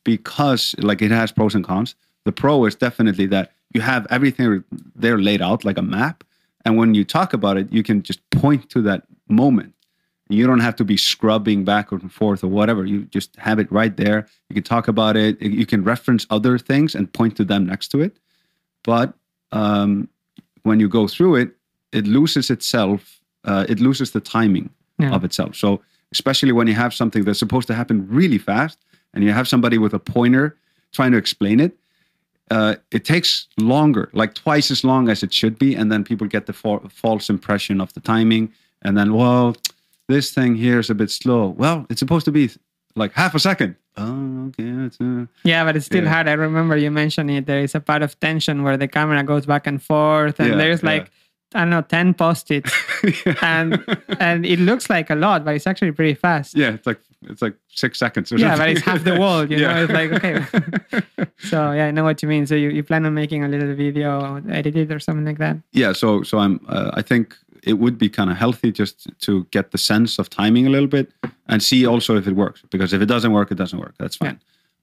because 0.07 0.75
like 0.79 1.03
it 1.03 1.11
has 1.11 1.33
pros 1.33 1.55
and 1.55 1.65
cons. 1.65 1.97
The 2.25 2.33
pro 2.33 2.65
is 2.67 2.77
definitely 2.77 3.27
that 3.27 3.53
you 3.75 3.81
have 3.81 4.07
everything 4.09 4.63
there 4.95 5.19
laid 5.19 5.43
out 5.43 5.65
like 5.65 5.77
a 5.77 5.83
map 5.83 6.23
and 6.65 6.77
when 6.77 6.95
you 6.95 7.05
talk 7.05 7.33
about 7.33 7.57
it 7.57 7.71
you 7.73 7.83
can 7.83 8.03
just 8.03 8.21
point 8.31 8.71
to 8.71 8.81
that 8.83 9.03
moment 9.29 9.75
you 10.29 10.47
don't 10.47 10.61
have 10.61 10.77
to 10.77 10.85
be 10.85 10.97
scrubbing 10.97 11.65
back 11.65 11.93
and 11.93 12.13
forth 12.13 12.43
or 12.43 12.49
whatever. 12.49 12.85
You 12.85 13.03
just 13.05 13.35
have 13.37 13.59
it 13.59 13.71
right 13.71 13.97
there. 13.97 14.27
You 14.49 14.55
can 14.55 14.63
talk 14.65 14.89
about 14.89 15.17
it. 15.17 15.41
You 15.41 15.67
can 15.67 15.85
reference 15.85 16.27
other 16.31 16.59
things 16.59 16.95
and 16.95 17.13
point 17.13 17.37
to 17.37 17.45
them 17.45 17.67
next 17.67 17.89
to 17.89 18.01
it. 18.01 18.17
But 18.83 19.15
um, 19.53 20.09
when 20.63 20.81
you 20.81 20.89
go 20.89 21.07
through 21.07 21.37
it, 21.37 21.51
it 21.93 22.07
loses 22.07 22.51
itself. 22.51 23.21
Uh, 23.45 23.65
it 23.69 23.79
loses 23.81 24.11
the 24.11 24.21
timing 24.21 24.71
Yeah. 24.99 25.15
of 25.15 25.25
itself. 25.25 25.55
So 25.55 25.81
especially 26.13 26.53
when 26.53 26.67
you 26.67 26.75
have 26.75 26.93
something 26.95 27.25
that's 27.25 27.39
supposed 27.39 27.69
to 27.69 27.75
happen 27.75 28.07
really 28.09 28.39
fast, 28.39 28.79
and 29.15 29.23
you 29.25 29.33
have 29.33 29.47
somebody 29.49 29.79
with 29.79 29.95
a 29.95 29.99
pointer 29.99 30.57
trying 30.93 31.13
to 31.13 31.19
explain 31.19 31.61
it, 31.61 31.77
uh, 32.51 32.75
it 32.91 33.05
takes 33.05 33.47
longer, 33.59 34.09
like 34.13 34.35
twice 34.35 34.71
as 34.71 34.85
long 34.85 35.09
as 35.09 35.23
it 35.23 35.33
should 35.33 35.59
be, 35.59 35.75
and 35.75 35.91
then 35.91 36.05
people 36.05 36.27
get 36.27 36.47
the 36.47 36.53
fa- 36.53 36.81
false 36.91 37.29
impression 37.31 37.81
of 37.81 37.93
the 37.95 38.01
timing, 38.01 38.53
and 38.83 38.97
then 38.97 39.15
well, 39.15 39.57
this 40.09 40.33
thing 40.33 40.55
here 40.55 40.79
is 40.79 40.91
a 40.91 40.95
bit 40.95 41.11
slow. 41.11 41.49
Well, 41.49 41.87
it's 41.91 41.99
supposed 42.01 42.25
to 42.27 42.33
be 42.33 42.51
like 42.95 43.13
half 43.13 43.35
a 43.35 43.39
second. 43.39 43.77
Oh, 43.97 44.49
okay. 44.49 44.71
That's, 44.71 45.01
uh, 45.01 45.27
Yeah, 45.45 45.65
but 45.65 45.77
it's 45.77 45.87
still 45.87 46.05
Yeah. 46.05 46.11
hard. 46.13 46.29
I 46.29 46.33
remember 46.35 46.77
you 46.77 46.91
mentioned 46.91 47.31
it. 47.31 47.47
There 47.47 47.61
is 47.61 47.75
a 47.75 47.81
part 47.81 48.03
of 48.03 48.19
tension 48.21 48.63
where 48.63 48.77
the 48.77 48.89
camera 48.89 49.23
goes 49.25 49.47
back 49.47 49.67
and 49.67 49.83
forth, 49.83 50.39
and 50.41 50.51
Yeah, 50.51 50.57
there's 50.57 50.83
yeah. 50.83 50.89
like 50.91 51.11
I 51.55 51.61
don't 51.61 51.71
know, 51.71 51.81
ten 51.83 52.13
post-its, 52.13 52.71
and 53.41 53.83
and 54.21 54.45
it 54.45 54.59
looks 54.59 54.91
like 54.91 55.11
a 55.11 55.15
lot, 55.15 55.45
but 55.45 55.55
it's 55.55 55.67
actually 55.67 55.93
pretty 55.93 56.15
fast. 56.15 56.57
yeah, 56.57 56.71
it's 56.75 56.87
like 56.87 57.01
it's 57.23 57.41
like 57.41 57.55
six 57.69 57.99
seconds 57.99 58.31
or 58.33 58.37
Yeah, 58.37 58.57
something. 58.57 58.75
but 58.75 58.77
it's 58.77 58.85
half 58.85 59.05
the 59.05 59.15
wall. 59.23 59.45
You 59.51 59.59
Yeah. 59.59 59.73
know, 59.75 59.85
it's 59.85 59.93
like 59.93 60.13
okay. 60.13 60.45
so 61.39 61.73
yeah, 61.73 61.87
I 61.87 61.91
know 61.93 62.05
what 62.05 62.21
you 62.23 62.29
mean. 62.29 62.47
So 62.47 62.55
you, 62.57 62.71
you 62.71 62.83
plan 62.83 63.07
on 63.07 63.15
making 63.15 63.45
a 63.45 63.49
little 63.49 63.75
video, 63.75 64.43
edited 64.51 64.91
or 64.93 64.99
something 64.99 65.25
like 65.25 65.39
that. 65.39 65.57
yeah 65.73 65.93
so 65.93 66.23
so 66.23 66.39
i'm 66.39 66.61
uh, 66.69 66.91
i 66.95 67.03
think 67.03 67.37
it 67.63 67.75
would 67.75 67.97
be 67.99 68.09
kind 68.09 68.31
of 68.31 68.37
healthy 68.37 68.71
just 68.73 69.07
to 69.21 69.45
get 69.51 69.71
the 69.71 69.79
sense 69.79 70.19
of 70.19 70.29
timing 70.29 70.67
a 70.67 70.71
little 70.71 70.89
bit 70.89 71.13
and 71.49 71.63
see 71.63 71.87
also 71.87 72.17
if 72.17 72.27
it 72.27 72.35
works 72.37 72.63
because 72.71 72.93
if 72.93 73.01
it 73.03 73.07
doesn't 73.07 73.33
work 73.33 73.51
it 73.51 73.57
doesn't 73.59 73.79
work. 73.79 73.95
That's 73.99 74.17
fine. 74.17 74.41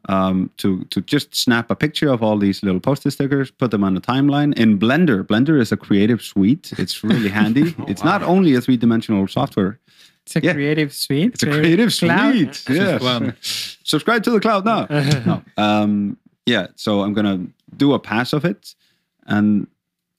Um, 0.10 0.50
to 0.58 0.84
to 0.90 1.00
just 1.02 1.34
snap 1.34 1.72
a 1.72 1.76
picture 1.76 2.10
of 2.10 2.22
all 2.22 2.38
these 2.38 2.62
little 2.62 2.82
post-it 2.82 3.12
stickers 3.12 3.52
put 3.52 3.72
them 3.72 3.84
on 3.84 3.94
the 3.94 4.02
timeline. 4.02 4.54
In 4.60 4.78
blender 4.78 5.24
blender 5.24 5.60
is 5.62 5.72
a 5.72 5.78
creative 5.78 6.22
suite. 6.22 6.74
It's 6.78 7.04
really 7.04 7.30
handy. 7.40 7.74
It's 7.88 8.04
not 8.04 8.22
only 8.24 8.54
a 8.56 8.62
three-dimensional 8.62 9.28
software. 9.28 9.80
It's 10.26 10.36
a 10.36 10.42
Yeah. 10.42 10.54
creative 10.54 10.92
suite. 10.94 11.34
it's 11.36 11.44
a 11.44 11.48
creative 11.48 11.92
cloud. 11.98 12.34
suite. 12.56 12.64
Yes. 12.78 13.02
one. 13.02 13.34
subscribe 13.42 14.24
to 14.24 14.32
the 14.32 14.40
cloud 14.40 14.66
now. 14.66 14.88
No. 15.26 15.42
um, 15.58 16.18
yeah 16.46 16.68
so 16.76 17.02
i'm 17.04 17.14
gonna 17.14 17.38
do 17.78 17.94
a 17.94 18.00
pass 18.00 18.34
of 18.34 18.44
it. 18.46 18.76
And 19.28 19.68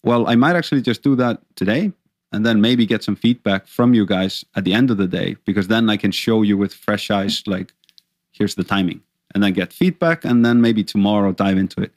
well 0.02 0.26
i 0.32 0.34
might 0.34 0.56
actually 0.56 0.80
just 0.82 1.02
do 1.02 1.14
that 1.16 1.36
today 1.56 1.92
and 2.34 2.44
then 2.44 2.60
maybe 2.60 2.84
get 2.84 3.02
some 3.02 3.16
feedback 3.16 3.66
from 3.66 3.94
you 3.94 4.04
guys 4.04 4.44
at 4.56 4.64
the 4.64 4.74
end 4.74 4.90
of 4.90 4.96
the 4.96 5.06
day 5.06 5.36
because 5.44 5.68
then 5.68 5.88
i 5.88 5.96
can 5.96 6.10
show 6.10 6.42
you 6.42 6.58
with 6.58 6.74
fresh 6.74 7.10
eyes 7.10 7.42
like 7.46 7.72
here's 8.34 8.56
the 8.56 8.64
timing. 8.64 9.00
And 9.34 9.42
then 9.42 9.52
get 9.52 9.72
feedback 9.72 10.24
and 10.24 10.44
then 10.44 10.60
maybe 10.60 10.84
tomorrow 10.84 11.32
dive 11.32 11.56
into 11.56 11.80
it. 11.80 11.92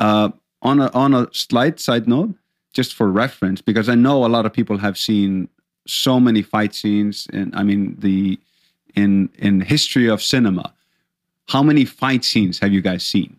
Uh, 0.00 0.30
on 0.62 0.80
a 0.80 0.90
on 0.90 1.14
a 1.14 1.28
slight 1.32 1.78
side 1.78 2.08
note 2.08 2.34
just 2.72 2.92
for 2.94 3.08
reference 3.08 3.60
because 3.60 3.88
i 3.88 3.94
know 3.94 4.24
a 4.24 4.26
lot 4.26 4.44
of 4.44 4.52
people 4.52 4.78
have 4.78 4.98
seen 4.98 5.48
so 5.86 6.18
many 6.18 6.42
fight 6.42 6.74
scenes 6.74 7.28
and 7.32 7.54
i 7.54 7.62
mean 7.62 7.94
the 8.00 8.36
in 8.96 9.30
in 9.38 9.60
history 9.60 10.08
of 10.08 10.20
cinema. 10.20 10.74
How 11.48 11.62
many 11.62 11.84
fight 11.84 12.24
scenes 12.24 12.58
have 12.58 12.72
you 12.72 12.80
guys 12.80 13.06
seen? 13.06 13.38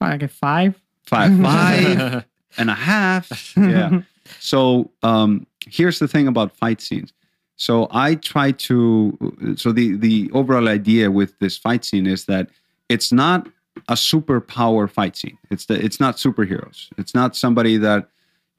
Like 0.00 0.22
a 0.22 0.28
five. 0.28 0.74
five. 1.06 1.32
Five 1.42 2.24
and 2.58 2.70
a 2.70 2.74
half. 2.74 3.56
Yeah 3.56 4.02
so 4.38 4.90
um 5.02 5.46
here's 5.66 5.98
the 5.98 6.08
thing 6.08 6.28
about 6.28 6.56
fight 6.56 6.80
scenes. 6.80 7.12
So 7.56 7.88
i 7.90 8.14
try 8.14 8.52
to 8.52 9.54
so 9.56 9.72
the 9.72 9.96
the 9.96 10.30
overall 10.32 10.68
idea 10.68 11.10
with 11.10 11.38
this 11.38 11.56
fight 11.56 11.84
scene 11.84 12.06
is 12.06 12.24
that 12.26 12.48
it's 12.88 13.12
not 13.12 13.48
a 13.88 13.94
superpower 13.94 14.90
fight 14.90 15.16
scene. 15.16 15.38
It's 15.50 15.66
the 15.66 15.82
it's 15.82 16.00
not 16.00 16.16
superheroes. 16.16 16.88
It's 16.98 17.14
not 17.14 17.36
somebody 17.36 17.76
that 17.78 18.08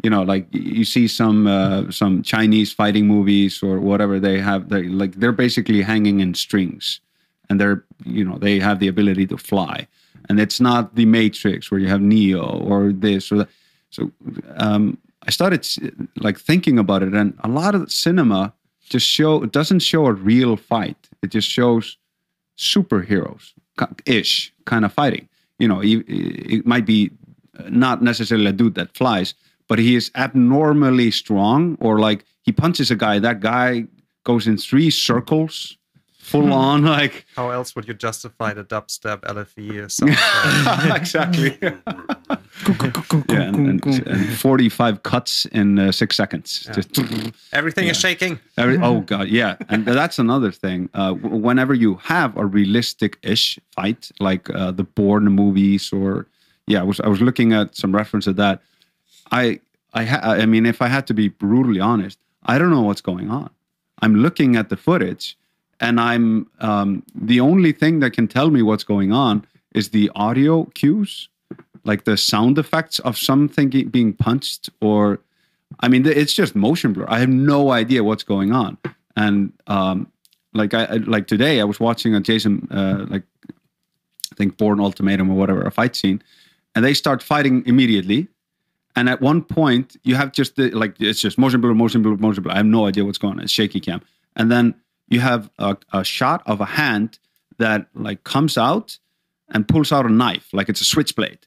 you 0.03 0.09
know 0.09 0.24
like 0.24 0.47
you 0.51 0.86
see 0.86 1.07
some 1.07 1.47
uh, 1.47 1.91
some 1.91 2.24
chinese 2.24 2.74
fighting 2.74 3.07
movies 3.07 3.61
or 3.61 3.80
whatever 3.80 4.20
they 4.20 4.39
have 4.39 4.70
they 4.70 4.84
like 4.84 5.14
they're 5.16 5.32
basically 5.32 5.82
hanging 5.82 6.20
in 6.20 6.34
strings. 6.34 6.99
And 7.49 7.59
they're 7.59 7.84
you 8.05 8.24
know 8.26 8.38
they 8.38 8.59
have 8.59 8.80
the 8.80 8.88
ability 8.88 9.28
to 9.28 9.38
fly. 9.38 9.88
And 10.30 10.39
it's 10.39 10.59
not 10.59 10.95
the 10.95 11.05
matrix 11.05 11.70
where 11.70 11.80
you 11.80 11.88
have 11.88 12.01
neo 12.01 12.59
or 12.59 12.91
this 12.93 13.32
or 13.32 13.39
that. 13.39 13.49
So 13.89 14.11
um, 14.55 14.97
i 15.28 15.32
started 15.32 15.65
like 16.17 16.39
thinking 16.39 16.78
about 16.80 17.03
it 17.03 17.13
and 17.13 17.34
a 17.43 17.47
lot 17.47 17.76
of 17.76 17.91
cinema 17.91 18.53
just 18.89 19.07
show 19.07 19.43
it 19.43 19.51
doesn't 19.51 19.80
show 19.80 20.05
a 20.05 20.13
real 20.13 20.55
fight. 20.55 21.09
It 21.21 21.32
just 21.32 21.49
shows 21.49 21.97
superheroes 22.57 23.53
ish 24.05 24.53
kind 24.65 24.86
of 24.86 24.93
fighting. 24.93 25.28
You 25.59 25.67
know 25.67 25.82
it, 25.82 26.03
it 26.07 26.65
might 26.65 26.86
be 26.86 27.11
uh, 27.57 27.69
not 27.69 28.01
necessarily 28.01 28.47
a 28.47 28.51
dude 28.51 28.76
that 28.76 28.95
flies 28.95 29.34
but 29.69 29.80
he 29.80 29.95
is 29.95 30.11
abnormally 30.15 31.09
strong 31.09 31.78
or 31.80 31.99
like 31.99 32.26
he 32.41 32.51
punches 32.51 32.91
a 32.91 32.95
guy 32.95 33.17
that 33.19 33.39
guy 33.39 33.86
goes 34.24 34.45
in 34.45 34.57
three 34.57 34.89
circles 34.89 35.78
full 36.17 36.43
hmm. 36.43 36.51
on 36.51 36.84
like 36.84 37.26
How 37.36 37.49
else 37.49 37.76
would 37.76 37.88
you 37.88 37.93
justify 37.93 38.53
the 38.53 38.63
dubstep 38.63 39.21
LFE 39.21 39.86
or 39.86 39.89
something? 39.97 40.95
Exactly 40.95 41.57
yeah 43.30 43.41
and, 43.41 43.86
and, 43.86 44.07
and 44.07 44.38
45 44.38 45.03
cuts 45.03 45.45
in 45.45 45.80
uh, 45.80 45.91
six 45.91 46.16
seconds 46.16 46.68
just 46.74 46.93
Everything 47.51 47.88
is 47.88 47.99
shaking. 47.99 48.39
Every, 48.57 48.78
oh 48.78 49.01
god, 49.01 49.28
yeah, 49.28 49.55
and 49.70 49.86
that's 49.86 50.20
another 50.20 50.51
thing. 50.51 50.89
Uh, 50.93 51.14
whenever 51.14 51.74
you 51.74 51.95
have 51.95 52.36
a 52.38 52.45
realistic-ish 52.45 53.59
fight, 53.72 54.11
like 54.20 54.49
uh, 54.49 54.72
the 54.72 54.84
Bourne 54.84 55.26
movies, 55.26 55.91
or 55.93 56.28
yeah, 56.68 56.82
I 56.82 56.84
was 56.84 56.99
I 56.99 57.07
was 57.07 57.22
looking 57.22 57.53
at 57.53 57.76
some 57.76 57.93
reference 57.93 58.28
of 58.28 58.36
that. 58.38 58.61
I 59.32 59.59
I 59.93 60.05
ha- 60.05 60.22
I 60.24 60.45
mean, 60.45 60.66
if 60.66 60.82
I 60.82 60.88
had 60.88 61.07
to 61.07 61.14
be 61.14 61.30
brutally 61.30 61.80
honest, 61.80 62.18
I 62.45 62.57
don't 62.57 62.72
know 62.72 62.82
what's 62.82 63.01
going 63.01 63.30
on. 63.30 63.49
I'm 64.01 64.16
looking 64.16 64.55
at 64.55 64.70
the 64.70 64.78
footage, 64.78 65.38
and 65.80 65.99
I'm 65.99 66.47
um, 66.59 67.03
the 67.16 67.39
only 67.39 67.72
thing 67.72 67.99
that 67.99 68.11
can 68.11 68.28
tell 68.28 68.49
me 68.49 68.61
what's 68.61 68.84
going 68.84 69.11
on 69.11 69.45
is 69.74 69.89
the 69.89 70.11
audio 70.16 70.66
cues, 70.76 71.30
like 71.84 72.05
the 72.05 72.17
sound 72.17 72.57
effects 72.57 72.99
of 72.99 73.17
something 73.17 73.69
being 73.69 74.13
punched 74.13 74.69
or 74.81 75.19
I 75.79 75.88
mean, 75.88 76.05
it's 76.05 76.34
just 76.34 76.55
motion 76.55 76.93
blur. 76.93 77.05
I 77.07 77.19
have 77.19 77.29
no 77.29 77.71
idea 77.71 78.03
what's 78.03 78.23
going 78.23 78.51
on. 78.51 78.77
And 79.15 79.53
um, 79.67 80.11
like 80.53 80.73
I 80.73 80.86
like 80.97 81.27
today, 81.27 81.59
I 81.59 81.63
was 81.63 81.79
watching 81.79 82.15
a 82.15 82.21
Jason 82.21 82.67
uh, 82.71 83.05
like 83.09 83.23
I 84.31 84.36
think 84.36 84.57
Bourne 84.57 84.79
Ultimatum 84.79 85.29
or 85.29 85.36
whatever 85.36 85.61
a 85.61 85.71
fight 85.71 85.95
scene, 85.95 86.21
and 86.75 86.84
they 86.84 86.93
start 86.93 87.21
fighting 87.21 87.63
immediately. 87.65 88.27
And 88.95 89.09
at 89.09 89.21
one 89.21 89.41
point, 89.41 89.97
you 90.03 90.13
have 90.15 90.31
just 90.31 90.55
the, 90.55 90.69
like 90.69 90.95
it's 90.99 91.19
just 91.19 91.38
motion 91.39 91.61
blur, 91.61 91.73
motion 91.73 92.03
blur, 92.03 92.15
motion 92.17 92.43
blur. 92.43 92.53
I 92.53 92.57
have 92.57 92.65
no 92.65 92.86
idea 92.86 93.05
what's 93.05 93.17
going 93.17 93.38
on. 93.38 93.43
It's 93.43 93.51
shaky 93.51 93.79
cam, 93.79 94.01
and 94.36 94.51
then 94.51 94.75
you 95.09 95.19
have 95.19 95.49
a, 95.57 95.77
a 95.91 96.03
shot 96.03 96.43
of 96.45 96.61
a 96.61 96.65
hand 96.65 97.17
that 97.57 97.88
like 97.93 98.23
comes 98.23 98.57
out 98.57 98.97
and 99.49 99.67
pulls 99.67 99.91
out 99.91 100.05
a 100.05 100.09
knife, 100.09 100.49
like 100.53 100.69
it's 100.69 100.81
a 100.81 100.86
switchblade 100.86 101.45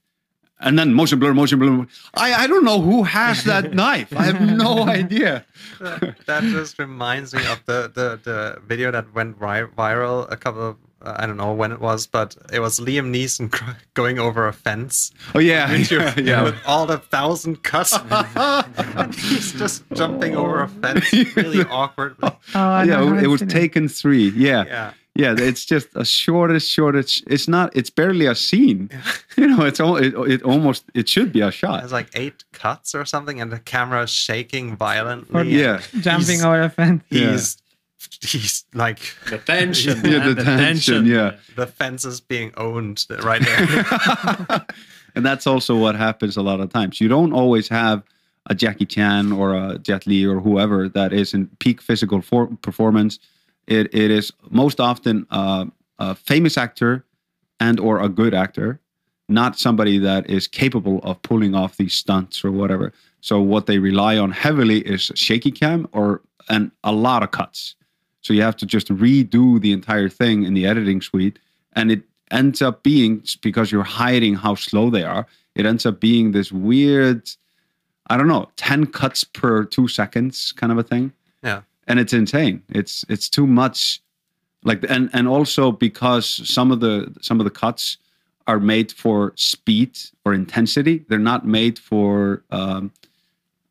and 0.61 0.79
then 0.79 0.95
motion 0.95 1.19
blur, 1.19 1.35
motion 1.35 1.59
blur. 1.59 1.87
I, 2.15 2.35
I 2.35 2.47
don't 2.47 2.65
know 2.65 2.81
who 2.81 3.03
has 3.05 3.45
that 3.45 3.75
knife. 3.81 4.15
I 4.17 4.25
have 4.25 4.41
no 4.41 4.87
idea. 4.89 5.45
that 5.81 6.43
just 6.43 6.79
reminds 6.79 7.35
me 7.35 7.47
of 7.47 7.65
the, 7.67 7.91
the, 7.95 8.21
the 8.23 8.61
video 8.67 8.91
that 8.91 9.13
went 9.15 9.37
vi- 9.39 9.65
viral 9.77 10.31
a 10.31 10.37
couple 10.37 10.63
of 10.71 10.77
uh, 11.03 11.15
I 11.19 11.27
don't 11.27 11.37
know 11.37 11.53
when 11.53 11.73
it 11.73 11.79
was, 11.81 12.07
but 12.07 12.35
it 12.51 12.61
was 12.61 12.81
Liam 12.81 13.15
Neeson 13.15 13.53
cr- 13.53 13.73
going 13.95 14.19
over 14.19 14.49
a 14.49 14.53
fence 14.53 15.13
Oh 15.35 15.39
yeah, 15.39 15.71
yeah, 15.75 16.15
yeah, 16.19 16.43
with 16.43 16.57
all 16.67 16.87
the 16.87 16.97
thousand 16.99 17.63
cuts. 17.63 17.93
and 18.11 19.15
he's 19.15 19.53
just 19.53 19.85
jumping 19.93 20.35
over 20.37 20.63
a 20.63 20.69
fence 20.69 21.13
really 21.37 21.63
awkwardly. 21.65 22.31
Oh, 22.55 22.61
I 22.61 22.85
yeah. 22.85 23.21
It 23.23 23.27
was 23.27 23.43
taken 23.43 23.89
three. 23.89 24.31
Yeah. 24.31 24.65
Yeah. 24.65 24.93
Yeah, 25.17 25.35
It's 25.39 25.65
just 25.65 25.89
a 25.95 26.05
shortest, 26.05 26.71
shortest. 26.71 27.25
It's 27.27 27.49
not. 27.49 27.75
It's 27.77 27.91
barely 27.91 28.27
a 28.27 28.35
scene. 28.35 28.91
You 29.37 29.49
know, 29.49 29.67
it's 29.67 29.81
all. 29.81 29.97
It, 29.97 30.15
it 30.31 30.43
almost. 30.45 30.85
It 30.95 31.09
should 31.11 31.31
be 31.31 31.43
a 31.43 31.51
shot. 31.51 31.85
It's 31.85 31.93
like 31.93 32.09
eight 32.15 32.45
cuts 32.53 32.95
or 32.95 33.05
something, 33.05 33.39
and 33.39 33.53
the 33.53 33.59
camera 33.59 34.05
is 34.05 34.11
shaking 34.11 34.77
violently. 34.77 35.51
Yeah. 35.51 35.83
Jumping 36.01 36.41
over 36.43 36.63
a 36.63 36.71
fence. 36.71 37.03
He's 37.11 37.59
he's 38.23 38.65
like 38.73 39.01
The 39.29 39.37
tension. 39.37 40.03
Yeah, 40.05 40.19
man, 40.21 40.35
the 40.37 40.43
tension, 40.63 41.05
yeah. 41.07 41.37
the 41.55 41.67
fence 41.67 42.07
is 42.07 42.21
being 42.23 42.53
owned 42.57 43.05
right 43.23 43.43
there. 43.43 44.65
and 45.15 45.25
that's 45.27 45.47
also 45.47 45.77
what 45.77 45.97
happens 45.97 46.37
a 46.39 46.43
lot 46.43 46.61
of 46.61 46.73
times. 46.73 46.99
You 47.01 47.09
don't 47.09 47.33
always 47.35 47.69
have 47.69 48.03
a 48.49 48.55
Jackie 48.55 48.87
Chan 48.87 49.33
or 49.33 49.55
a 49.55 49.79
Jet 49.79 50.07
Li 50.07 50.25
or 50.25 50.41
whoever 50.41 50.89
that 50.91 51.13
is 51.13 51.35
in 51.35 51.49
peak 51.59 51.83
physical 51.83 52.23
for- 52.23 52.49
performance. 52.63 53.19
It, 53.67 53.95
it 53.95 54.11
is 54.11 54.33
most 54.51 54.81
often 54.81 55.27
uh, 55.31 55.67
a 55.99 56.15
famous 56.15 56.57
actor 56.57 57.05
and 57.59 57.81
or 57.81 58.01
a 58.01 58.09
good 58.09 58.35
actor, 58.35 58.81
not 59.29 59.59
somebody 59.59 59.99
that 59.99 60.29
is 60.31 60.47
capable 60.47 61.01
of 61.03 61.21
pulling 61.23 61.55
off 61.55 61.77
these 61.77 61.95
stunts 61.95 62.45
or 62.45 62.53
whatever. 62.53 62.93
So 63.21 63.41
what 63.41 63.67
they 63.67 63.79
rely 63.79 64.19
on 64.19 64.31
heavily 64.31 64.81
is 64.81 65.11
shaky 65.15 65.51
cam 65.51 65.89
or 65.93 66.23
and 66.49 66.71
a 66.85 66.93
lot 66.93 67.23
of 67.23 67.33
cuts. 67.33 67.75
So 68.21 68.33
you 68.33 68.43
have 68.43 68.57
to 68.57 68.67
just 68.67 68.89
redo 68.89 69.61
the 69.61 69.73
entire 69.73 70.09
thing 70.09 70.45
in 70.45 70.55
the 70.55 70.67
editing 70.67 71.01
suite, 71.01 71.39
and 71.73 71.91
it 71.91 72.03
ends 72.31 72.63
up 72.63 72.83
being 72.83 73.25
because 73.41 73.73
you're 73.73 73.85
hiding 73.85 74.35
how 74.35 74.55
slow 74.55 74.91
they 74.91 75.05
are. 75.05 75.27
It 75.55 75.67
ends 75.67 75.87
up 75.87 76.01
being 76.01 76.33
this 76.33 76.53
weird, 76.53 77.29
I 78.09 78.17
don't 78.17 78.29
know, 78.29 78.49
ten 78.57 78.87
cuts 78.87 79.25
per 79.25 79.65
two 79.65 79.89
seconds 79.89 80.53
kind 80.53 80.71
of 80.71 80.79
a 80.79 80.83
thing, 80.83 81.13
yeah. 81.43 81.63
And 81.87 82.01
it's 82.01 82.13
insane. 82.13 82.63
It's 82.69 83.05
it's 83.09 83.29
too 83.29 83.47
much, 83.47 84.01
like 84.65 84.85
and 84.89 85.11
and 85.13 85.29
also 85.29 85.73
because 85.73 86.27
some 86.27 86.71
of 86.71 86.81
the 86.81 87.15
some 87.21 87.41
of 87.41 87.45
the 87.45 87.51
cuts 87.51 87.99
are 88.47 88.61
made 88.61 88.93
for 88.93 89.33
speed 89.37 89.99
or 90.25 90.33
intensity. 90.33 91.05
They're 91.09 91.19
not 91.19 91.47
made 91.47 91.79
for 91.79 92.45
um, 92.51 92.93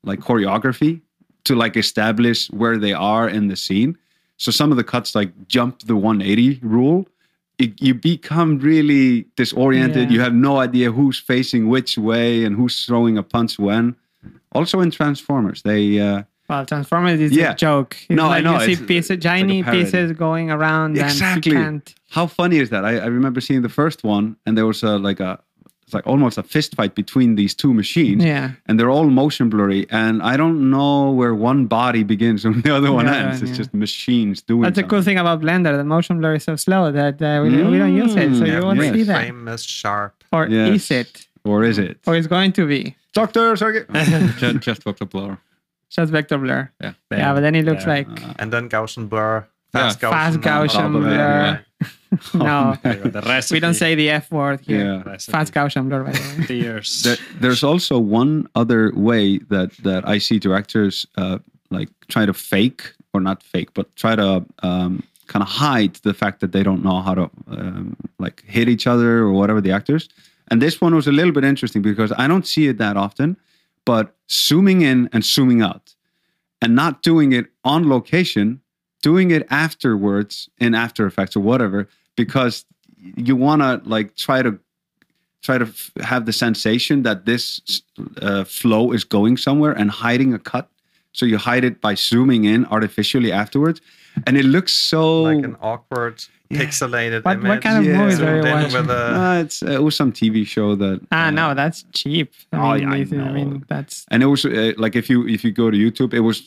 like 0.04 0.20
choreography 0.20 1.02
to 1.46 1.56
like 1.56 1.78
establish 1.78 2.50
where 2.52 2.78
they 2.78 2.92
are 2.94 3.30
in 3.30 3.48
the 3.48 3.56
scene. 3.56 3.98
So 4.38 4.52
some 4.52 4.72
of 4.72 4.78
the 4.78 4.84
cuts 4.84 5.16
like 5.16 5.48
jump 5.48 5.80
the 5.84 5.96
180 5.96 6.60
rule 6.62 7.08
it, 7.58 7.82
you 7.82 7.94
become 7.94 8.60
really 8.60 9.26
disoriented. 9.36 10.10
Yeah. 10.10 10.16
You 10.16 10.22
have 10.22 10.34
no 10.34 10.58
idea 10.58 10.92
who's 10.92 11.20
facing 11.20 11.70
which 11.70 11.98
way 11.98 12.44
and 12.44 12.56
who's 12.56 12.86
throwing 12.86 13.18
a 13.18 13.24
punch 13.24 13.58
when. 13.58 13.96
Also 14.52 14.80
in 14.80 14.92
Transformers, 14.92 15.62
they 15.62 16.00
uh, 16.00 16.24
Well, 16.48 16.66
Transformers 16.66 17.20
is 17.20 17.32
Yeah. 17.32 17.52
a 17.52 17.56
joke. 17.56 17.98
It's 18.08 18.16
No, 18.16 18.26
I 18.26 18.28
like 18.28 18.44
know, 18.44 18.54
You 18.60 18.66
see 18.66 18.72
it's- 18.74 18.88
pieces, 18.88 19.18
tiny 19.24 19.64
parody. 19.64 19.84
pieces 19.84 20.12
going 20.14 20.52
around, 20.52 20.98
exactly. 20.98 21.34
and 21.36 21.46
you 21.46 21.54
can't. 21.64 21.96
How 22.12 22.28
funny 22.28 22.58
is 22.60 22.70
that? 22.70 22.86
I, 22.86 22.98
I 23.00 23.06
remember 23.08 23.42
seeing 23.42 23.62
the 23.64 23.70
first 23.70 24.04
one, 24.04 24.36
and 24.46 24.58
there 24.58 24.66
was 24.66 24.84
a 24.84 24.98
like 24.98 25.20
a 25.20 25.40
it's 25.84 25.94
like 25.94 26.08
almost 26.08 26.40
a 26.40 26.44
fist 26.44 26.74
fight 26.76 26.96
between 26.96 27.36
these 27.36 27.54
two 27.54 27.72
machines. 27.72 28.24
Yeah. 28.24 28.52
and 28.68 28.80
they're 28.80 28.90
all 28.90 29.08
motion 29.10 29.50
blurry, 29.50 29.86
and 29.92 30.22
I 30.24 30.36
don't 30.36 30.70
know 30.72 31.12
where 31.12 31.36
one 31.36 31.66
body 31.68 32.04
begins 32.04 32.44
and 32.46 32.64
the 32.64 32.74
other 32.76 32.92
one 32.92 33.06
The 33.06 33.12
other 33.12 33.28
ends. 33.30 33.42
It's 33.44 33.52
yeah. 33.52 33.58
just 33.58 33.74
machines 33.74 34.42
doing. 34.42 34.64
It. 34.64 34.66
That's 34.74 34.78
the 34.78 34.84
cool 34.84 35.04
thing 35.04 35.18
about 35.20 35.42
Blender. 35.42 35.76
The 35.78 35.84
motion 35.84 36.20
blur 36.20 36.36
is 36.36 36.44
so 36.44 36.56
slow 36.56 36.92
that 36.92 37.22
uh, 37.22 37.42
we, 37.44 37.50
don't- 37.56 37.72
we 37.72 37.78
don't 37.78 37.96
use 37.96 38.16
it, 38.16 38.34
so 38.36 38.44
Mm, 38.44 38.54
you 38.54 38.62
won't 38.66 38.80
yes. 38.82 38.94
see 38.96 39.04
that. 39.04 39.18
Frame 39.20 39.48
is 39.48 39.64
sharp. 39.64 40.24
Or 40.32 40.48
Yes. 40.48 40.76
is 40.76 40.92
it? 40.92 41.28
Or 41.44 41.64
is 41.64 41.78
it? 41.78 42.00
Or 42.08 42.16
it's 42.16 42.26
going 42.28 42.52
to 42.54 42.66
be 42.68 42.96
Doctor 43.14 43.56
Sergey. 43.56 43.86
just, 44.40 44.60
just 44.60 44.84
for 44.84 44.94
the 44.94 45.06
blur. 45.06 45.38
Just 45.96 46.12
vector 46.12 46.38
blur. 46.38 46.70
Yeah. 46.82 46.94
Yeah, 47.12 47.34
but 47.34 47.42
then 47.42 47.56
it 47.56 47.66
looks 47.66 47.84
Yeah. 47.86 47.94
like 47.94 48.08
And 48.40 48.52
then 48.52 48.70
Gaussian 48.70 49.10
blur. 49.10 49.46
Fast 49.72 50.02
Yeah. 50.02 50.10
Gaussian. 50.10 50.14
Fast 50.14 50.40
Gaussian 50.42 50.86
of 50.86 50.92
blur. 50.92 51.62
no, 52.34 52.76
the 52.84 53.22
rest 53.26 53.52
we 53.52 53.60
don't 53.60 53.74
say 53.74 53.94
the 53.96 54.10
F 54.10 54.32
word 54.32 54.62
here. 54.62 55.04
Yeah. 55.06 55.18
Fast 55.18 55.54
Gaussian 55.54 55.90
blur, 55.90 56.04
by 56.04 56.12
the 56.12 56.20
way. 56.40 56.46
Tears. 56.48 57.04
There, 57.04 57.18
there's 57.42 57.64
also 57.64 58.00
one 58.00 58.48
other 58.56 58.92
way 58.96 59.40
that 59.50 59.72
that 59.84 60.08
I 60.08 60.20
see 60.20 60.40
directors 60.40 61.06
uh, 61.18 61.40
like 61.72 61.90
try 62.08 62.26
to 62.26 62.34
fake 62.34 62.94
or 63.14 63.20
not 63.22 63.44
fake, 63.44 63.74
but 63.74 63.94
try 63.96 64.16
to 64.16 64.46
um, 64.64 65.04
kind 65.28 65.44
of 65.44 65.50
hide 65.50 65.96
the 66.04 66.14
fact 66.14 66.40
that 66.40 66.52
they 66.52 66.64
don't 66.64 66.84
know 66.84 67.02
how 67.02 67.14
to 67.16 67.30
um, 67.48 67.96
like 68.20 68.44
hit 68.46 68.70
each 68.70 68.88
other 68.88 69.20
or 69.20 69.32
whatever 69.34 69.60
the 69.62 69.72
actors. 69.72 70.08
And 70.52 70.62
this 70.62 70.80
one 70.80 70.94
was 70.96 71.08
a 71.08 71.12
little 71.12 71.32
bit 71.34 71.44
interesting 71.44 71.82
because 71.82 72.14
I 72.18 72.28
don't 72.28 72.46
see 72.46 72.68
it 72.68 72.78
that 72.78 72.96
often, 72.98 73.36
but 73.86 74.16
zooming 74.30 74.82
in 74.82 75.10
and 75.14 75.24
zooming 75.24 75.62
out, 75.62 75.96
and 76.62 76.76
not 76.76 77.02
doing 77.04 77.32
it 77.32 77.48
on 77.64 77.88
location, 77.90 78.62
doing 79.02 79.32
it 79.32 79.46
afterwards 79.50 80.50
in 80.58 80.74
After 80.74 81.06
Effects 81.06 81.36
or 81.36 81.42
whatever, 81.42 81.88
because 82.16 82.66
you 82.98 83.36
want 83.36 83.62
to 83.62 83.82
like 83.88 84.16
try 84.16 84.42
to 84.42 84.60
try 85.42 85.60
to 85.60 85.66
f- 85.66 85.92
have 86.02 86.26
the 86.26 86.34
sensation 86.34 87.04
that 87.04 87.26
this 87.26 87.84
uh, 88.22 88.44
flow 88.44 88.92
is 88.92 89.04
going 89.04 89.38
somewhere 89.38 89.74
and 89.74 89.92
hiding 89.92 90.34
a 90.34 90.40
cut. 90.40 90.70
So 91.12 91.26
you 91.26 91.38
hide 91.38 91.64
it 91.64 91.80
by 91.80 91.94
zooming 91.94 92.46
in 92.46 92.66
artificially 92.66 93.32
afterwards, 93.32 93.80
and 94.26 94.38
it 94.38 94.46
looks 94.46 94.74
so. 94.74 95.24
Like 95.24 95.46
an 95.46 95.56
awkward, 95.62 96.24
pixelated 96.60 97.24
What- 97.26 97.38
image. 97.38 97.48
what 97.50 97.62
kind 97.62 97.78
of 97.80 97.86
Yeah. 97.86 97.98
movies 98.00 98.18
zoomed 98.18 98.30
are 98.30 98.36
you 98.36 98.44
in 98.46 98.64
watching? 98.64 98.90
A, 98.90 98.94
Uh, 98.94 99.42
it's 99.44 99.64
uh, 99.64 99.72
it 99.72 99.84
was 99.84 99.96
some 99.96 100.12
TV 100.12 100.46
show 100.46 100.76
that. 100.76 101.00
Ah, 101.12 101.28
uh, 101.28 101.32
no, 101.32 101.54
that's 101.54 101.86
cheap. 101.94 102.32
I 102.52 102.58
Oh, 102.58 102.74
mean, 102.74 102.82
yeah, 102.84 102.92
I 102.94 103.00
this 103.00 103.12
is- 103.12 103.20
I 103.20 103.32
mean, 103.32 103.50
know. 103.50 103.62
that's 103.68 104.06
and 104.12 104.24
it 104.24 104.28
was 104.28 104.46
uh, 104.46 104.74
like 104.78 104.96
if 104.96 105.10
you 105.10 105.28
if 105.28 105.44
you 105.44 105.52
go 105.52 105.70
to 105.72 105.78
YouTube, 105.78 106.14
it 106.14 106.22
was 106.22 106.38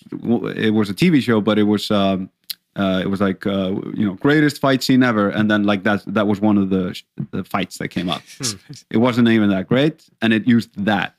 it 0.66 0.72
was 0.74 0.90
a 0.90 0.94
TV 0.94 1.20
show, 1.20 1.40
but 1.40 1.58
it 1.58 1.64
was 1.74 1.90
um, 1.90 2.30
uh, 2.76 3.00
it 3.04 3.08
was 3.10 3.20
like 3.20 3.46
uh, 3.46 3.70
you 3.94 4.04
know 4.06 4.14
greatest 4.14 4.60
fight 4.60 4.82
scene 4.82 5.02
ever, 5.02 5.28
and 5.30 5.50
then 5.50 5.62
like 5.64 5.82
that 5.84 6.02
that 6.14 6.26
was 6.26 6.40
one 6.40 6.56
of 6.62 6.70
the 6.70 6.94
the 7.32 7.42
fights 7.44 7.78
that 7.78 7.88
came 7.88 8.08
up. 8.08 8.22
It 8.90 8.98
wasn't 8.98 9.28
even 9.28 9.48
that 9.50 9.66
great, 9.68 10.04
and 10.22 10.32
it 10.32 10.46
used 10.46 10.70
that. 10.84 11.14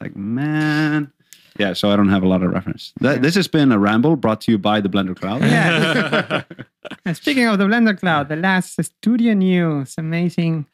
Like 0.00 0.16
man, 0.16 1.12
yeah. 1.60 1.72
So 1.74 1.90
I 1.90 1.96
don't 1.96 2.08
have 2.08 2.22
a 2.22 2.28
lot 2.28 2.42
of 2.42 2.50
reference. 2.50 2.92
That, 3.00 3.22
This 3.22 3.34
has 3.34 3.48
been 3.48 3.70
a 3.72 3.78
ramble 3.78 4.16
brought 4.16 4.40
to 4.42 4.52
you 4.52 4.58
by 4.58 4.80
the 4.80 4.88
Blender 4.88 5.14
Cloud. 5.14 5.42
yeah. 5.42 6.42
speaking 7.12 7.46
of 7.46 7.58
the 7.58 7.64
Blender 7.64 7.98
Cloud, 7.98 8.28
the 8.28 8.36
last 8.36 8.82
studio 8.82 9.34
news, 9.34 9.94
amazing 9.98 10.66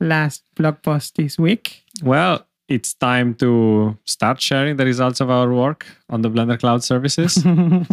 last 0.00 0.42
blog 0.56 0.82
post 0.82 1.16
this 1.16 1.38
week. 1.38 1.84
Well, 2.02 2.46
it's 2.68 2.94
time 2.94 3.34
to 3.34 3.98
start 4.06 4.40
sharing 4.40 4.76
the 4.76 4.84
results 4.84 5.20
of 5.20 5.28
our 5.28 5.52
work 5.52 5.86
on 6.08 6.22
the 6.22 6.30
Blender 6.30 6.58
Cloud 6.58 6.82
services. 6.84 7.34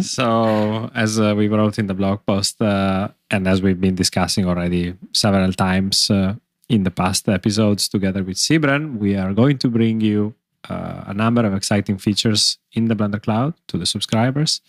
so, 0.00 0.88
as 0.94 1.18
uh, 1.18 1.34
we 1.36 1.48
wrote 1.48 1.78
in 1.78 1.86
the 1.88 1.94
blog 1.94 2.24
post, 2.24 2.62
uh, 2.62 3.08
and 3.30 3.46
as 3.48 3.60
we've 3.60 3.80
been 3.80 3.96
discussing 3.96 4.46
already 4.46 4.94
several 5.12 5.52
times 5.52 6.10
uh, 6.10 6.34
in 6.68 6.84
the 6.84 6.90
past 6.92 7.28
episodes 7.28 7.88
together 7.88 8.22
with 8.22 8.36
Sybren, 8.36 8.98
we 8.98 9.16
are 9.16 9.32
going 9.34 9.58
to 9.58 9.68
bring 9.68 10.00
you 10.00 10.34
uh, 10.68 11.04
a 11.06 11.14
number 11.14 11.44
of 11.44 11.54
exciting 11.54 11.98
features 11.98 12.58
in 12.72 12.86
the 12.86 12.96
Blender 12.96 13.22
Cloud 13.22 13.54
to 13.68 13.78
the 13.78 13.86
subscribers. 13.86 14.60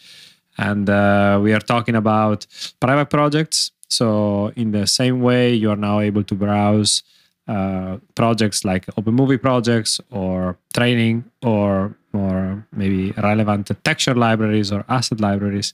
And 0.57 0.89
uh, 0.89 1.39
we 1.41 1.53
are 1.53 1.59
talking 1.59 1.95
about 1.95 2.45
private 2.79 3.09
projects. 3.09 3.71
So, 3.89 4.51
in 4.55 4.71
the 4.71 4.85
same 4.85 5.21
way, 5.21 5.53
you 5.53 5.71
are 5.71 5.75
now 5.75 5.99
able 5.99 6.23
to 6.23 6.35
browse 6.35 7.01
uh, 7.49 7.97
projects 8.13 8.63
like 8.63 8.85
open 8.95 9.15
movie 9.15 9.37
projects 9.37 9.99
or 10.11 10.55
training 10.71 11.23
or 11.41 11.95
more 12.13 12.63
maybe 12.71 13.11
relevant 13.13 13.71
texture 13.83 14.13
libraries 14.13 14.71
or 14.71 14.85
asset 14.87 15.19
libraries 15.19 15.73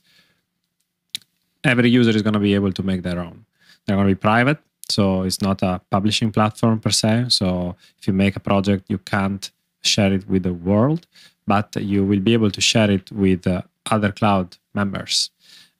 every 1.64 1.90
user 1.90 2.10
is 2.10 2.22
going 2.22 2.32
to 2.32 2.40
be 2.40 2.54
able 2.54 2.72
to 2.72 2.82
make 2.82 3.02
their 3.02 3.18
own 3.18 3.44
they're 3.84 3.96
going 3.96 4.08
to 4.08 4.14
be 4.14 4.18
private 4.18 4.58
so 4.88 5.22
it's 5.22 5.42
not 5.42 5.62
a 5.62 5.78
publishing 5.90 6.32
platform 6.32 6.80
per 6.80 6.88
se 6.90 7.26
so 7.28 7.76
if 7.98 8.06
you 8.06 8.14
make 8.14 8.36
a 8.36 8.40
project 8.40 8.84
you 8.88 8.96
can't 8.96 9.50
share 9.86 10.12
it 10.12 10.28
with 10.28 10.42
the 10.42 10.52
world 10.52 11.06
but 11.46 11.76
you 11.76 12.04
will 12.04 12.20
be 12.20 12.32
able 12.32 12.50
to 12.50 12.60
share 12.60 12.90
it 12.90 13.10
with 13.12 13.46
uh, 13.46 13.62
other 13.90 14.12
cloud 14.12 14.56
members. 14.74 15.30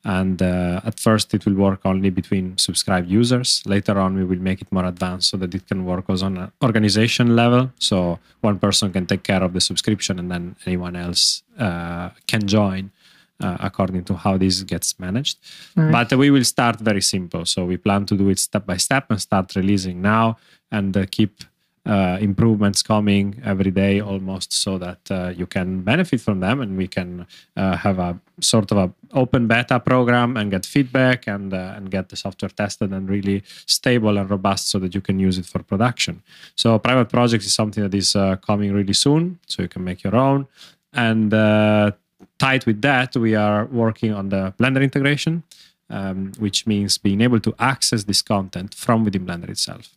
And 0.04 0.40
uh, 0.40 0.80
at 0.84 1.00
first 1.00 1.34
it 1.34 1.44
will 1.44 1.54
work 1.54 1.80
only 1.84 2.10
between 2.10 2.56
subscribed 2.58 3.10
users. 3.10 3.62
Later 3.66 3.98
on 3.98 4.14
we 4.14 4.24
will 4.24 4.38
make 4.38 4.62
it 4.62 4.70
more 4.70 4.84
advanced 4.84 5.30
so 5.30 5.36
that 5.38 5.52
it 5.52 5.66
can 5.66 5.84
work 5.84 6.08
also 6.08 6.26
on 6.26 6.36
an 6.36 6.52
organization 6.62 7.34
level. 7.34 7.72
So 7.80 8.20
one 8.40 8.60
person 8.60 8.92
can 8.92 9.06
take 9.06 9.24
care 9.24 9.42
of 9.42 9.52
the 9.52 9.60
subscription 9.60 10.20
and 10.20 10.30
then 10.30 10.54
anyone 10.64 10.94
else 10.94 11.42
uh, 11.58 12.10
can 12.28 12.46
join 12.46 12.92
uh, 13.40 13.56
according 13.58 14.04
to 14.04 14.14
how 14.14 14.36
this 14.38 14.62
gets 14.62 14.98
managed. 15.00 15.38
Nice. 15.74 15.90
but 15.90 16.16
we 16.16 16.30
will 16.30 16.44
start 16.44 16.78
very 16.78 17.02
simple. 17.02 17.44
So 17.44 17.64
we 17.64 17.76
plan 17.76 18.06
to 18.06 18.16
do 18.16 18.28
it 18.28 18.38
step 18.38 18.64
by 18.64 18.76
step 18.76 19.10
and 19.10 19.20
start 19.20 19.56
releasing 19.56 20.00
now 20.00 20.36
and 20.70 20.96
uh, 20.96 21.06
keep 21.10 21.42
uh, 21.86 22.18
improvements 22.20 22.82
coming 22.82 23.40
every 23.44 23.70
day 23.70 24.00
almost 24.00 24.52
so 24.52 24.76
that 24.78 24.98
uh, 25.10 25.32
you 25.36 25.46
can 25.46 25.82
benefit 25.82 26.20
from 26.20 26.40
them 26.40 26.60
and 26.60 26.76
we 26.76 26.88
can 26.88 27.26
uh, 27.56 27.76
have 27.76 27.98
a 27.98 28.18
sort 28.40 28.72
of 28.72 28.78
a 28.78 28.92
open 29.12 29.46
beta 29.46 29.78
program 29.78 30.36
and 30.36 30.50
get 30.50 30.66
feedback 30.66 31.26
and 31.26 31.54
uh, 31.54 31.74
and 31.76 31.90
get 31.90 32.08
the 32.08 32.16
software 32.16 32.50
tested 32.50 32.92
and 32.92 33.08
really 33.08 33.42
stable 33.66 34.18
and 34.18 34.28
robust 34.30 34.68
so 34.68 34.78
that 34.78 34.94
you 34.94 35.00
can 35.00 35.18
use 35.18 35.38
it 35.38 35.46
for 35.46 35.62
production. 35.62 36.22
So 36.56 36.78
private 36.78 37.08
projects 37.08 37.46
is 37.46 37.54
something 37.54 37.82
that 37.82 37.94
is 37.94 38.16
uh, 38.16 38.36
coming 38.36 38.72
really 38.72 38.94
soon 38.94 39.38
so 39.46 39.62
you 39.62 39.68
can 39.68 39.84
make 39.84 40.02
your 40.02 40.16
own. 40.16 40.46
And 40.92 41.32
uh, 41.32 41.92
tied 42.38 42.66
with 42.66 42.82
that 42.82 43.16
we 43.16 43.34
are 43.34 43.66
working 43.66 44.12
on 44.12 44.28
the 44.28 44.54
blender 44.58 44.82
integration 44.82 45.42
um, 45.88 46.32
which 46.38 46.66
means 46.66 46.98
being 46.98 47.20
able 47.20 47.40
to 47.40 47.54
access 47.58 48.04
this 48.04 48.22
content 48.22 48.74
from 48.74 49.04
within 49.04 49.24
blender 49.24 49.48
itself 49.48 49.95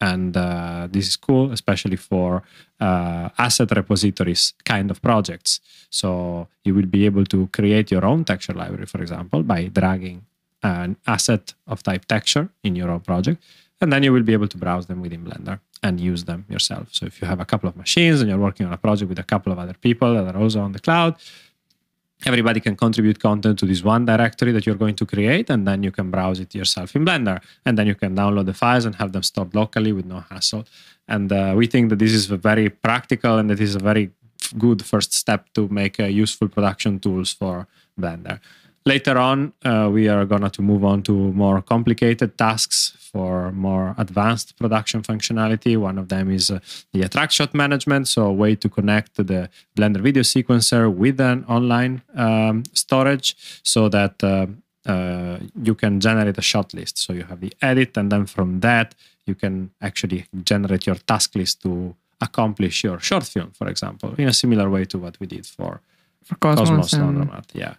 and 0.00 0.36
uh, 0.36 0.88
this 0.90 1.06
is 1.08 1.16
cool 1.16 1.52
especially 1.52 1.96
for 1.96 2.42
uh, 2.80 3.28
asset 3.38 3.70
repositories 3.74 4.52
kind 4.64 4.90
of 4.90 5.00
projects. 5.00 5.60
So 5.90 6.48
you 6.64 6.74
will 6.74 6.86
be 6.86 7.06
able 7.06 7.24
to 7.26 7.48
create 7.48 7.90
your 7.90 8.04
own 8.04 8.24
texture 8.24 8.52
library 8.52 8.86
for 8.86 9.00
example 9.00 9.42
by 9.42 9.66
dragging 9.66 10.26
an 10.62 10.96
asset 11.06 11.54
of 11.66 11.82
type 11.82 12.04
texture 12.06 12.48
in 12.64 12.76
your 12.76 12.90
own 12.90 13.00
project. 13.00 13.42
And 13.80 13.92
then 13.92 14.02
you 14.02 14.12
will 14.12 14.22
be 14.22 14.32
able 14.32 14.48
to 14.48 14.56
browse 14.56 14.86
them 14.86 15.02
within 15.02 15.22
blender 15.22 15.60
and 15.82 16.00
use 16.00 16.24
them 16.24 16.46
yourself. 16.48 16.88
So 16.92 17.04
if 17.04 17.20
you 17.20 17.28
have 17.28 17.40
a 17.40 17.44
couple 17.44 17.68
of 17.68 17.76
machines 17.76 18.20
and 18.20 18.30
you're 18.30 18.38
working 18.38 18.66
on 18.66 18.72
a 18.72 18.78
project 18.78 19.08
with 19.08 19.18
a 19.18 19.22
couple 19.22 19.52
of 19.52 19.58
other 19.58 19.74
people 19.74 20.14
that 20.14 20.34
are 20.34 20.40
also 20.40 20.60
on 20.60 20.72
the 20.72 20.78
cloud 20.78 21.16
everybody 22.26 22.60
can 22.60 22.76
contribute 22.76 23.18
content 23.20 23.58
to 23.60 23.66
this 23.66 23.82
one 23.82 24.04
directory 24.04 24.52
that 24.52 24.66
you're 24.66 24.74
going 24.84 24.96
to 24.96 25.06
create 25.06 25.48
and 25.48 25.66
then 25.66 25.82
you 25.82 25.92
can 25.92 26.10
browse 26.10 26.40
it 26.40 26.54
yourself 26.54 26.96
in 26.96 27.04
blender. 27.04 27.40
And 27.64 27.78
then 27.78 27.86
you 27.86 27.94
can 27.94 28.16
download 28.16 28.46
the 28.46 28.54
files 28.54 28.84
and 28.84 28.94
have 28.96 29.12
them 29.12 29.22
stored 29.22 29.54
locally 29.54 29.92
with 29.92 30.06
no 30.06 30.20
hassle. 30.30 30.64
And 31.08 31.32
uh, 31.32 31.54
we 31.56 31.66
think 31.66 31.90
that 31.90 31.98
this 32.00 32.12
is 32.12 32.30
a 32.30 32.36
very 32.36 32.68
practical 32.68 33.38
and 33.38 33.48
that 33.50 33.60
is 33.60 33.76
a 33.76 33.78
very 33.78 34.10
good 34.58 34.84
first 34.84 35.12
step 35.12 35.52
to 35.54 35.68
make 35.68 35.98
uh, 36.00 36.04
useful 36.04 36.48
production 36.48 36.98
tools 36.98 37.32
for 37.32 37.66
blender 37.98 38.40
later 38.86 39.18
on 39.18 39.52
uh, 39.64 39.88
we 39.92 40.08
are 40.08 40.24
going 40.24 40.48
to 40.48 40.62
move 40.62 40.84
on 40.84 41.02
to 41.02 41.12
more 41.12 41.60
complicated 41.60 42.38
tasks 42.38 42.96
for 43.12 43.52
more 43.52 43.94
advanced 43.98 44.56
production 44.56 45.02
functionality. 45.02 45.76
One 45.76 45.98
of 45.98 46.08
them 46.08 46.30
is 46.30 46.50
uh, 46.50 46.60
the 46.92 47.02
attract 47.02 47.32
shot 47.32 47.52
management 47.54 48.08
so 48.08 48.26
a 48.26 48.32
way 48.32 48.54
to 48.56 48.68
connect 48.68 49.16
the 49.16 49.50
blender 49.76 50.00
video 50.00 50.22
sequencer 50.22 50.92
with 50.92 51.20
an 51.20 51.44
online 51.48 52.02
um, 52.14 52.62
storage 52.72 53.36
so 53.62 53.88
that 53.88 54.22
uh, 54.22 54.46
uh, 54.86 55.38
you 55.62 55.74
can 55.74 56.00
generate 56.00 56.38
a 56.38 56.42
shot 56.42 56.72
list. 56.72 56.98
So 56.98 57.12
you 57.12 57.24
have 57.24 57.40
the 57.40 57.52
edit 57.60 57.96
and 57.96 58.10
then 58.12 58.26
from 58.26 58.60
that 58.60 58.94
you 59.26 59.34
can 59.34 59.70
actually 59.82 60.26
generate 60.44 60.86
your 60.86 60.96
task 60.96 61.34
list 61.34 61.62
to 61.62 61.96
accomplish 62.20 62.82
your 62.82 62.98
short 62.98 63.24
film 63.24 63.50
for 63.50 63.68
example 63.68 64.14
in 64.16 64.26
a 64.28 64.32
similar 64.32 64.70
way 64.70 64.86
to 64.86 64.98
what 64.98 65.20
we 65.20 65.26
did 65.26 65.44
for 65.44 65.82
For 66.24 66.36
Cosmos, 66.36 66.68
Cosmos 66.68 66.92
and 66.94 67.02
Laundromat, 67.04 67.46
yeah, 67.52 67.74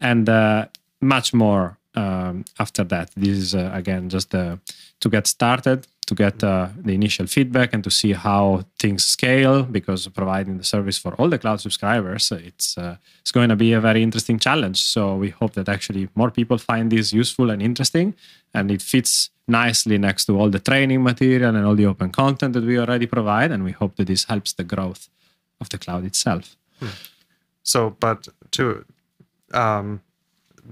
and 0.00 0.28
uh, 0.28 0.66
much 1.00 1.32
more 1.32 1.78
um, 1.94 2.44
after 2.58 2.84
that. 2.84 3.10
This 3.16 3.38
is 3.38 3.54
uh, 3.54 3.70
again 3.74 4.08
just 4.08 4.34
uh, 4.34 4.56
to 5.00 5.08
get 5.08 5.26
started, 5.26 5.86
to 6.06 6.14
get 6.14 6.42
uh, 6.44 6.68
the 6.76 6.94
initial 6.94 7.26
feedback, 7.26 7.74
and 7.74 7.82
to 7.84 7.90
see 7.90 8.12
how 8.12 8.64
things 8.78 9.04
scale. 9.04 9.62
Because 9.62 10.08
providing 10.08 10.58
the 10.58 10.64
service 10.64 10.98
for 10.98 11.14
all 11.14 11.28
the 11.28 11.38
cloud 11.38 11.60
subscribers, 11.60 12.32
it's 12.32 12.78
uh, 12.78 12.96
it's 13.20 13.32
going 13.32 13.48
to 13.48 13.56
be 13.56 13.72
a 13.72 13.80
very 13.80 14.02
interesting 14.02 14.38
challenge. 14.38 14.82
So 14.82 15.16
we 15.16 15.30
hope 15.30 15.54
that 15.54 15.68
actually 15.68 16.08
more 16.14 16.30
people 16.30 16.58
find 16.58 16.90
this 16.90 17.12
useful 17.12 17.50
and 17.50 17.62
interesting, 17.62 18.14
and 18.54 18.70
it 18.70 18.82
fits 18.82 19.30
nicely 19.48 19.98
next 19.98 20.26
to 20.26 20.38
all 20.38 20.48
the 20.48 20.60
training 20.60 21.02
material 21.02 21.56
and 21.56 21.66
all 21.66 21.74
the 21.74 21.86
open 21.86 22.10
content 22.10 22.52
that 22.52 22.64
we 22.64 22.78
already 22.78 23.06
provide. 23.06 23.50
And 23.50 23.64
we 23.64 23.72
hope 23.72 23.96
that 23.96 24.06
this 24.06 24.24
helps 24.24 24.52
the 24.52 24.64
growth 24.64 25.08
of 25.60 25.68
the 25.70 25.78
cloud 25.78 26.04
itself. 26.04 26.56
So, 27.62 27.96
but 27.98 28.28
to 28.52 28.84
um, 29.52 30.00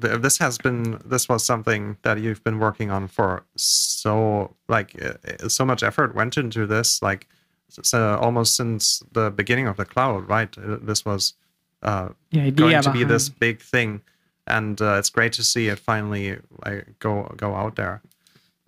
th- 0.01 0.20
this 0.20 0.39
has 0.39 0.59
been 0.59 1.01
this 1.05 1.29
was 1.29 1.45
something 1.45 1.97
that 2.03 2.20
you've 2.20 2.43
been 2.45 2.59
working 2.59 2.91
on 2.91 3.09
for 3.09 3.45
so 3.57 4.55
like 4.68 4.95
uh, 5.03 5.49
so 5.49 5.64
much 5.64 5.83
effort 5.83 6.14
went 6.14 6.37
into 6.37 6.66
this 6.66 7.03
like 7.03 7.26
so 7.68 8.16
almost 8.16 8.57
since 8.57 9.03
the 9.12 9.31
beginning 9.31 9.66
of 9.66 9.76
the 9.76 9.85
cloud, 9.85 10.29
right? 10.29 10.57
Uh, 10.59 10.79
This 10.81 11.05
was 11.05 11.35
uh, 11.83 12.09
The 12.31 12.41
idea 12.41 12.53
going 12.53 12.83
to 12.83 12.93
be 12.93 13.05
this 13.05 13.29
big 13.29 13.61
thing, 13.61 14.01
and 14.47 14.81
uh, 14.81 14.95
it's 14.99 15.11
great 15.11 15.33
to 15.35 15.45
see 15.45 15.68
it 15.68 15.79
finally 15.79 16.39
like 16.64 16.99
go 16.99 17.33
go 17.37 17.55
out 17.55 17.76
there. 17.76 18.01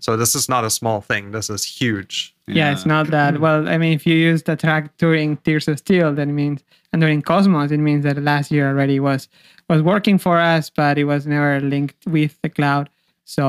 So 0.00 0.16
this 0.16 0.34
is 0.34 0.48
not 0.48 0.64
a 0.64 0.70
small 0.70 1.00
thing. 1.00 1.32
This 1.32 1.50
is 1.50 1.64
huge. 1.64 2.34
Yeah, 2.46 2.72
it's 2.72 2.86
not 2.86 3.10
that. 3.10 3.38
Well, 3.40 3.68
I 3.68 3.78
mean, 3.78 3.92
if 3.92 4.06
you 4.06 4.14
use 4.14 4.42
the 4.42 4.56
track 4.56 4.96
during 4.96 5.36
Tears 5.38 5.68
of 5.68 5.78
Steel, 5.78 6.14
that 6.14 6.26
means, 6.26 6.64
and 6.92 7.00
during 7.02 7.22
Cosmos, 7.22 7.70
it 7.70 7.78
means 7.78 8.02
that 8.04 8.16
last 8.22 8.50
year 8.50 8.68
already 8.68 8.98
was 8.98 9.28
was 9.72 9.80
working 9.92 10.18
for 10.26 10.36
us, 10.54 10.64
but 10.80 10.94
it 11.02 11.04
was 11.12 11.22
never 11.26 11.52
linked 11.74 12.00
with 12.16 12.32
the 12.42 12.50
cloud. 12.58 12.86
So 13.24 13.44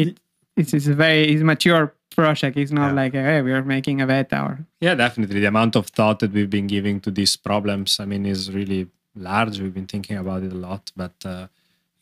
it 0.00 0.08
it's, 0.56 0.72
it's 0.76 0.88
a 0.94 0.94
very 1.04 1.22
it's 1.32 1.42
a 1.42 1.44
mature 1.52 1.84
project. 2.18 2.56
It's 2.62 2.72
not 2.80 2.88
Yeah. 2.88 3.02
like 3.02 3.12
hey, 3.28 3.40
we 3.46 3.52
are 3.56 3.64
making 3.76 3.96
a 4.04 4.06
beta 4.06 4.38
or 4.48 4.54
Yeah, 4.86 4.94
definitely. 5.04 5.40
The 5.40 5.46
amount 5.54 5.76
of 5.76 5.84
thought 5.98 6.18
that 6.22 6.32
we've 6.36 6.50
been 6.58 6.66
giving 6.76 7.00
to 7.06 7.10
these 7.18 7.36
problems, 7.48 8.00
I 8.00 8.04
mean, 8.12 8.26
is 8.34 8.50
really 8.60 8.82
large. 9.14 9.54
We've 9.62 9.74
been 9.80 9.86
thinking 9.94 10.16
about 10.24 10.42
it 10.46 10.52
a 10.52 10.60
lot, 10.68 10.84
but 10.96 11.14
uh, 11.24 11.46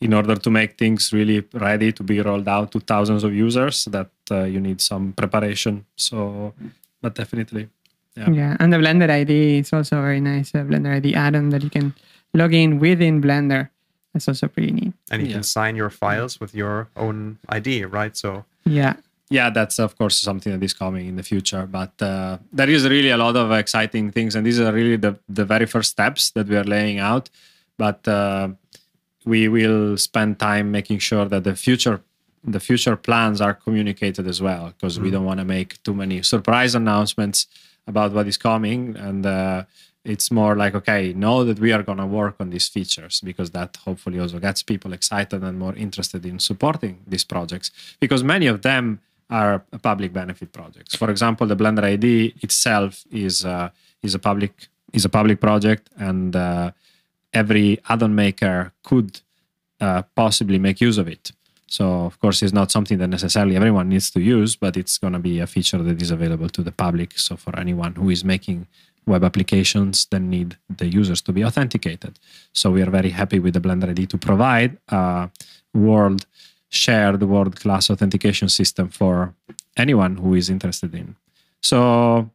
in 0.05 0.13
order 0.13 0.35
to 0.45 0.49
make 0.59 0.71
things 0.77 1.11
really 1.13 1.39
ready 1.67 1.91
to 1.91 2.03
be 2.03 2.17
rolled 2.27 2.47
out 2.47 2.71
to 2.71 2.79
thousands 2.79 3.23
of 3.23 3.31
users, 3.33 3.85
that 3.85 4.11
uh, 4.31 4.43
you 4.53 4.59
need 4.59 4.79
some 4.81 5.13
preparation. 5.21 5.85
So, 5.95 6.17
but 7.01 7.13
definitely, 7.21 7.63
Yeah. 8.15 8.29
yeah. 8.41 8.57
And 8.59 8.69
the 8.73 8.77
Blender 8.77 9.09
ID 9.21 9.31
is 9.61 9.73
also 9.73 9.95
very 10.07 10.21
nice. 10.21 10.49
A 10.53 10.63
Blender 10.69 10.93
ID 10.97 11.07
add-on 11.15 11.49
that 11.49 11.63
you 11.63 11.69
can 11.77 11.93
log 12.33 12.53
in 12.53 12.79
within 12.79 13.21
Blender. 13.21 13.69
That's 14.13 14.27
also 14.27 14.47
pretty 14.47 14.71
neat. 14.71 14.93
And 15.11 15.21
you 15.21 15.27
Yeah. 15.27 15.33
can 15.35 15.43
sign 15.43 15.75
your 15.75 15.89
files 15.89 16.39
with 16.39 16.55
your 16.55 16.87
own 16.95 17.37
ID, 17.49 17.85
right? 17.85 18.15
So 18.17 18.45
Yeah. 18.65 18.93
yeah, 19.29 19.49
that's 19.49 19.79
of 19.79 19.97
course 19.97 20.17
something 20.17 20.51
that 20.53 20.63
is 20.63 20.73
coming 20.73 21.07
in 21.07 21.15
the 21.17 21.23
future. 21.23 21.65
But 21.67 22.01
uh, 22.01 22.37
there 22.51 22.69
is 22.69 22.87
really 22.87 23.09
a 23.09 23.17
lot 23.17 23.35
of 23.35 23.51
exciting 23.51 24.11
things, 24.11 24.35
and 24.35 24.45
these 24.45 24.59
are 24.59 24.71
really 24.73 24.97
the 24.97 25.13
the 25.29 25.45
very 25.45 25.65
first 25.65 25.91
steps 25.91 26.31
that 26.31 26.47
we 26.47 26.55
are 26.55 26.63
laying 26.63 26.99
out. 26.99 27.29
But 27.77 28.07
uh, 28.07 28.49
we 29.25 29.47
will 29.49 29.97
spend 29.97 30.39
time 30.39 30.71
making 30.71 30.99
sure 30.99 31.25
that 31.25 31.43
the 31.43 31.55
future 31.55 32.01
the 32.43 32.59
future 32.59 32.95
plans 32.95 33.41
are 33.41 33.53
communicated 33.53 34.25
as 34.27 34.39
well, 34.41 34.67
because 34.73 34.99
we 35.01 35.09
don't 35.11 35.25
want 35.25 35.39
to 35.39 35.45
make 35.45 35.69
too 35.83 35.93
many 35.93 36.21
surprise 36.23 36.75
announcements 36.75 37.47
about 37.87 38.11
what 38.13 38.27
is 38.27 38.37
coming 38.37 38.95
and. 38.97 39.25
Uh, 39.25 39.63
it's 40.07 40.31
more 40.31 40.55
like 40.55 40.73
okay 40.73 41.13
know 41.13 41.43
that 41.43 41.59
we 41.59 41.71
are 41.73 41.83
going 41.83 41.97
to 41.97 42.05
work 42.05 42.35
on 42.39 42.49
these 42.49 42.67
features 42.67 43.21
because 43.21 43.51
that 43.51 43.77
hopefully 43.85 44.19
also 44.19 44.39
gets 44.39 44.63
people 44.63 44.93
excited 44.93 45.43
and 45.43 45.59
more 45.59 45.75
interested 45.75 46.25
in 46.25 46.39
supporting 46.39 46.95
these 47.05 47.25
projects 47.25 47.71
because 47.99 48.23
many 48.23 48.47
of 48.47 48.61
them 48.61 48.99
are 49.29 49.59
public 49.81 50.13
benefit 50.13 50.53
projects. 50.53 50.95
For 50.95 51.09
example 51.09 51.45
the 51.47 51.55
blender 51.55 51.83
id 51.83 52.35
itself 52.41 53.03
is 53.11 53.45
uh, 53.45 53.69
is 54.01 54.15
a 54.15 54.19
public 54.19 54.53
is 54.93 55.03
a 55.03 55.09
public 55.09 55.41
project 55.41 55.89
and 55.97 56.35
uh, 56.35 56.71
every 57.33 57.79
add-on 57.89 58.15
maker 58.15 58.71
could 58.83 59.19
uh, 59.81 60.01
possibly 60.15 60.57
make 60.57 60.79
use 60.79 60.97
of 60.97 61.07
it. 61.09 61.33
So 61.67 62.05
of 62.05 62.17
course 62.21 62.41
it's 62.41 62.53
not 62.53 62.71
something 62.71 62.97
that 62.99 63.09
necessarily 63.09 63.57
everyone 63.57 63.89
needs 63.89 64.09
to 64.11 64.21
use 64.21 64.55
but 64.55 64.77
it's 64.77 64.97
going 64.97 65.13
to 65.13 65.19
be 65.19 65.41
a 65.41 65.47
feature 65.47 65.79
that 65.79 66.01
is 66.01 66.11
available 66.11 66.49
to 66.49 66.61
the 66.61 66.71
public. 66.71 67.19
So 67.19 67.35
for 67.35 67.53
anyone 67.59 67.95
who 67.95 68.09
is 68.09 68.23
making 68.23 68.67
web 69.07 69.23
applications 69.23 70.05
that 70.11 70.19
need 70.19 70.57
the 70.69 70.87
users 70.87 71.21
to 71.21 71.31
be 71.31 71.43
authenticated. 71.43 72.19
So 72.53 72.69
we 72.71 72.81
are 72.81 72.91
very 72.91 73.09
happy 73.09 73.39
with 73.39 73.53
the 73.53 73.61
Blender 73.61 73.89
ID 73.89 74.05
to 74.07 74.17
provide 74.17 74.77
a 74.89 75.29
world 75.73 76.25
shared 76.69 77.23
world 77.23 77.55
class 77.55 77.89
authentication 77.89 78.49
system 78.49 78.89
for 78.89 79.33
anyone 79.77 80.17
who 80.17 80.33
is 80.33 80.49
interested 80.49 80.93
in. 80.93 81.15
So 81.61 82.29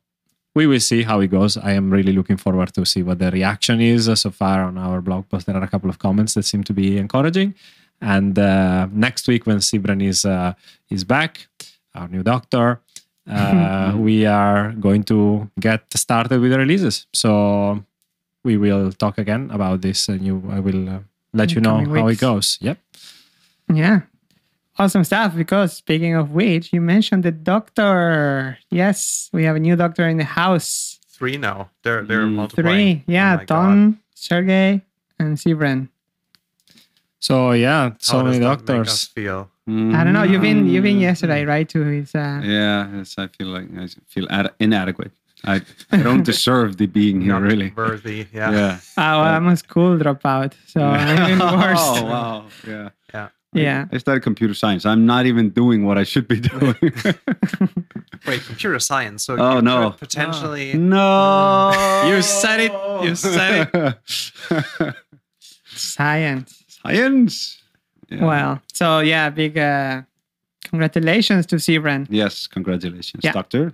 we 0.55 0.67
will 0.67 0.81
see 0.81 1.03
how 1.03 1.21
it 1.21 1.29
goes. 1.29 1.57
I 1.57 1.73
am 1.73 1.91
really 1.91 2.13
looking 2.13 2.37
forward 2.37 2.73
to 2.75 2.85
see 2.85 3.03
what 3.03 3.19
the 3.19 3.31
reaction 3.31 3.81
is. 3.81 4.11
So 4.21 4.31
far 4.31 4.63
on 4.63 4.79
our 4.79 5.01
blog 5.01 5.29
post, 5.29 5.47
there 5.47 5.57
are 5.57 5.63
a 5.63 5.69
couple 5.69 5.91
of 5.91 5.99
comments 5.99 6.35
that 6.35 6.45
seem 6.45 6.65
to 6.65 6.73
be 6.73 6.99
encouraging. 6.99 7.55
And 8.01 8.39
uh, 8.39 8.89
next 8.91 9.29
week, 9.29 9.47
when 9.47 9.59
Sybren 9.59 10.03
is 10.03 10.25
uh, 10.25 10.55
is 10.91 11.05
back, 11.05 11.47
our 11.95 12.09
new 12.09 12.23
doctor, 12.23 12.81
uh, 13.29 13.95
we 13.99 14.27
are 14.27 14.73
going 14.73 15.03
to 15.05 15.51
get 15.61 15.85
started 15.95 16.41
with 16.41 16.51
the 16.51 16.59
releases. 16.59 17.07
So 17.13 17.85
we 18.45 18.57
will 18.57 18.93
talk 18.93 19.19
again 19.19 19.51
about 19.53 19.81
this, 19.83 20.09
and 20.09 20.23
you, 20.25 20.43
I 20.51 20.61
will 20.61 20.89
uh, 20.89 20.99
let 21.33 21.53
you 21.53 21.61
know 21.61 21.77
Coming 21.85 21.95
how 21.95 22.09
it 22.09 22.19
goes. 22.19 22.59
Yep. 22.61 22.79
Yeah. 23.73 24.01
Awesome 24.79 25.05
stuff. 25.05 25.37
Because 25.37 25.75
speaking 25.75 26.15
of 26.15 26.31
which, 26.33 26.73
you 26.73 26.81
mentioned 26.81 27.23
the 27.23 27.31
doctor. 27.31 28.59
Yes, 28.71 29.29
we 29.33 29.45
have 29.45 29.55
a 29.57 29.61
new 29.61 29.77
doctor 29.77 30.09
in 30.09 30.17
the 30.17 30.25
house. 30.25 30.99
three 31.09 31.37
now. 31.37 31.71
They're 31.85 32.03
they're 32.03 32.27
Mm. 32.27 32.35
multiplying. 32.35 33.05
Three. 33.07 33.15
Yeah, 33.15 33.35
Oh 33.35 33.37
my 33.37 33.45
God. 33.45 33.95
Sergey, 34.15 34.83
and 35.21 35.37
Sybren. 35.37 35.89
So 37.23 37.53
yeah, 37.53 37.93
so 38.01 38.17
How 38.19 38.23
does 38.25 38.33
many 38.33 38.45
that 38.45 38.59
make 38.59 38.67
doctors. 38.67 38.89
us 38.89 39.07
feel? 39.07 39.49
I 39.69 40.03
don't 40.03 40.13
know. 40.13 40.25
You've 40.25 40.43
been 40.43 40.67
you've 40.67 40.83
been 40.83 40.97
Mm. 40.99 41.09
yesterday, 41.11 41.45
right? 41.45 41.69
To 41.69 41.81
his. 41.85 42.13
Uh, 42.17 42.41
Yeah, 42.43 42.89
yes, 42.97 43.15
I 43.17 43.29
feel 43.29 43.47
like 43.57 43.69
I 43.79 43.87
feel 44.09 44.27
ad- 44.29 44.51
inadequate. 44.59 45.13
I, 45.45 45.61
I 45.93 45.99
don't 46.03 46.25
deserve 46.33 46.79
the 46.79 46.87
being 46.87 47.21
here, 47.21 47.35
Not 47.35 47.43
really. 47.43 47.73
worthy. 47.77 48.27
Yeah. 48.35 48.51
Yeah. 48.51 48.79
oh, 48.99 49.21
I'm 49.35 49.47
a 49.47 49.57
school 49.57 49.97
dropout, 49.99 50.55
so 50.67 50.81
I'm 50.83 51.31
even 51.33 51.39
worse. 51.65 51.79
Oh, 51.81 52.05
wow. 52.05 52.45
Yeah. 52.67 52.89
Yeah. 53.15 53.29
Yeah. 53.55 53.87
I 53.93 53.99
studied 53.99 54.23
computer 54.25 54.55
science. 54.55 54.85
I'm 54.85 55.05
not 55.07 55.27
even 55.27 55.51
doing 55.51 55.85
what 55.87 55.99
I 55.99 56.05
should 56.05 56.27
be 56.27 56.41
doing. 56.41 56.75
Wait, 58.27 58.41
computer 58.51 58.79
science. 58.81 59.25
So 59.27 59.37
Oh, 59.39 59.61
no. 59.61 59.91
could 59.91 60.01
potentially. 60.09 60.75
no. 60.99 61.71
You 62.09 62.21
said 62.23 62.59
it. 62.67 62.73
You 63.05 63.15
said 63.15 63.71
it. 63.75 64.95
Science. 65.75 66.62
Science. 66.83 67.63
Yeah. 68.09 68.25
Well, 68.25 68.61
so 68.73 69.01
yeah, 69.01 69.31
big 69.31 69.57
uh, 69.57 70.03
congratulations 70.69 71.47
to 71.47 71.57
Sybren. 71.57 72.07
Yes, 72.11 72.47
congratulations, 72.47 73.25
Yeah. 73.25 73.33
doctor. 73.33 73.73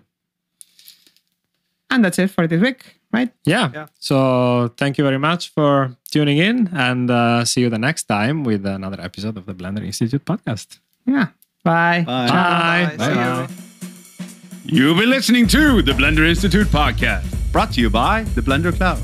And 1.91 2.05
that's 2.05 2.19
it 2.19 2.31
for 2.31 2.47
this 2.47 2.61
week, 2.61 2.97
right? 3.13 3.31
Yeah. 3.45 3.71
Yeah. 3.73 3.87
So 3.99 4.69
thank 4.77 4.99
you 4.99 5.05
very 5.05 5.19
much 5.19 5.49
for 5.55 5.97
tuning 6.11 6.39
in, 6.39 6.69
and 6.75 7.11
uh, 7.11 7.45
see 7.45 7.63
you 7.63 7.71
the 7.71 7.79
next 7.79 8.05
time 8.05 8.45
with 8.45 8.67
another 8.67 9.01
episode 9.01 9.37
of 9.39 9.47
the 9.47 9.55
Blender 9.55 9.85
Institute 9.85 10.25
podcast. 10.25 10.79
Yeah. 11.07 11.29
Bye. 11.65 12.05
Bye. 12.07 12.29
Bye. 12.29 12.97
Bye. 12.97 13.07
See 13.07 13.15
Bye. 13.15 13.49
you. 13.49 13.49
You've 14.71 14.99
been 14.99 15.09
listening 15.11 15.47
to 15.49 15.81
the 15.81 15.93
Blender 15.93 16.29
Institute 16.29 16.67
podcast, 16.69 17.25
brought 17.53 17.73
to 17.73 17.81
you 17.81 17.89
by 17.89 18.25
the 18.35 18.43
Blender 18.43 18.73
Cloud. 18.77 19.01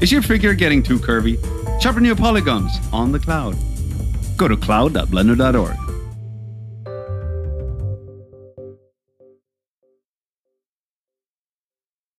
Is 0.00 0.10
your 0.10 0.22
figure 0.22 0.54
getting 0.54 0.82
too 0.82 0.98
curvy? 0.98 1.38
Sharpen 1.80 2.04
your 2.04 2.16
polygons 2.16 2.72
on 2.92 3.12
the 3.12 3.18
cloud. 3.18 3.54
Go 4.36 4.48
to 4.48 4.56
cloud.blender.org. 4.56 5.89